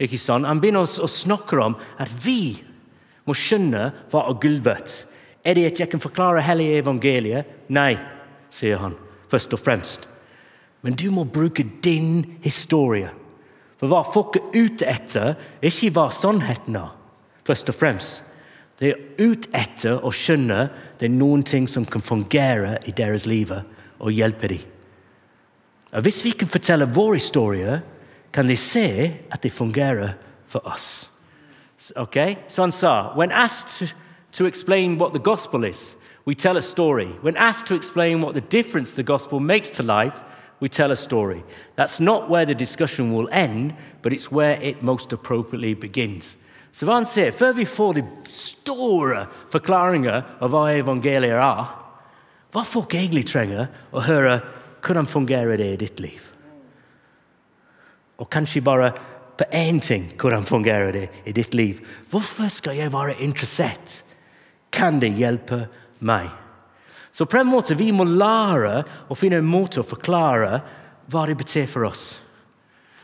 Han 0.00 0.60
begynner 0.62 0.86
å 0.86 1.10
snakke 1.10 1.58
om 1.62 1.76
at 2.00 2.10
vi 2.24 2.56
må 3.28 3.34
skjønne 3.38 3.90
hva 4.10 4.24
er 4.30 4.38
gulvet. 4.42 4.94
Er 5.44 5.58
det 5.58 5.66
at 5.72 5.82
jeg 5.82 5.90
kan 5.92 6.02
forklare 6.02 6.42
hele 6.46 6.78
evangeliet? 6.78 7.68
Nei, 7.74 7.94
sier 8.50 8.80
han 8.82 8.96
først 9.30 9.54
og 9.54 9.62
fremst. 9.62 10.08
Men 10.82 10.98
du 10.98 11.10
må 11.14 11.24
bruke 11.24 11.64
din 11.84 12.38
historie. 12.42 13.10
For 13.78 13.90
hva 13.90 14.02
folk 14.06 14.38
er 14.38 14.50
ute 14.54 14.86
etter, 14.86 15.34
er 15.38 15.70
ikke 15.70 15.94
hva 15.96 16.08
sannheten 16.14 16.76
er, 16.78 16.92
først 17.46 17.70
og 17.70 17.78
fremst. 17.78 18.22
De 18.78 18.90
er 18.90 19.00
ute 19.18 19.50
etter 19.54 20.02
å 20.02 20.10
skjønne 20.14 20.66
det 20.98 21.06
er 21.06 21.14
noen 21.14 21.44
ting 21.46 21.68
som 21.70 21.86
kan 21.86 22.02
fungere 22.02 22.76
i 22.86 22.94
deres 22.94 23.28
liv 23.30 23.52
og 23.54 24.10
hjelpe 24.10 24.50
dem. 24.50 24.62
Og 25.92 26.06
hvis 26.06 26.22
vi 26.24 26.32
kan 26.34 26.48
fortelle 26.50 26.88
vår 26.90 27.14
historie, 27.18 27.80
kan 28.32 28.48
de 28.48 28.56
se 28.56 29.12
at 29.30 29.42
det 29.42 29.52
fungerer 29.52 30.14
for 30.48 30.66
oss. 30.66 31.10
Okay? 31.96 32.36
So 32.48 32.62
han 32.62 32.72
sa, 32.72 33.12
when 33.14 33.30
asked 33.30 33.94
to 34.32 34.46
explain 34.46 34.98
what 34.98 35.12
the 35.12 35.18
gospel 35.18 35.64
is, 35.64 35.94
we 36.24 36.34
tell 36.34 36.56
a 36.56 36.62
story. 36.62 37.08
When 37.20 37.36
asked 37.36 37.66
to 37.66 37.74
explain 37.74 38.22
what 38.22 38.34
the 38.34 38.40
difference 38.40 38.92
the 38.92 39.02
gospel 39.02 39.40
makes 39.40 39.70
to 39.70 39.82
life, 39.82 40.20
we 40.62 40.68
tell 40.68 40.92
a 40.92 40.96
story. 40.96 41.42
That's 41.74 41.98
not 41.98 42.30
where 42.30 42.46
the 42.46 42.54
discussion 42.54 43.12
will 43.12 43.28
end, 43.32 43.74
but 44.00 44.12
it's 44.12 44.30
where 44.30 44.62
it 44.62 44.80
most 44.80 45.12
appropriately 45.12 45.74
begins. 45.74 46.36
Så 46.72 46.86
hva 46.86 47.00
han 47.00 47.06
sier, 47.06 47.34
Før 47.34 47.52
vi 47.52 47.66
får 47.66 47.94
de 47.98 48.02
store 48.30 49.26
forklaringer 49.50 50.22
av 50.40 50.52
hva 50.54 50.68
evangeliet 50.70 51.34
er, 51.34 51.72
hva 52.54 52.62
folk 52.64 52.94
egentlig 52.94 53.26
trenger 53.26 53.66
å 53.90 54.04
høre 54.06 54.38
hvordan 54.86 55.10
fungerer 55.10 55.58
det 55.58 55.72
i 55.72 55.80
ditt 55.82 56.00
liv. 56.00 56.28
Og 58.22 58.30
kanskje 58.30 58.62
bare 58.62 58.92
på 59.36 59.48
én 59.50 59.82
ting 59.82 60.12
hvordan 60.14 60.46
fungerer 60.46 60.94
det 60.94 61.08
i 61.26 61.34
ditt 61.34 61.58
liv. 61.58 61.82
Hvorfor 62.10 62.48
skal 62.54 62.78
jeg 62.78 62.94
være 62.94 63.18
interessert? 63.18 64.04
Kan 64.70 65.02
det 65.02 65.10
hjelpe 65.18 65.64
meg? 65.98 66.30
Så 67.12 67.26
på 67.26 67.38
en 67.38 67.50
måte 67.50 67.76
vi 67.76 67.90
må 67.92 68.06
lære 68.08 68.82
å 69.12 69.16
finne 69.16 69.42
en 69.42 69.48
måte 69.48 69.82
å 69.82 69.86
forklare 69.86 70.62
hva 71.12 71.26
det 71.28 71.36
betyr 71.42 71.68
for 71.68 71.84
oss. 71.90 72.06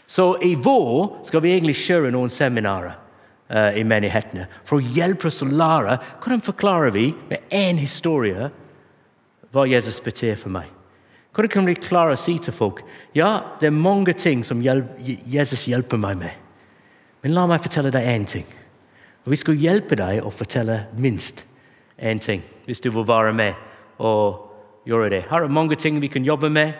Så 0.08 0.30
i 0.44 0.54
vår 0.56 1.26
skal 1.28 1.44
vi 1.44 1.52
egentlig 1.52 1.76
kjøre 1.76 2.12
noen 2.14 2.32
seminarer 2.32 2.94
uh, 3.52 3.76
i 3.76 3.84
menighetene 3.84 4.46
for 4.64 4.78
å 4.78 4.94
hjelpe 4.96 5.28
oss 5.28 5.42
å 5.44 5.50
lære 5.50 5.98
hvordan 6.22 6.44
forklarer 6.46 6.94
vi 6.94 7.10
med 7.28 7.52
én 7.52 7.76
historie 7.80 8.48
hva 9.52 9.66
Jesus 9.68 10.00
betyr 10.04 10.40
for 10.40 10.52
meg. 10.56 10.72
Hvordan 11.36 11.52
kan 11.52 11.68
vi 11.68 11.76
klare 11.76 12.16
å 12.16 12.18
si 12.18 12.38
til 12.40 12.56
folk 12.56 12.80
ja, 13.14 13.58
det 13.60 13.68
er 13.68 13.76
mange 13.76 14.16
ting 14.16 14.40
som 14.44 14.64
Jesus 14.64 15.68
hjelper 15.68 16.00
meg 16.00 16.16
med, 16.24 16.32
men 17.22 17.36
la 17.36 17.44
meg 17.50 17.60
fortelle 17.62 17.92
deg 17.92 18.08
én 18.08 18.24
ting. 18.28 18.48
Og 19.26 19.34
Vi 19.34 19.42
skal 19.44 19.60
hjelpe 19.60 19.96
deg 20.00 20.24
å 20.24 20.32
fortelle 20.32 20.86
minst 20.96 21.44
én 22.00 22.20
ting, 22.22 22.40
hvis 22.64 22.80
du 22.80 22.88
vil 22.88 23.04
være 23.04 23.36
med 23.36 23.67
og 23.98 24.86
gjøre 24.88 25.10
det. 25.10 25.22
Her 25.30 25.44
er 25.44 25.52
mange 25.52 25.76
ting 25.76 26.00
vi 26.02 26.10
kan 26.12 26.24
jobbe 26.24 26.50
med, 26.50 26.72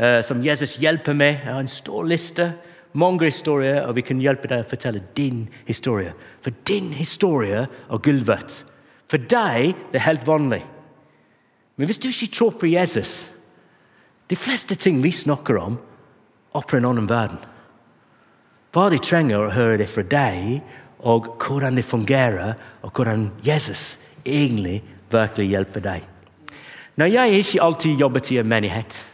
uh, 0.00 0.20
som 0.24 0.42
Jesus 0.44 0.76
hjelper 0.82 1.12
med. 1.12 1.42
Jeg 1.44 1.52
har 1.52 1.60
en 1.60 1.68
stor 1.68 2.04
liste 2.04 2.52
mange 2.92 3.24
historier, 3.24 3.82
og 3.86 3.96
vi 3.96 4.04
kan 4.04 4.20
hjelpe 4.20 4.50
deg 4.50 4.64
å 4.64 4.68
fortelle 4.68 5.02
din 5.16 5.46
historie. 5.66 6.12
For 6.44 6.54
din 6.68 6.92
historie 6.92 7.64
er 7.64 8.02
gull 8.04 8.22
verdt. 8.28 8.62
For 9.08 9.20
deg 9.20 9.72
det 9.92 10.00
er 10.00 10.06
helt 10.06 10.26
vanlig. 10.26 10.62
Men 11.76 11.88
hvis 11.88 12.00
du 12.00 12.10
ikke 12.10 12.34
tror 12.36 12.58
på 12.60 12.68
Jesus 12.68 13.28
De 14.30 14.36
fleste 14.36 14.76
ting 14.80 15.02
vi 15.02 15.10
snakker 15.12 15.58
om, 15.60 15.74
er 16.56 16.62
fra 16.64 16.78
en 16.78 16.86
annen 16.88 17.08
verden. 17.10 17.40
Hva 18.72 18.86
de 18.88 19.00
trenger 19.02 19.42
å 19.42 19.50
høre 19.52 19.82
det 19.82 19.88
fra 19.92 20.04
deg, 20.08 20.62
og 21.04 21.26
hvordan 21.42 21.76
det 21.76 21.84
fungerer, 21.84 22.54
og 22.80 22.94
hvordan 22.96 23.26
Jesus 23.44 23.98
egentlig 24.24 24.78
virkelig 25.12 25.50
hjelper 25.50 25.84
deg. 25.84 26.06
Nå, 26.96 27.04
Jeg 27.04 27.20
har 27.20 27.26
ikke 27.26 27.62
alltid 27.62 28.00
jobbet 28.00 28.30
i 28.30 28.38
en 28.38 28.48
menighet. 28.48 29.06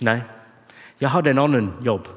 Nei. 0.00 0.20
Jeg 1.00 1.10
hadde 1.10 1.30
en 1.30 1.38
annen 1.38 1.72
jobb 1.84 2.08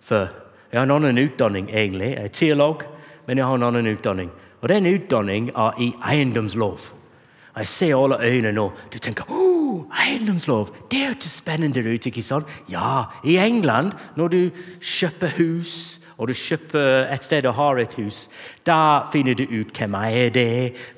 før. 0.00 0.28
Jeg 0.72 0.78
har 0.80 0.86
en 0.86 0.94
annen 0.94 1.18
utdanning, 1.18 1.68
egentlig. 1.70 2.14
Jeg 2.14 2.24
er 2.24 2.28
teolog, 2.28 2.82
men 3.26 3.38
jeg 3.38 3.46
har 3.46 3.54
en 3.54 3.62
annen 3.62 3.86
utdanning. 3.86 4.30
Og 4.60 4.68
den 4.68 4.86
utdanningen 4.86 5.50
er 5.56 5.80
i 5.80 5.92
eiendomslov. 6.12 6.80
Jeg 7.56 7.68
ser 7.68 7.96
alle 7.96 8.20
øynene 8.20 8.52
nå. 8.52 8.70
Du 8.92 8.98
tenker 8.98 9.24
oh, 9.28 9.84
eiendomslov! 10.06 10.70
Det 10.90 11.02
er 11.02 11.08
jo 11.08 11.28
spennende 11.28 11.80
ut. 11.80 12.06
ikke 12.06 12.22
sant? 12.22 12.46
Ja, 12.70 13.04
i 13.24 13.36
England, 13.36 13.92
når 14.16 14.28
du 14.28 14.50
kjøper 14.80 15.36
hus 15.36 15.99
og 16.20 16.28
du 16.28 16.36
kjøper 16.36 17.06
et 17.08 17.24
sted 17.24 17.46
og 17.48 17.56
har 17.56 17.78
et 17.80 17.94
hus, 17.96 18.26
da 18.68 19.08
finner 19.12 19.32
du 19.38 19.46
ut 19.48 19.70
hvem 19.72 19.94
er 19.96 20.32
det, 20.34 20.50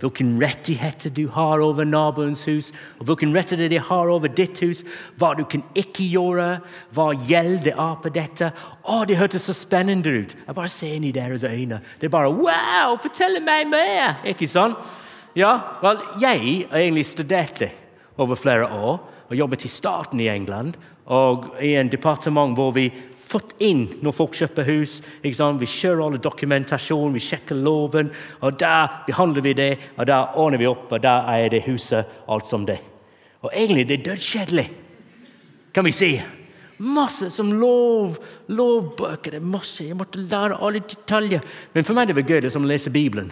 hvilke 0.02 0.26
rettigheter 0.42 1.14
du 1.14 1.28
har 1.30 1.62
over 1.62 1.86
naboens 1.86 2.42
hus, 2.50 2.72
og 2.98 3.06
hvilke 3.06 3.28
rettigheter 3.30 3.70
de 3.70 3.78
har 3.78 4.10
over 4.10 4.32
ditt 4.34 4.58
hus, 4.64 4.82
hva 5.22 5.30
du 5.38 5.44
kan 5.46 5.62
ikke 5.78 6.08
gjøre, 6.10 6.48
hva 6.90 7.06
gjelder 7.30 7.78
av 7.78 8.00
på 8.02 8.10
dette. 8.10 8.50
Å, 8.82 9.04
det 9.06 9.20
hørtes 9.20 9.46
så 9.46 9.54
spennende 9.54 10.10
ut! 10.10 10.34
Jeg 10.34 10.58
bare 10.58 10.74
ser 10.74 10.98
inn 10.98 11.06
i 11.06 11.14
deres 11.14 11.46
øyne. 11.46 11.78
Det 12.00 12.10
er 12.10 12.16
bare 12.16 12.34
Wow! 12.34 12.98
Fortell 13.02 13.38
meg 13.46 13.70
mer! 13.70 14.18
Ikke 14.26 14.50
sant? 14.50 14.80
Ja, 15.38 15.54
vel, 15.80 16.02
jeg 16.20 16.66
har 16.68 16.82
egentlig 16.82 17.06
studert 17.08 17.62
det 17.62 17.70
over 18.20 18.36
flere 18.36 18.66
år 18.66 18.98
og 19.30 19.38
jobbet 19.38 19.64
i 19.64 19.70
staten 19.70 20.20
i 20.20 20.28
England 20.28 20.74
og 21.06 21.54
i 21.62 21.72
en 21.78 21.90
departement 21.90 22.54
hvor 22.58 22.74
vi 22.76 22.90
fått 23.32 23.54
inn 23.64 23.86
når 24.04 24.14
folk 24.16 24.36
kjøper 24.36 24.68
hus. 24.68 25.00
Vi 25.22 25.32
kjører 25.32 26.04
alle 26.04 26.20
dokumentasjon, 26.22 27.14
vi 27.16 27.22
sjekker 27.22 27.58
loven. 27.58 28.12
og 28.40 28.58
Der 28.60 29.02
behandler 29.06 29.44
vi 29.44 29.54
det, 29.58 29.72
og 29.96 30.06
der 30.06 30.36
ordner 30.36 30.60
vi 30.60 30.70
opp, 30.70 30.92
og 30.92 31.02
der 31.02 31.28
er 31.32 31.48
det 31.48 31.64
huset 31.66 32.06
alt 32.28 32.46
som 32.46 32.66
det. 32.68 32.78
Og 33.42 33.50
egentlig 33.50 33.88
det 33.88 34.00
er 34.00 34.06
dødskjedelig, 34.12 34.68
kan 35.74 35.84
vi 35.84 35.92
si. 35.96 36.12
Masse 36.82 37.30
som 37.30 37.52
lov, 37.54 38.16
lovbøker. 38.48 39.30
det 39.30 39.40
er 39.40 39.46
masse, 39.46 39.84
Jeg 39.84 39.96
måtte 39.96 40.18
lære 40.18 40.58
alle 40.58 40.80
detaljer. 40.80 41.40
Men 41.74 41.84
for 41.84 41.94
meg 41.94 42.08
det 42.08 42.16
var 42.16 42.26
gøy 42.26 42.40
det 42.40 42.52
som 42.52 42.64
å 42.64 42.68
lese 42.68 42.90
Bibelen. 42.90 43.30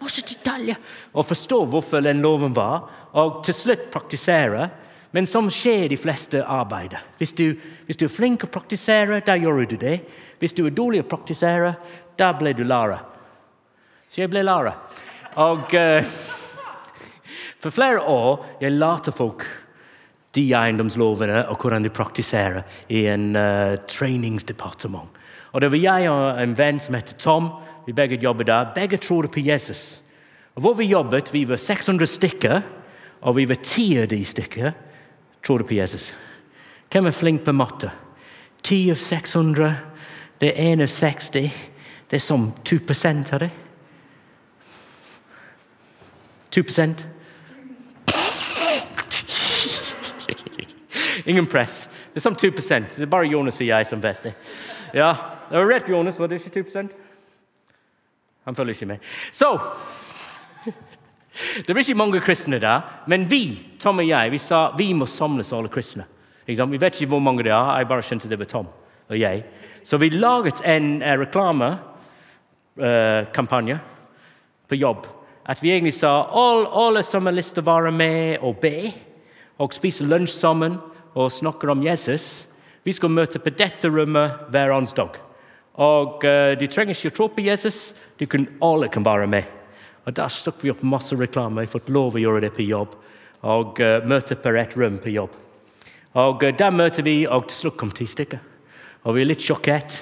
Masse 0.00 0.22
detaljer. 0.22 0.76
Og 1.14 1.26
forstå 1.26 1.64
hvorfor 1.66 2.02
den 2.02 2.22
loven 2.22 2.54
var, 2.54 2.88
og 3.14 3.44
til 3.44 3.54
slutt 3.54 3.90
praktisere. 3.90 4.70
Men 5.12 5.26
som 5.28 5.50
skjer 5.52 5.90
de 5.92 5.96
fleste 6.00 6.40
arbeider. 6.40 7.02
Hvis 7.20 7.34
du, 7.36 7.52
hvis 7.84 7.98
du 8.00 8.06
er 8.06 8.12
flink 8.12 8.46
å 8.46 8.52
praktisere, 8.52 9.20
da 9.24 9.36
gjør 9.36 9.64
du 9.68 9.76
det. 9.76 9.98
Hvis 10.40 10.54
du 10.56 10.64
er 10.64 10.72
dårlig 10.72 11.02
å 11.02 11.08
praktisere, 11.08 11.74
da 12.16 12.30
ble 12.38 12.54
du 12.56 12.62
Lara. 12.64 12.96
Så 14.08 14.22
jeg 14.22 14.30
ble 14.32 14.40
Lara. 14.44 14.72
Og 15.42 15.74
uh, 15.76 16.14
for 17.60 17.74
flere 17.74 18.00
år 18.08 18.62
jeg 18.62 18.76
lærte 18.76 19.12
folk 19.12 19.44
de 20.32 20.46
eiendomslovene 20.56 21.42
og 21.52 21.60
hvordan 21.60 21.84
de 21.84 21.92
praktiserer 21.92 22.64
i 22.88 23.04
en 23.12 23.34
uh, 23.36 23.76
treningsdepartement. 23.84 25.18
Og 25.52 25.60
Det 25.60 25.68
var 25.74 25.82
jeg 25.82 26.08
og 26.08 26.40
en 26.40 26.54
venn 26.56 26.80
som 26.80 26.96
heter 26.96 27.18
Tom. 27.20 27.50
Vi 27.84 27.92
begge 27.92 28.16
jobbet 28.16 28.48
der. 28.48 28.72
Begge 28.72 28.96
trodde 28.96 29.28
på 29.28 29.44
Jesus. 29.44 30.00
Og 30.56 30.64
Hvor 30.64 30.74
vi 30.80 30.88
jobbet, 30.88 31.28
vi 31.34 31.44
var 31.44 31.60
600 31.60 32.08
stykker, 32.08 32.62
og 33.20 33.36
vi 33.36 33.44
var 33.44 33.60
ti 33.60 33.86
av 34.00 34.08
de 34.08 34.22
stykker 34.24 34.72
tror 35.46 35.58
du 35.58 35.64
på 35.64 35.74
Jesus? 35.74 36.12
Hvem 36.92 37.06
er 37.06 37.16
flink 37.16 37.44
på 37.44 37.52
matte? 37.52 37.90
10 38.62 38.90
av 38.90 39.00
600, 39.00 39.74
det 40.40 40.52
er 40.52 40.72
1 40.72 40.82
av 40.82 40.86
60. 40.86 41.50
Det 42.10 42.16
er 42.16 42.20
som 42.22 42.52
2 42.64 42.78
av 43.32 43.38
det. 43.40 43.50
2 46.52 46.62
Ingen 51.24 51.46
press. 51.46 51.88
Det 52.12 52.20
er 52.20 52.20
som 52.20 52.34
2 52.34 52.50
Det 52.50 53.02
er 53.02 53.06
bare 53.06 53.26
Jonas 53.26 53.60
og 53.60 53.66
jeg 53.66 53.86
som 53.86 54.02
vet 54.02 54.22
det. 54.22 54.34
Ja, 54.94 55.14
det 55.50 55.56
var 55.56 55.66
rett, 55.66 55.88
Jonas. 55.88 56.18
Var 56.18 56.26
det 56.26 56.40
ikke 56.40 56.62
2 56.62 56.88
Han 58.44 58.54
følger 58.54 58.74
ikke 58.74 58.86
med. 58.86 58.98
Så 59.32 59.60
det 61.66 61.72
blir 61.72 61.80
ikke 61.80 61.96
mange 61.96 62.20
kristne 62.20 62.58
der, 62.60 62.80
men 63.08 63.24
vi 63.30 63.56
Tom 63.80 63.98
og 63.98 64.08
jeg, 64.08 64.32
vi 64.32 64.38
sa 64.38 64.72
vi 64.76 64.92
må 64.94 65.06
samles 65.08 65.52
alle 65.52 65.68
kristne. 65.72 66.04
Vi 66.46 66.56
vet 66.56 67.00
ikke 67.00 67.10
hvor 67.14 67.20
mange 67.22 67.42
det 67.46 67.52
er, 67.54 67.78
jeg 67.78 67.88
bare 67.88 68.02
skjønte 68.04 68.28
det 68.28 68.38
var 68.38 68.50
Tom 68.50 68.66
og 69.08 69.18
jeg. 69.18 69.44
Så 69.84 69.96
vi 69.98 70.08
laget 70.10 70.60
en 70.64 71.02
uh, 71.02 71.08
reklamekampanje 71.20 73.74
uh, 73.74 73.80
på 74.68 74.74
jobb. 74.74 75.06
At 75.46 75.62
vi 75.62 75.70
egentlig 75.70 75.94
sa 75.94 76.28
alle, 76.30 76.68
alle 76.68 77.02
som 77.02 77.26
har 77.26 77.32
lyst 77.34 77.54
til 77.56 77.62
å 77.64 77.72
være 77.72 77.92
med 77.92 78.38
og 78.42 78.56
be 78.62 78.92
og 79.58 79.74
spise 79.74 80.04
lunsj 80.06 80.32
sammen 80.36 80.78
og 81.14 81.32
snakke 81.32 81.70
om 81.70 81.82
Jesus, 81.84 82.46
vi 82.84 82.92
skal 82.92 83.08
møte 83.10 83.38
på 83.38 83.50
dette 83.54 83.88
rommet 83.90 84.30
hver 84.50 84.70
onsdag. 84.74 85.08
Og 85.80 86.24
uh, 86.24 86.58
De 86.58 86.66
trenger 86.68 86.94
ikke 86.94 87.08
å 87.12 87.16
tro 87.16 87.28
på 87.32 87.40
Jesus, 87.48 87.94
de 88.18 88.26
kan, 88.26 88.46
alle 88.62 88.88
kan 88.92 89.04
være 89.04 89.26
med. 89.26 89.42
Og 90.06 90.14
Der 90.16 90.30
stakk 90.32 90.62
vi 90.64 90.72
opp 90.72 90.82
masse 90.82 91.16
reklame. 91.18 91.62
Jeg 91.62 91.72
fått 91.76 91.90
lov 91.92 92.16
å 92.16 92.22
gjøre 92.22 92.42
det 92.46 92.52
på 92.56 92.66
jobb. 92.66 92.96
Og 93.46 93.78
uh, 93.82 94.02
møte 94.06 94.38
på 94.38 94.52
rett 94.54 94.74
rom 94.78 94.98
på 95.02 95.14
jobb. 95.14 95.36
Og 96.18 96.42
uh, 96.42 96.54
Der 96.58 96.74
møter 96.74 97.06
vi, 97.06 97.22
og 97.26 97.48
til 97.50 97.60
slutt 97.60 97.78
kom 97.78 97.92
ti 97.94 98.06
stykker. 98.06 98.42
Og 99.06 99.16
vi 99.16 99.22
er 99.22 99.30
litt 99.30 99.42
sjokkert 99.42 100.00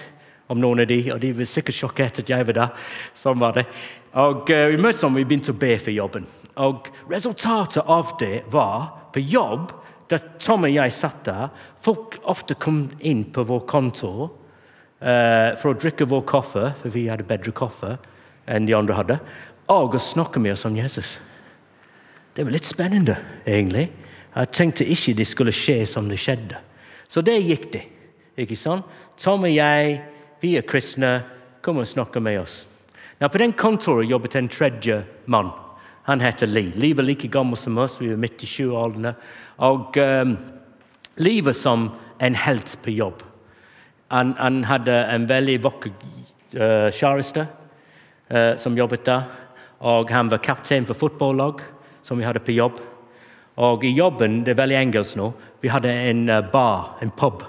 om 0.50 0.60
noen 0.60 0.82
av 0.82 0.88
de, 0.90 0.98
og 1.14 1.20
de 1.22 1.30
var 1.36 1.48
sikkert 1.48 1.76
sjokkert 1.76 2.22
at 2.22 2.32
jeg 2.32 2.46
var 2.48 2.56
der. 2.56 2.88
Sånn 3.16 3.40
var 3.40 3.58
det. 3.58 3.66
Og 4.20 4.48
uh, 4.48 4.66
Vi 4.72 4.80
møttes 4.80 5.04
og 5.04 5.16
vi 5.18 5.26
begynte 5.28 5.52
å 5.52 5.60
be 5.60 5.76
for 5.78 5.92
jobben. 5.94 6.28
Og 6.64 6.88
Resultatet 7.12 7.84
av 7.84 8.16
det 8.20 8.46
var 8.52 8.90
på 9.14 9.22
jobb, 9.24 9.70
da 10.10 10.18
Tom 10.42 10.64
og 10.66 10.72
jeg 10.74 10.90
satt 10.90 11.20
der 11.28 11.52
Folk 11.80 12.16
ofte 12.28 12.56
kom 12.58 12.88
inn 13.06 13.22
på 13.30 13.44
vår 13.46 13.60
kontor 13.70 14.24
uh, 14.26 15.52
for 15.60 15.70
å 15.70 15.78
drikke 15.78 16.08
vår 16.10 16.24
kaffe, 16.28 16.72
for 16.80 16.92
vi 16.92 17.06
hadde 17.08 17.28
bedre 17.28 17.54
kaffe 17.56 17.94
enn 18.50 18.66
de 18.66 18.74
andre 18.74 18.96
hadde 18.98 19.16
og 19.70 19.94
å 19.94 20.02
snakke 20.02 20.42
med 20.42 20.56
oss 20.56 20.66
om 20.66 20.76
Jesus. 20.76 21.18
Det 22.34 22.44
var 22.46 22.54
litt 22.54 22.66
spennende, 22.66 23.16
egentlig. 23.46 23.88
Jeg 24.30 24.52
tenkte 24.54 24.86
ikke 24.86 25.16
det 25.18 25.26
skulle 25.26 25.54
skje 25.54 25.82
som 25.86 26.08
det 26.10 26.18
skjedde. 26.22 26.58
Så 27.10 27.22
det 27.26 27.40
gikk 27.42 27.70
det. 27.72 27.84
ikke 28.38 28.56
sant? 28.56 28.86
Tom 29.18 29.44
og 29.44 29.52
jeg, 29.52 30.00
vi 30.40 30.56
er 30.56 30.66
kristne. 30.66 31.20
Kom 31.60 31.82
og 31.82 31.88
snakk 31.88 32.14
med 32.22 32.40
oss. 32.40 32.62
Nå, 33.20 33.28
på 33.28 33.38
den 33.42 33.52
kontoret 33.52 34.08
jobbet 34.08 34.38
en 34.38 34.48
tredje 34.48 35.02
mann. 35.26 35.50
Han 36.08 36.22
heter 36.24 36.46
Lee. 36.48 36.72
Lee 36.76 36.96
var 36.96 37.04
like 37.04 37.28
gammel 37.28 37.58
som 37.58 37.78
oss. 37.78 37.98
Vi 38.00 38.08
var 38.08 38.16
midt 38.16 38.42
i 38.42 38.48
20-årene. 38.48 39.12
Og 39.66 39.98
um, 40.00 40.36
Lee 41.20 41.44
var 41.44 41.52
som 41.52 41.90
en 42.18 42.34
helt 42.34 42.78
på 42.82 42.94
jobb. 42.96 43.22
Han, 44.10 44.32
han 44.38 44.64
hadde 44.64 44.96
en 45.12 45.28
veldig 45.28 45.58
vakker 45.66 45.92
uh, 46.56 46.88
kjæreste 46.88 47.44
uh, 47.44 48.56
som 48.56 48.78
jobbet 48.78 49.04
der. 49.06 49.28
Og 49.80 50.10
han 50.12 50.28
var 50.28 50.42
kaptein 50.44 50.84
på 50.84 50.96
fotballag 50.96 51.62
som 52.02 52.18
vi 52.18 52.26
hadde 52.26 52.42
på 52.44 52.52
jobb. 52.52 52.80
Og 53.60 53.84
i 53.84 53.92
jobben 53.96 54.42
det 54.44 54.54
er 54.54 54.60
veldig 54.60 54.78
engelsk 54.78 55.18
nå, 55.20 55.30
vi 55.60 55.72
hadde 55.72 55.92
en 55.92 56.28
eh, 56.28 56.44
bar, 56.52 56.96
en 57.00 57.12
pub. 57.12 57.42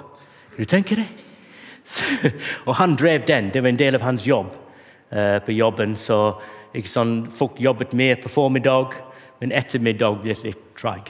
Kan 0.52 0.64
du 0.64 0.68
tenke 0.68 0.98
deg? 1.00 1.18
og 2.68 2.76
han 2.80 2.96
drev 3.00 3.26
den. 3.28 3.52
Det 3.54 3.64
var 3.64 3.72
en 3.72 3.80
del 3.80 3.98
av 3.98 4.04
hans 4.06 4.26
jobb 4.28 4.52
uh, 5.12 5.40
på 5.44 5.56
jobben. 5.56 5.96
Så 5.98 6.20
sånn, 6.88 7.16
Folk 7.36 7.60
jobbet 7.60 7.96
mer 7.98 8.20
på 8.22 8.32
formiddag, 8.32 8.96
men 9.42 9.56
ettermiddag 9.56 10.20
ble 10.22 10.36
litt 10.44 10.62
treig. 10.80 11.10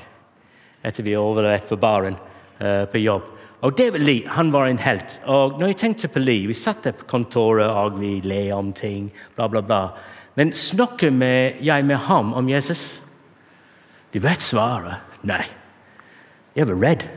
Etter 0.82 1.06
vi 1.06 1.18
overleverte 1.18 1.74
på 1.74 1.82
baren 1.82 2.18
uh, 2.62 2.86
på 2.90 3.02
jobb. 3.02 3.28
Og 3.62 3.76
David 3.78 4.06
Lee 4.06 4.30
han 4.38 4.50
var 4.54 4.70
en 4.70 4.82
helt. 4.82 5.20
Og 5.30 5.60
når 5.62 5.74
jeg 5.74 5.82
tenkte 5.84 6.10
på 6.10 6.24
Lee, 6.24 6.48
Vi 6.48 6.54
satt 6.58 6.84
der 6.84 6.96
på 6.98 7.06
kontoret 7.06 7.70
og 7.70 8.00
vi 8.00 8.22
le 8.24 8.52
om 8.54 8.72
ting. 8.74 9.12
bla 9.36 9.48
bla 9.48 9.62
bla. 9.62 9.82
Men 10.36 10.54
snakker 10.54 11.12
jeg 11.62 11.86
med 11.86 11.98
ham 12.08 12.34
om 12.34 12.50
Jesus? 12.50 13.02
Du 14.12 14.20
vet 14.20 14.42
svaret. 14.44 15.04
Nei. 15.28 15.44
Jeg 16.56 16.68
var 16.68 16.80
redd. 16.82 17.08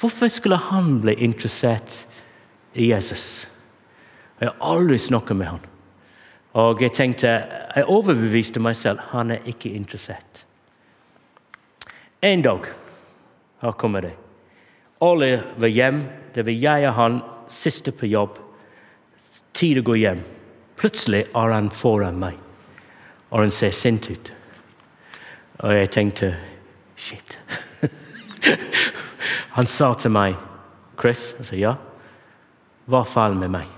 Hvorfor 0.00 0.28
skulle 0.28 0.56
han 0.56 1.00
bli 1.00 1.14
interessert 1.20 2.06
i 2.72 2.90
Jesus? 2.90 3.46
Jeg 4.40 4.48
har 4.48 4.72
aldri 4.72 4.98
snakket 4.98 5.36
med 5.36 5.46
ham. 5.46 5.60
Og 6.60 6.80
jeg 6.82 6.92
tenkte, 6.96 7.28
jeg 7.76 7.86
overbeviste 7.86 8.60
meg 8.60 8.76
selv 8.76 9.04
han 9.12 9.30
er 9.30 9.44
ikke 9.48 9.70
interessert. 9.76 10.44
En 12.22 12.42
dag 12.42 12.66
her 13.60 13.76
kommer 13.76 14.04
det. 14.04 14.14
Alle 15.00 15.42
var 15.56 15.68
hjem. 15.72 16.02
Det 16.34 16.44
var 16.46 16.52
jeg 16.52 16.88
og 16.88 16.94
han 16.94 17.20
siste 17.48 17.92
på 17.92 18.08
jobb. 18.08 18.36
Tid 19.56 19.80
å 19.80 19.86
gå 19.86 19.96
hjem. 20.00 20.20
Plutselig 20.80 21.26
er 21.36 21.52
han 21.52 21.68
foran 21.70 22.16
meg, 22.16 22.38
og 23.30 23.42
han 23.42 23.50
ser 23.52 23.74
sint 23.76 24.06
ut. 24.08 24.30
Og 25.60 25.74
jeg 25.76 25.90
tenkte 25.92 26.30
Shit. 27.00 27.38
han 29.56 29.68
sa 29.68 29.94
til 29.96 30.12
meg, 30.12 30.36
Chris 31.00 31.30
Jeg 31.38 31.46
sa 31.48 31.56
ja. 31.56 31.74
Hva 32.90 33.04
faller 33.08 33.38
med 33.40 33.52
meg? 33.54 33.68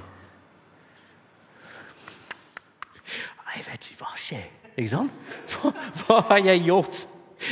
Jeg 3.53 3.66
vet 3.66 3.90
ikke 3.90 4.05
hva 4.05 4.14
skjer. 4.18 4.46
Ikke 4.76 4.90
sant? 4.90 5.34
Hva, 5.53 5.74
hva 6.03 6.20
har 6.30 6.46
jeg 6.46 6.64
gjort? 6.66 7.03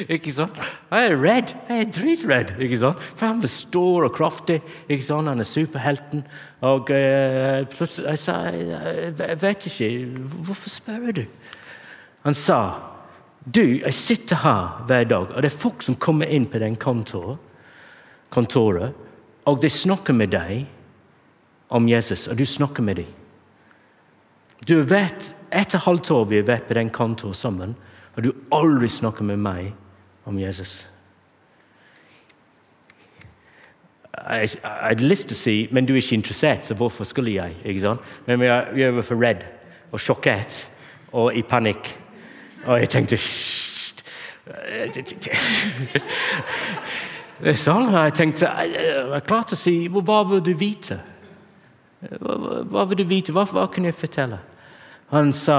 Ikke 0.09 0.33
sant? 0.35 0.61
Jeg 0.91 1.11
er 1.11 1.17
redd. 1.19 1.55
Jeg 1.69 1.87
er 1.87 1.91
dritredd. 1.97 2.55
ikke 2.63 2.79
sant? 2.79 3.03
For 3.17 3.27
han 3.27 3.43
var 3.43 3.53
stor 3.53 4.07
og 4.07 4.15
kraftig. 4.17 4.61
ikke 4.89 5.05
sant? 5.05 5.29
Han 5.29 5.43
er 5.43 5.49
superhelten. 5.49 6.25
Og 6.61 6.93
uh, 6.93 7.67
plutselig 7.73 8.09
Jeg 8.09 8.23
sa 8.25 8.39
jeg 8.53 9.43
vet 9.43 9.69
ikke. 9.71 9.91
Hvorfor 10.47 10.73
spør 10.73 11.13
du? 11.21 11.25
Han 12.25 12.37
sa 12.37 12.61
du, 13.41 13.63
jeg 13.81 13.95
sitter 13.97 14.37
her 14.37 14.83
hver 14.87 15.05
dag, 15.09 15.31
og 15.33 15.43
det 15.43 15.49
er 15.49 15.63
folk 15.63 15.81
som 15.83 15.97
kommer 15.97 16.29
inn 16.29 16.45
på 16.45 16.61
den 16.61 16.75
kontor, 16.77 17.39
kontoret 18.29 18.93
og 19.49 19.63
de 19.63 19.71
snakker 19.73 20.15
med 20.15 20.35
deg 20.35 20.67
om 21.73 21.89
Jesus, 21.89 22.27
og 22.29 22.37
du 22.39 22.45
snakker 22.47 22.85
med 22.85 23.01
dem. 23.01 23.13
Du 24.69 24.81
vet, 24.83 25.35
Etter 25.51 25.83
halvt 25.83 26.13
år 26.15 26.27
vi 26.31 26.37
har 26.39 26.47
vært 26.47 26.69
på 26.69 26.77
den 26.79 26.93
kontoret 26.95 27.35
sammen, 27.35 27.73
og 28.17 28.25
du 28.25 28.33
aldri 28.53 28.89
snakker 28.91 29.25
med 29.25 29.37
meg 29.41 29.73
om 30.29 30.39
Jesus. 30.39 30.87
Jeg, 34.31 34.49
jeg 34.57 34.61
hadde 34.65 35.09
lyst 35.09 35.31
til 35.31 35.37
å 35.37 35.41
si 35.41 35.57
men 35.73 35.87
du 35.87 35.95
er 35.95 36.03
ikke 36.03 36.19
interessert, 36.19 36.67
så 36.67 36.75
hvorfor 36.77 37.07
skulle 37.09 37.33
jeg? 37.37 37.57
ikke 37.65 37.85
sant? 37.85 38.13
Men 38.27 38.43
er, 38.43 38.73
er 38.75 39.03
for 39.07 39.23
redd 39.23 39.47
og 39.91 40.03
sjokkert 40.03 40.67
og 41.13 41.35
i 41.35 41.43
panikk. 41.43 41.95
Og 42.67 42.81
jeg 42.83 42.93
tenkte! 42.93 43.17
Det 47.41 47.55
er 47.55 47.57
sånn. 47.57 47.87
Jeg 47.95 48.13
tenkte 48.19 48.49
jeg 48.67 48.97
er 49.17 49.23
klar 49.25 49.49
å 49.49 49.57
si 49.57 49.89
Hva 49.89 50.19
vil 50.29 50.43
du 50.45 50.53
vite? 50.59 50.99
Hva 52.21 52.85
vil 52.91 52.99
du 53.01 53.05
vite? 53.09 53.33
Hva, 53.33 53.47
hva 53.49 53.65
kan 53.73 53.87
jeg 53.89 53.97
fortelle? 53.97 54.41
Han 55.15 55.33
sa 55.37 55.59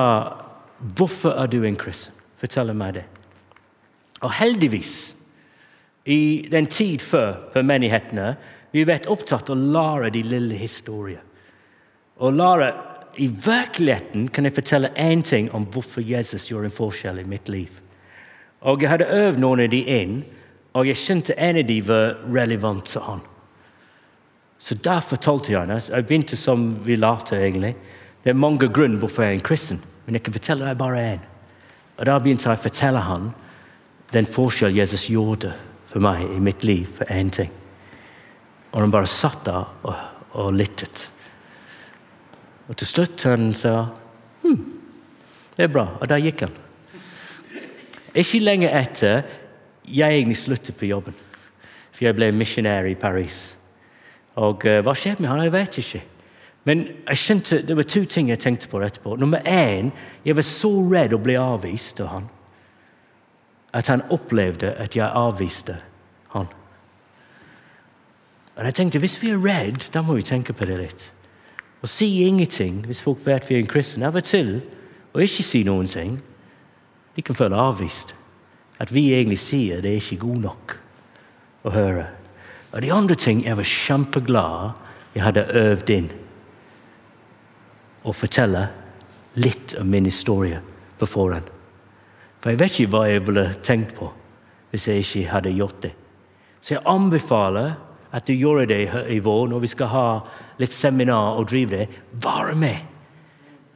Hvorfor 0.82 1.34
er 1.38 1.50
du 1.50 1.64
en 1.66 1.78
kristen? 1.78 2.21
Fortell 2.42 2.74
meg 2.74 2.96
det. 2.98 3.06
Og 4.22 4.32
heldigvis, 4.34 5.16
i 6.06 6.48
den 6.50 6.66
tid 6.66 7.04
før 7.06 7.36
for 7.54 7.66
menighetene, 7.66 8.36
vi 8.72 8.82
har 8.82 8.90
vært 8.90 9.10
opptatt 9.12 9.52
av 9.52 9.58
å 9.58 9.74
lære 9.76 10.10
de 10.16 10.24
lille 10.26 10.58
historier. 10.58 11.22
Og 12.22 12.34
lære 12.34 12.72
I 13.20 13.28
virkeligheten 13.28 14.30
kan 14.32 14.46
jeg 14.48 14.56
fortelle 14.56 14.94
én 14.96 15.22
ting 15.22 15.50
om 15.52 15.66
hvorfor 15.68 16.02
Jesus 16.02 16.48
gjorde 16.48 16.70
en 16.70 16.78
forskjell 16.78 17.20
i 17.20 17.28
mitt 17.28 17.50
liv. 17.50 17.82
Og 18.62 18.82
Jeg 18.82 18.90
hadde 18.90 19.10
øvd 19.12 19.40
noen 19.40 19.60
av 19.60 19.70
de 19.70 19.82
inn, 19.84 20.24
og 20.74 20.88
jeg 20.88 20.96
skjønte 20.98 21.36
en 21.36 21.58
av 21.58 21.68
de 21.68 21.82
var 21.84 22.16
relevant 22.32 22.86
til 22.86 23.02
han. 23.02 23.22
Så 24.60 24.76
der 24.76 25.02
fortalte 25.02 25.52
jeg 25.52 25.60
ham 25.60 25.80
Jeg 25.90 26.06
begynte 26.06 26.38
som 26.38 26.78
vi 26.86 26.96
lærte, 26.96 27.36
egentlig. 27.36 27.76
Det 28.24 28.30
er 28.30 28.34
mange 28.34 28.70
grunner 28.70 29.00
hvorfor 29.00 29.24
jeg 29.24 29.32
er 29.32 29.40
en 29.40 29.50
kristen, 29.50 29.82
men 30.06 30.16
jeg 30.16 30.24
kan 30.24 30.34
fortelle 30.34 30.66
deg 30.66 30.78
bare 30.78 31.04
én. 31.14 31.31
Og 32.02 32.08
Da 32.10 32.18
begynte 32.18 32.50
jeg 32.50 32.58
å 32.58 32.64
fortelle 32.64 33.02
ham 33.06 33.28
den 34.10 34.26
forskjell 34.26 34.74
Jesus 34.74 35.04
gjorde 35.12 35.52
for 35.92 36.02
meg 36.02 36.24
i 36.26 36.40
mitt 36.42 36.64
liv 36.66 36.88
for 36.98 37.06
én 37.14 37.30
ting. 37.30 37.52
Og 38.72 38.82
han 38.82 38.94
bare 38.94 39.10
satt 39.12 39.44
der 39.46 39.68
og, 39.86 40.00
og 40.34 40.50
lyttet. 40.58 41.04
Og 42.66 42.80
til 42.80 42.90
slutt 42.90 43.28
han 43.30 43.52
sa 43.54 43.76
hm, 44.42 44.58
det 45.54 45.68
er 45.68 45.70
bra. 45.70 45.86
Og 46.02 46.10
da 46.10 46.18
gikk 46.18 46.48
han. 46.48 46.58
Ikke 48.18 48.42
lenge 48.42 48.72
etter 48.74 49.22
jeg 49.86 50.18
egentlig 50.18 50.40
sluttet 50.42 50.80
på 50.80 50.90
jobben. 50.90 51.14
For 51.92 52.08
jeg 52.08 52.18
ble 52.18 52.32
misjonær 52.34 52.90
i 52.90 52.98
Paris. 52.98 53.52
Og 54.42 54.66
uh, 54.66 54.80
hva 54.82 54.98
skjedde 54.98 55.22
med 55.22 55.30
han? 55.30 55.44
Jeg 55.46 55.54
vet 55.54 55.80
ikke. 55.84 56.02
Men 56.64 56.84
jeg 57.08 57.18
skjønte, 57.18 57.62
det 57.66 57.78
var 57.78 57.88
to 57.90 58.04
ting 58.06 58.30
jeg 58.30 58.40
tenkte 58.40 58.70
på 58.70 58.82
etterpå. 58.86 59.16
Nummer 59.18 59.42
én, 59.50 59.90
jeg 60.26 60.36
var 60.38 60.46
så 60.46 60.70
redd 60.92 61.14
å 61.14 61.22
bli 61.22 61.36
avvist 61.40 62.02
av 62.04 62.14
han 62.14 62.30
at 63.74 63.88
han 63.88 64.04
opplevde 64.12 64.74
at 64.84 64.96
jeg 64.96 65.08
avviste 65.16 65.78
han. 66.34 66.48
Og 68.56 68.66
jeg 68.66 68.74
tenkte, 68.74 69.00
Hvis 69.00 69.22
vi 69.22 69.30
er 69.30 69.38
redd, 69.38 69.90
da 69.94 70.02
må 70.02 70.14
vi 70.14 70.22
tenke 70.22 70.54
på 70.54 70.66
det 70.66 70.78
litt. 70.78 71.12
Og 71.82 71.90
si 71.90 72.24
ingenting 72.28 72.86
hvis 72.86 73.02
folk 73.02 73.26
vet 73.26 73.50
vi 73.50 73.56
er 73.56 73.60
en 73.60 73.68
kristen. 73.68 74.04
Av 74.04 74.16
og 74.16 74.24
til 74.24 74.62
å 75.14 75.20
ikke 75.20 75.44
si 75.44 75.64
noen 75.64 75.88
ting. 75.88 76.22
De 77.16 77.22
kan 77.22 77.36
føle 77.36 77.56
avvist. 77.56 78.16
At 78.80 78.94
vi 78.94 79.14
egentlig 79.14 79.40
sier 79.40 79.82
det 79.82 79.92
er 79.92 80.02
ikke 80.02 80.26
god 80.26 80.42
nok 80.42 80.78
å 81.64 81.70
høre. 81.72 82.06
Og 82.72 82.82
de 82.82 82.92
andre 82.92 83.16
ting 83.16 83.46
Jeg 83.46 83.58
var 83.58 83.64
kjempeglad 83.64 84.72
jeg 85.16 85.24
hadde 85.24 85.48
øvd 85.54 85.90
inn 85.90 86.10
å 88.04 88.14
fortelle 88.16 88.66
litt 89.42 89.76
av 89.80 89.86
min 89.88 90.06
historie 90.06 90.60
på 91.00 91.08
forhånd. 91.10 91.48
For 92.42 92.52
jeg 92.52 92.60
vet 92.62 92.78
ikke 92.80 92.94
hva 92.96 93.06
jeg 93.10 93.26
ville 93.28 93.48
tenkt 93.64 93.96
på 94.00 94.10
hvis 94.72 94.88
jeg 94.88 95.04
ikke 95.04 95.32
hadde 95.34 95.56
gjort 95.56 95.82
det. 95.84 95.92
Så 96.62 96.76
jeg 96.76 96.86
anbefaler 96.90 97.74
at 98.12 98.28
du 98.28 98.34
gjør 98.36 98.66
det 98.70 98.82
i 99.12 99.20
vår 99.24 99.50
når 99.52 99.64
vi 99.64 99.72
skal 99.72 99.92
ha 99.92 100.06
litt 100.62 100.74
seminar 100.76 101.40
og 101.40 101.50
drive 101.52 101.84
det. 101.84 101.88
Vær 102.24 102.54
med! 102.58 102.88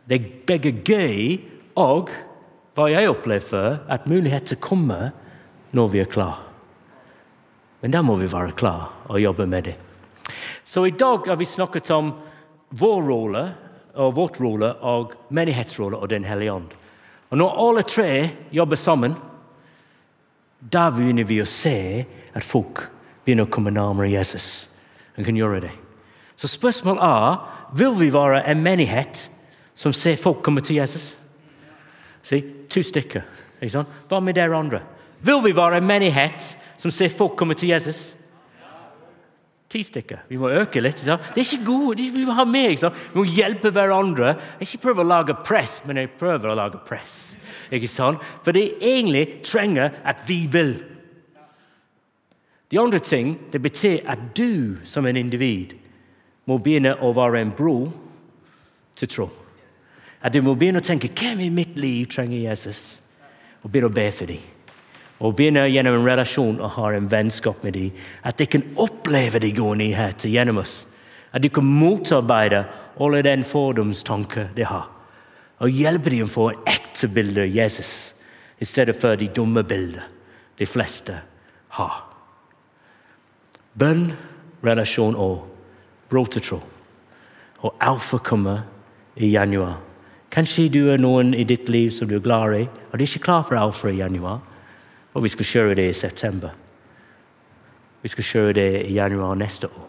Det 0.06 0.18
er 0.18 0.32
begge 0.48 0.72
gøy 0.86 1.38
og 1.82 2.12
hva 2.76 2.90
jeg 2.92 3.10
opplever 3.10 3.80
at 3.92 4.10
muligheter 4.10 4.60
kommer 4.62 5.14
når 5.76 5.92
vi 5.94 6.02
er 6.04 6.12
klar. 6.12 6.42
Men 7.82 7.94
da 7.94 8.02
må 8.06 8.18
vi 8.20 8.30
være 8.30 8.56
klar 8.58 8.92
og 9.10 9.22
jobbe 9.22 9.48
med 9.50 9.70
det. 9.70 9.76
Så 10.66 10.86
i 10.88 10.96
dag 10.98 11.28
har 11.28 11.38
vi 11.38 11.48
snakket 11.48 11.92
om 11.94 12.12
vår 12.76 13.02
rolle 13.06 13.44
og 13.96 14.16
vårt 14.16 14.40
rolle 14.40 14.74
og 14.84 15.14
menighetsrolle 15.30 15.98
og 15.98 16.10
Den 16.10 16.24
hellige 16.24 16.54
ånd. 16.54 16.68
Og 17.30 17.38
Når 17.38 17.68
alle 17.70 17.84
tre 17.84 18.30
jobber 18.52 18.76
sammen, 18.76 19.16
da 20.60 20.90
begynner 20.90 21.24
vi 21.24 21.42
å 21.42 21.46
se 21.46 22.06
at 22.34 22.44
folk 22.44 22.90
begynner 23.26 23.46
å 23.46 23.52
komme 23.52 23.72
nærmere 23.72 24.12
Jesus. 24.12 24.70
En 25.18 25.26
kan 25.26 25.36
gjøre 25.36 25.62
det. 25.62 25.72
Så 26.36 26.48
spørsmålet 26.48 27.04
er 27.04 27.38
vil 27.76 27.96
vi 28.00 28.14
være 28.14 28.44
en 28.52 28.64
menighet 28.64 29.30
som 29.74 29.94
ser 29.94 30.16
folk 30.16 30.44
komme 30.44 30.62
til 30.62 30.76
Jesus. 30.76 31.16
Se, 32.24 32.42
to 32.70 32.82
stykker. 32.84 33.24
Hva 34.10 34.20
med 34.20 34.36
dere 34.36 34.58
andre? 34.58 34.82
Vil 35.22 35.42
vi 35.44 35.56
være 35.56 35.78
en 35.78 35.88
menighet 35.88 36.58
som 36.78 36.92
ser 36.92 37.10
folk 37.10 37.36
komme 37.38 37.54
til 37.54 37.70
Jesus? 37.70 38.16
Ti 39.76 39.82
stykker. 39.84 40.22
Vi 40.30 40.38
må 40.40 40.48
øke 40.56 40.80
litt. 40.80 41.02
Så. 41.04 41.18
Det 41.36 41.42
er 41.42 41.48
ikke 41.50 41.66
gode. 41.68 42.00
Vi 42.00 42.24
må 42.24 42.32
ha 42.32 42.46
med, 42.48 42.78
Vi 42.80 43.20
må 43.20 43.26
hjelpe 43.28 43.74
hverandre. 43.76 44.38
Ikke 44.64 44.80
prøver 44.86 45.04
å 45.04 45.08
lage 45.10 45.36
press, 45.44 45.82
men 45.86 45.98
jeg 46.00 46.14
prøver 46.16 46.48
å 46.48 46.56
lage 46.56 46.80
press. 46.88 47.36
Ikke 47.76 47.90
sant? 47.92 48.24
For 48.46 48.56
det 48.56 48.78
egentlig 48.80 49.44
trenger 49.44 49.92
at 50.06 50.24
vi 50.30 50.46
vil. 50.48 50.78
De 52.72 52.80
andre 52.80 53.04
ting 53.04 53.36
det 53.52 53.60
betyr 53.62 54.08
at 54.08 54.32
du 54.38 54.80
som 54.88 55.06
en 55.06 55.20
individ 55.20 55.76
må 56.48 56.56
begynne 56.58 56.96
å 56.96 57.12
være 57.12 57.44
en 57.44 57.52
bro 57.52 57.92
til 58.96 59.12
tro. 59.12 59.30
At 60.24 60.32
du 60.32 60.40
må 60.42 60.56
begynne 60.56 60.80
å 60.80 60.88
tenke 60.88 61.12
hvem 61.12 61.44
i 61.44 61.52
mitt 61.52 61.76
liv 61.76 62.08
trenger 62.08 62.48
Jesus, 62.48 63.02
og 63.62 63.72
begynne 63.72 63.92
å 63.92 63.98
be 64.00 64.12
for 64.16 64.32
dem 64.32 64.55
og 65.20 65.36
begynner 65.38 65.70
gjennom 65.72 66.00
en 66.00 66.08
relasjon 66.08 66.58
å 66.60 66.72
ha 66.76 66.90
en 66.92 67.08
vennskap 67.12 67.64
med 67.64 67.78
dem. 67.78 67.94
At 68.24 68.38
de 68.40 68.48
kan 68.50 68.66
oppleve 68.82 69.40
de 69.40 69.54
gode 69.56 69.80
nyheter 69.80 70.32
gjennom 70.32 70.60
oss. 70.64 70.84
At 71.32 71.44
de 71.44 71.52
kan 71.52 71.68
motarbeide 71.68 72.66
alle 73.00 73.22
den 73.24 73.44
fordomstanker 73.48 74.52
de 74.56 74.68
har. 74.68 74.90
Og 75.64 75.72
hjelpe 75.72 76.12
dem 76.12 76.28
å 76.28 76.32
få 76.32 76.50
en 76.52 76.68
ekte 76.68 77.08
bilde 77.12 77.46
av 77.46 77.56
Jesus 77.56 77.94
i 78.60 78.68
stedet 78.68 78.96
for 79.00 79.16
de 79.20 79.30
dumme 79.32 79.64
bildene 79.68 80.12
de 80.60 80.68
fleste 80.68 81.16
har. 81.76 81.96
Bønn, 83.76 84.08
relasjon 84.64 85.18
og 85.20 85.52
tro. 86.40 86.62
Og 87.60 87.74
alfa 87.80 88.18
kommer 88.24 88.62
i 89.16 89.28
januar. 89.34 89.82
Kanskje 90.32 90.70
du 90.72 90.90
er 90.92 91.00
noen 91.00 91.34
i 91.36 91.44
ditt 91.44 91.70
liv 91.70 91.90
som 91.92 92.08
du 92.08 92.16
er 92.16 92.24
glad 92.24 92.56
i, 92.56 92.64
og 92.64 92.94
du 92.96 93.04
er 93.04 93.08
ikke 93.08 93.26
klar 93.28 93.44
for 93.44 93.60
alfa 93.60 93.90
i 93.92 94.00
januar. 94.00 94.40
Og 95.16 95.24
vi 95.24 95.32
skal 95.32 95.48
kjøre 95.48 95.76
det 95.80 95.90
i 95.90 95.98
september. 95.98 96.54
Vi 98.04 98.12
skal 98.12 98.28
kjøre 98.28 98.56
det 98.60 98.70
i 98.86 98.96
januar 98.98 99.38
neste 99.40 99.68
år. 99.72 99.86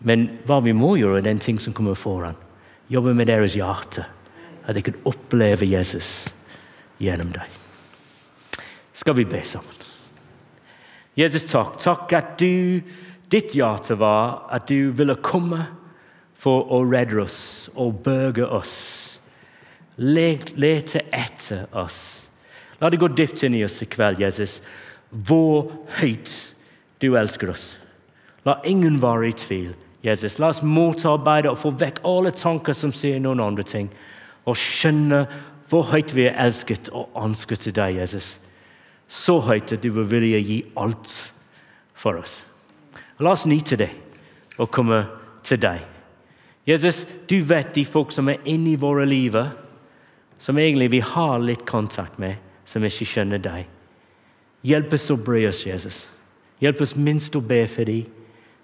Men 0.00 0.26
hva 0.48 0.62
vi 0.64 0.72
må 0.72 0.94
gjøre, 0.96 1.20
er 1.20 1.28
den 1.28 1.42
ting 1.42 1.60
som 1.60 1.76
kommer 1.76 1.94
foran. 1.94 2.38
Jobbe 2.90 3.12
med 3.14 3.28
deres 3.28 3.54
hjerte. 3.54 4.06
At 4.64 4.74
de 4.74 4.82
kan 4.82 4.96
oppleve 5.08 5.68
Jesus 5.68 6.30
gjennom 7.00 7.32
deg. 7.34 7.58
Skal 8.96 9.16
vi 9.16 9.28
be 9.28 9.42
sammen? 9.44 9.76
Jesus, 11.16 11.44
takk. 11.50 11.76
Takk 11.80 12.12
at 12.16 12.32
du, 12.40 12.80
ditt 13.30 13.54
hjerte 13.56 13.96
var 14.00 14.46
at 14.52 14.68
du 14.70 14.90
ville 14.96 15.18
komme 15.20 15.66
for 16.40 16.70
å 16.72 16.80
redde 16.88 17.20
oss 17.24 17.68
og 17.76 18.00
berge 18.04 18.46
oss. 18.46 18.74
Lete 20.00 21.04
etter 21.12 21.66
oss. 21.76 22.29
La 22.80 22.88
det 22.88 23.00
gå 23.00 23.10
dypt 23.12 23.42
inn 23.44 23.58
i 23.58 23.64
oss 23.64 23.82
i 23.84 23.88
kveld, 23.90 24.20
Jesus. 24.22 24.60
Hvor 25.10 25.68
høyt 26.00 26.32
du 27.02 27.12
elsker 27.18 27.52
oss. 27.52 27.74
La 28.48 28.56
ingen 28.64 28.98
være 29.02 29.28
i 29.28 29.36
tvil, 29.36 29.72
Jesus. 30.04 30.38
La 30.40 30.48
oss 30.52 30.62
motarbeide 30.64 31.52
og 31.52 31.60
få 31.60 31.74
vekk 31.76 32.00
alle 32.08 32.32
tanker 32.32 32.76
som 32.76 32.92
sier 32.96 33.20
noen 33.20 33.42
andre 33.44 33.66
ting, 33.66 33.90
og 34.48 34.56
skjønne 34.56 35.26
hvor 35.70 35.90
høyt 35.92 36.14
vi 36.16 36.26
er 36.26 36.38
elsket 36.42 36.88
og 36.96 37.12
ønsket 37.20 37.66
til 37.66 37.76
deg, 37.76 38.00
Jesus. 38.00 38.38
Så 39.10 39.38
høyt 39.44 39.74
at 39.76 39.84
du 39.84 39.90
vil 39.94 40.08
vilje 40.08 40.40
gi 40.42 40.58
alt 40.80 41.12
for 41.94 42.18
oss. 42.18 42.40
La 43.20 43.34
oss 43.34 43.46
nyte 43.46 43.76
det 43.76 43.90
og 44.58 44.70
komme 44.72 45.04
til 45.46 45.60
deg. 45.60 45.82
Jesus, 46.68 47.04
du 47.28 47.40
vet 47.44 47.74
de 47.74 47.84
folk 47.88 48.12
som 48.14 48.28
er 48.30 48.40
inne 48.48 48.74
i 48.74 48.80
våre 48.80 49.06
liv, 49.08 49.36
som 50.40 50.58
egentlig 50.58 50.90
vi 50.94 51.02
har 51.04 51.40
litt 51.42 51.66
kontakt 51.68 52.18
med, 52.20 52.36
som 52.70 52.84
ikke 52.86 53.08
skjønner 53.08 53.42
deg. 53.42 53.66
Hjelp 54.66 54.94
oss 54.94 55.10
å 55.10 55.18
bry 55.18 55.42
oss, 55.48 55.64
Jesus. 55.66 56.04
Hjelp 56.62 56.82
oss 56.84 56.94
minst 56.96 57.34
å 57.36 57.42
be 57.42 57.64
for 57.70 57.88
dem, 57.88 58.06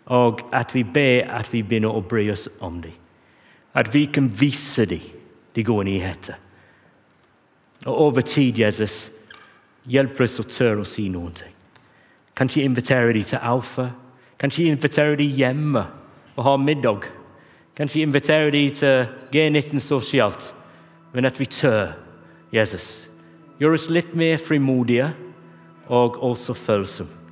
og 0.07 0.45
at 0.55 0.75
vi 0.77 0.85
ber 0.85 1.27
at 1.35 1.49
vi 1.51 1.65
begynner 1.67 1.91
å 1.91 2.05
bry 2.05 2.29
oss 2.31 2.47
om 2.63 2.79
dem. 2.85 2.95
At 3.75 3.91
vi 3.93 4.05
kan 4.07 4.29
vise 4.31 4.87
dem 4.87 5.03
de 5.57 5.65
gode 5.65 5.89
nyheter. 5.89 6.37
Og 7.87 8.01
over 8.07 8.21
tid, 8.21 8.61
Jesus, 8.61 9.11
hjelp 9.89 10.21
oss 10.21 10.39
å 10.41 10.47
tørre 10.47 10.85
å 10.85 10.89
si 10.89 11.09
noen 11.13 11.35
ting. 11.37 11.53
Kanskje 12.37 12.65
invitere 12.69 13.13
dem 13.17 13.25
til 13.25 13.41
Alfa. 13.43 13.91
Kanskje 14.39 14.69
invitere 14.71 15.17
dem 15.17 15.33
hjemme 15.33 15.87
og 16.37 16.45
ha 16.45 16.57
middag. 16.61 17.09
Kanskje 17.77 18.05
invitere 18.05 18.53
dem 18.53 18.71
til 18.77 19.09
G19 19.33 19.81
sosialt. 19.81 20.53
Men 21.13 21.25
at 21.25 21.41
vi 21.41 21.49
tør, 21.49 21.95
Jesus. 22.53 23.06
Gjør 23.61 23.77
oss 23.79 23.89
litt 23.93 24.13
mer 24.19 24.37
frimodige 24.43 25.09
og 25.93 26.19
også 26.25 26.57
følsomme 26.59 27.25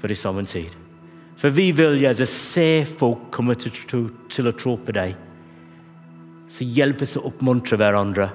for 0.00 0.12
i 0.12 0.16
samme 0.16 0.44
tid. 0.48 0.72
For 1.40 1.52
vi 1.52 1.70
vil 1.72 2.00
Jesus, 2.02 2.32
se 2.32 2.84
folk 2.84 3.30
komme 3.32 3.54
til, 3.56 3.72
til, 3.88 4.08
til 4.28 4.48
å 4.48 4.56
tro 4.56 4.74
på 4.76 4.92
deg. 4.96 5.14
Så 6.52 6.66
hjelp 6.68 7.04
oss 7.04 7.16
å 7.16 7.24
oppmuntre 7.30 7.78
hverandre 7.80 8.26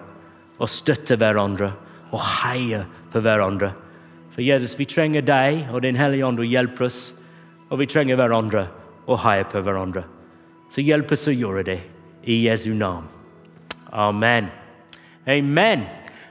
og 0.56 0.72
støtte 0.72 1.18
hverandre 1.20 1.70
og 2.16 2.22
heie 2.42 2.82
på 3.14 3.22
hverandre. 3.22 3.74
For 4.34 4.46
Jesus, 4.46 4.74
vi 4.80 4.88
trenger 4.90 5.26
deg 5.26 5.70
og 5.72 5.84
Din 5.86 6.00
Hellige 6.00 6.26
Ånd 6.28 6.42
å 6.42 6.48
hjelpe 6.48 6.88
oss, 6.88 7.14
og 7.70 7.82
vi 7.82 7.90
trenger 7.90 8.18
hverandre 8.20 8.66
og 9.06 9.22
heie 9.26 9.46
på 9.50 9.62
hverandre. 9.62 10.06
Så 10.74 10.86
hjelp 10.86 11.14
oss 11.14 11.28
å 11.30 11.36
gjøre 11.36 11.66
det 11.68 11.80
i 12.26 12.42
Jesu 12.48 12.72
navn. 12.74 13.06
Amen. 13.94 14.50
Amen. 15.30 15.86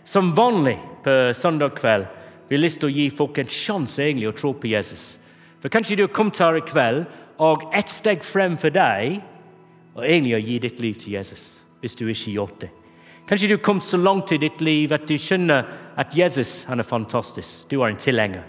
Som 0.04 0.34
vanlig 0.36 0.76
på 1.04 1.16
søndag 1.36 1.76
kveld 1.78 2.08
vi 2.48 2.56
har 2.56 2.62
lyst 2.62 2.82
til 2.82 2.90
å 2.90 2.94
gi 2.94 3.06
folk 3.10 3.38
en 3.40 3.50
sjanse 3.50 4.02
egentlig 4.04 4.28
å 4.28 4.36
tro 4.36 4.52
på 4.52 4.68
Jesus. 4.68 5.14
For 5.62 5.72
Kanskje 5.72 5.96
du 5.96 6.04
har 6.04 6.12
kommet 6.12 6.38
her 6.42 6.58
i 6.58 6.64
kveld, 6.64 7.06
og 7.40 7.64
ett 7.74 7.90
steg 7.90 8.22
frem 8.22 8.54
for 8.60 8.70
deg 8.70 9.16
og 9.96 10.04
egentlig 10.04 10.36
å 10.36 10.42
gi 10.44 10.58
ditt 10.62 10.80
liv 10.82 10.98
til 11.00 11.16
Jesus, 11.16 11.44
hvis 11.80 11.96
du 11.98 12.04
ikke 12.04 12.28
har 12.28 12.36
gjort 12.36 12.60
det. 12.62 12.70
Kanskje 13.26 13.48
du 13.48 13.54
har 13.56 13.64
kommet 13.64 13.86
så 13.86 13.98
langt 13.98 14.32
i 14.36 14.38
ditt 14.38 14.60
liv 14.60 14.92
at 14.92 15.06
du 15.08 15.16
skjønner 15.18 15.64
at 15.98 16.14
Jesus 16.14 16.60
han 16.68 16.82
er 16.82 16.86
fantastisk. 16.86 17.64
Du 17.70 17.80
er 17.80 17.88
en 17.88 17.98
tilhenger. 17.98 18.44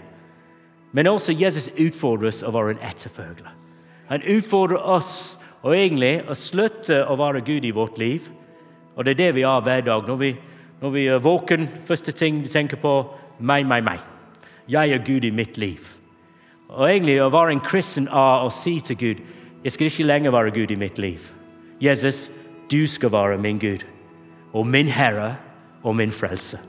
Men 0.92 1.08
også 1.08 1.34
Jesus 1.34 1.70
utfordrer 1.72 2.28
oss 2.28 2.44
å 2.44 2.52
være 2.54 2.76
en 2.76 2.84
etterfølger. 2.84 3.48
Han 4.10 4.22
utfordrer 4.36 4.84
oss 4.84 5.38
og 5.64 5.74
egentlig 5.74 6.20
å 6.28 6.36
slutte 6.36 7.00
å 7.08 7.16
være 7.18 7.42
Gud 7.46 7.64
i 7.64 7.74
vårt 7.74 7.98
liv. 7.98 8.28
Og 8.94 9.04
det 9.04 9.16
er 9.16 9.22
det 9.24 9.32
vi 9.40 9.48
har 9.48 9.64
hver 9.64 9.82
dag. 9.88 10.06
Når 10.06 10.20
vi, 10.20 10.30
når 10.80 10.90
vi 10.90 11.06
er 11.06 11.22
våken, 11.24 11.68
første 11.86 12.12
ting 12.12 12.42
vi 12.42 12.52
tenker 12.52 12.76
på 12.76 12.92
meg, 13.38 13.66
meg, 13.66 13.84
meg. 13.84 14.00
Jeg 14.68 14.90
er 14.90 15.04
Gud 15.06 15.24
i 15.24 15.30
mitt 15.30 15.58
liv. 15.58 15.80
Og 16.68 16.90
egentlig 16.90 17.20
Å 17.22 17.30
være 17.30 17.54
en 17.54 17.64
kristen 17.64 18.08
er 18.08 18.44
å 18.44 18.50
si 18.50 18.80
til 18.80 18.96
Gud 18.96 19.24
jeg 19.66 19.72
skal 19.72 19.86
ikke 19.86 20.04
lenger 20.06 20.30
være 20.30 20.50
Gud 20.54 20.70
i 20.70 20.78
mitt 20.78 20.98
liv. 20.98 21.18
Jesus, 21.80 22.30
du 22.70 22.86
skal 22.86 23.12
være 23.12 23.38
min 23.38 23.58
Gud 23.58 23.82
og 24.52 24.66
min 24.66 24.86
Herre 24.86 25.36
og 25.82 25.96
min 25.96 26.10
frelse. 26.10 26.60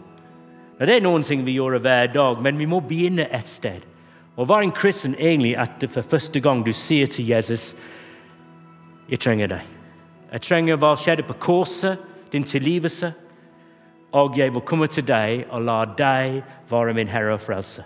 Og 0.80 0.88
det 0.88 0.96
er 0.96 1.04
noen 1.06 1.24
ting 1.24 1.46
vi 1.46 1.54
gjør 1.54 1.78
hver 1.78 2.08
dag, 2.14 2.42
men 2.42 2.58
vi 2.58 2.66
må 2.66 2.80
begynne 2.80 3.28
et 3.34 3.50
sted. 3.50 3.86
Å 4.38 4.46
være 4.46 4.66
en 4.66 4.74
kristen 4.74 5.16
egentlig 5.20 5.54
at 5.58 5.78
det 5.82 5.92
for 5.94 6.02
første 6.02 6.40
gang 6.40 6.66
du 6.66 6.74
sier 6.74 7.06
til 7.06 7.28
Jesus 7.30 7.76
jeg 9.10 9.20
trenger 9.20 9.48
deg. 9.48 9.70
Jeg 10.34 10.42
trenger 10.42 10.82
hva 10.82 10.96
skjedde 11.00 11.24
på 11.24 11.38
korset, 11.40 12.02
din 12.32 12.44
tilgivelse. 12.44 13.14
Og 14.18 14.38
jeg 14.40 14.54
vil 14.54 14.66
komme 14.66 14.88
til 14.90 15.06
deg 15.06 15.46
og 15.54 15.66
la 15.68 15.82
deg 15.98 16.42
være 16.72 16.96
min 16.98 17.12
Herre 17.12 17.36
og 17.36 17.44
frelse. 17.44 17.86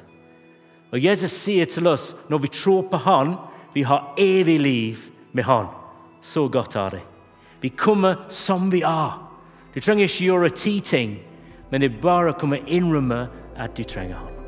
Og 0.92 1.00
Jesus 1.00 1.32
sier 1.32 1.68
til 1.68 1.88
oss 1.92 2.12
når 2.32 2.44
vi 2.46 2.52
tror 2.56 2.88
på 2.92 3.00
Han, 3.06 3.36
vi 3.74 3.84
har 3.88 4.14
evig 4.20 4.60
liv 4.60 5.08
med 5.32 5.48
Han. 5.48 5.68
Så 6.22 6.48
godt 6.48 6.76
er 6.76 6.98
det. 6.98 7.04
Vi 7.62 7.70
kommer 7.70 8.26
som 8.30 8.72
vi 8.72 8.82
er. 8.82 9.18
Du 9.74 9.80
trenger 9.80 10.08
ikke 10.08 10.26
gjøre 10.26 10.50
ti 10.56 10.80
ting, 10.80 11.18
men 11.72 11.82
det 11.82 11.92
er 11.92 12.04
bare 12.04 12.34
å 12.34 12.40
komme 12.40 12.64
innrømme 12.68 13.26
at 13.56 13.76
du 13.78 13.84
trenger 13.84 14.20
Han. 14.20 14.41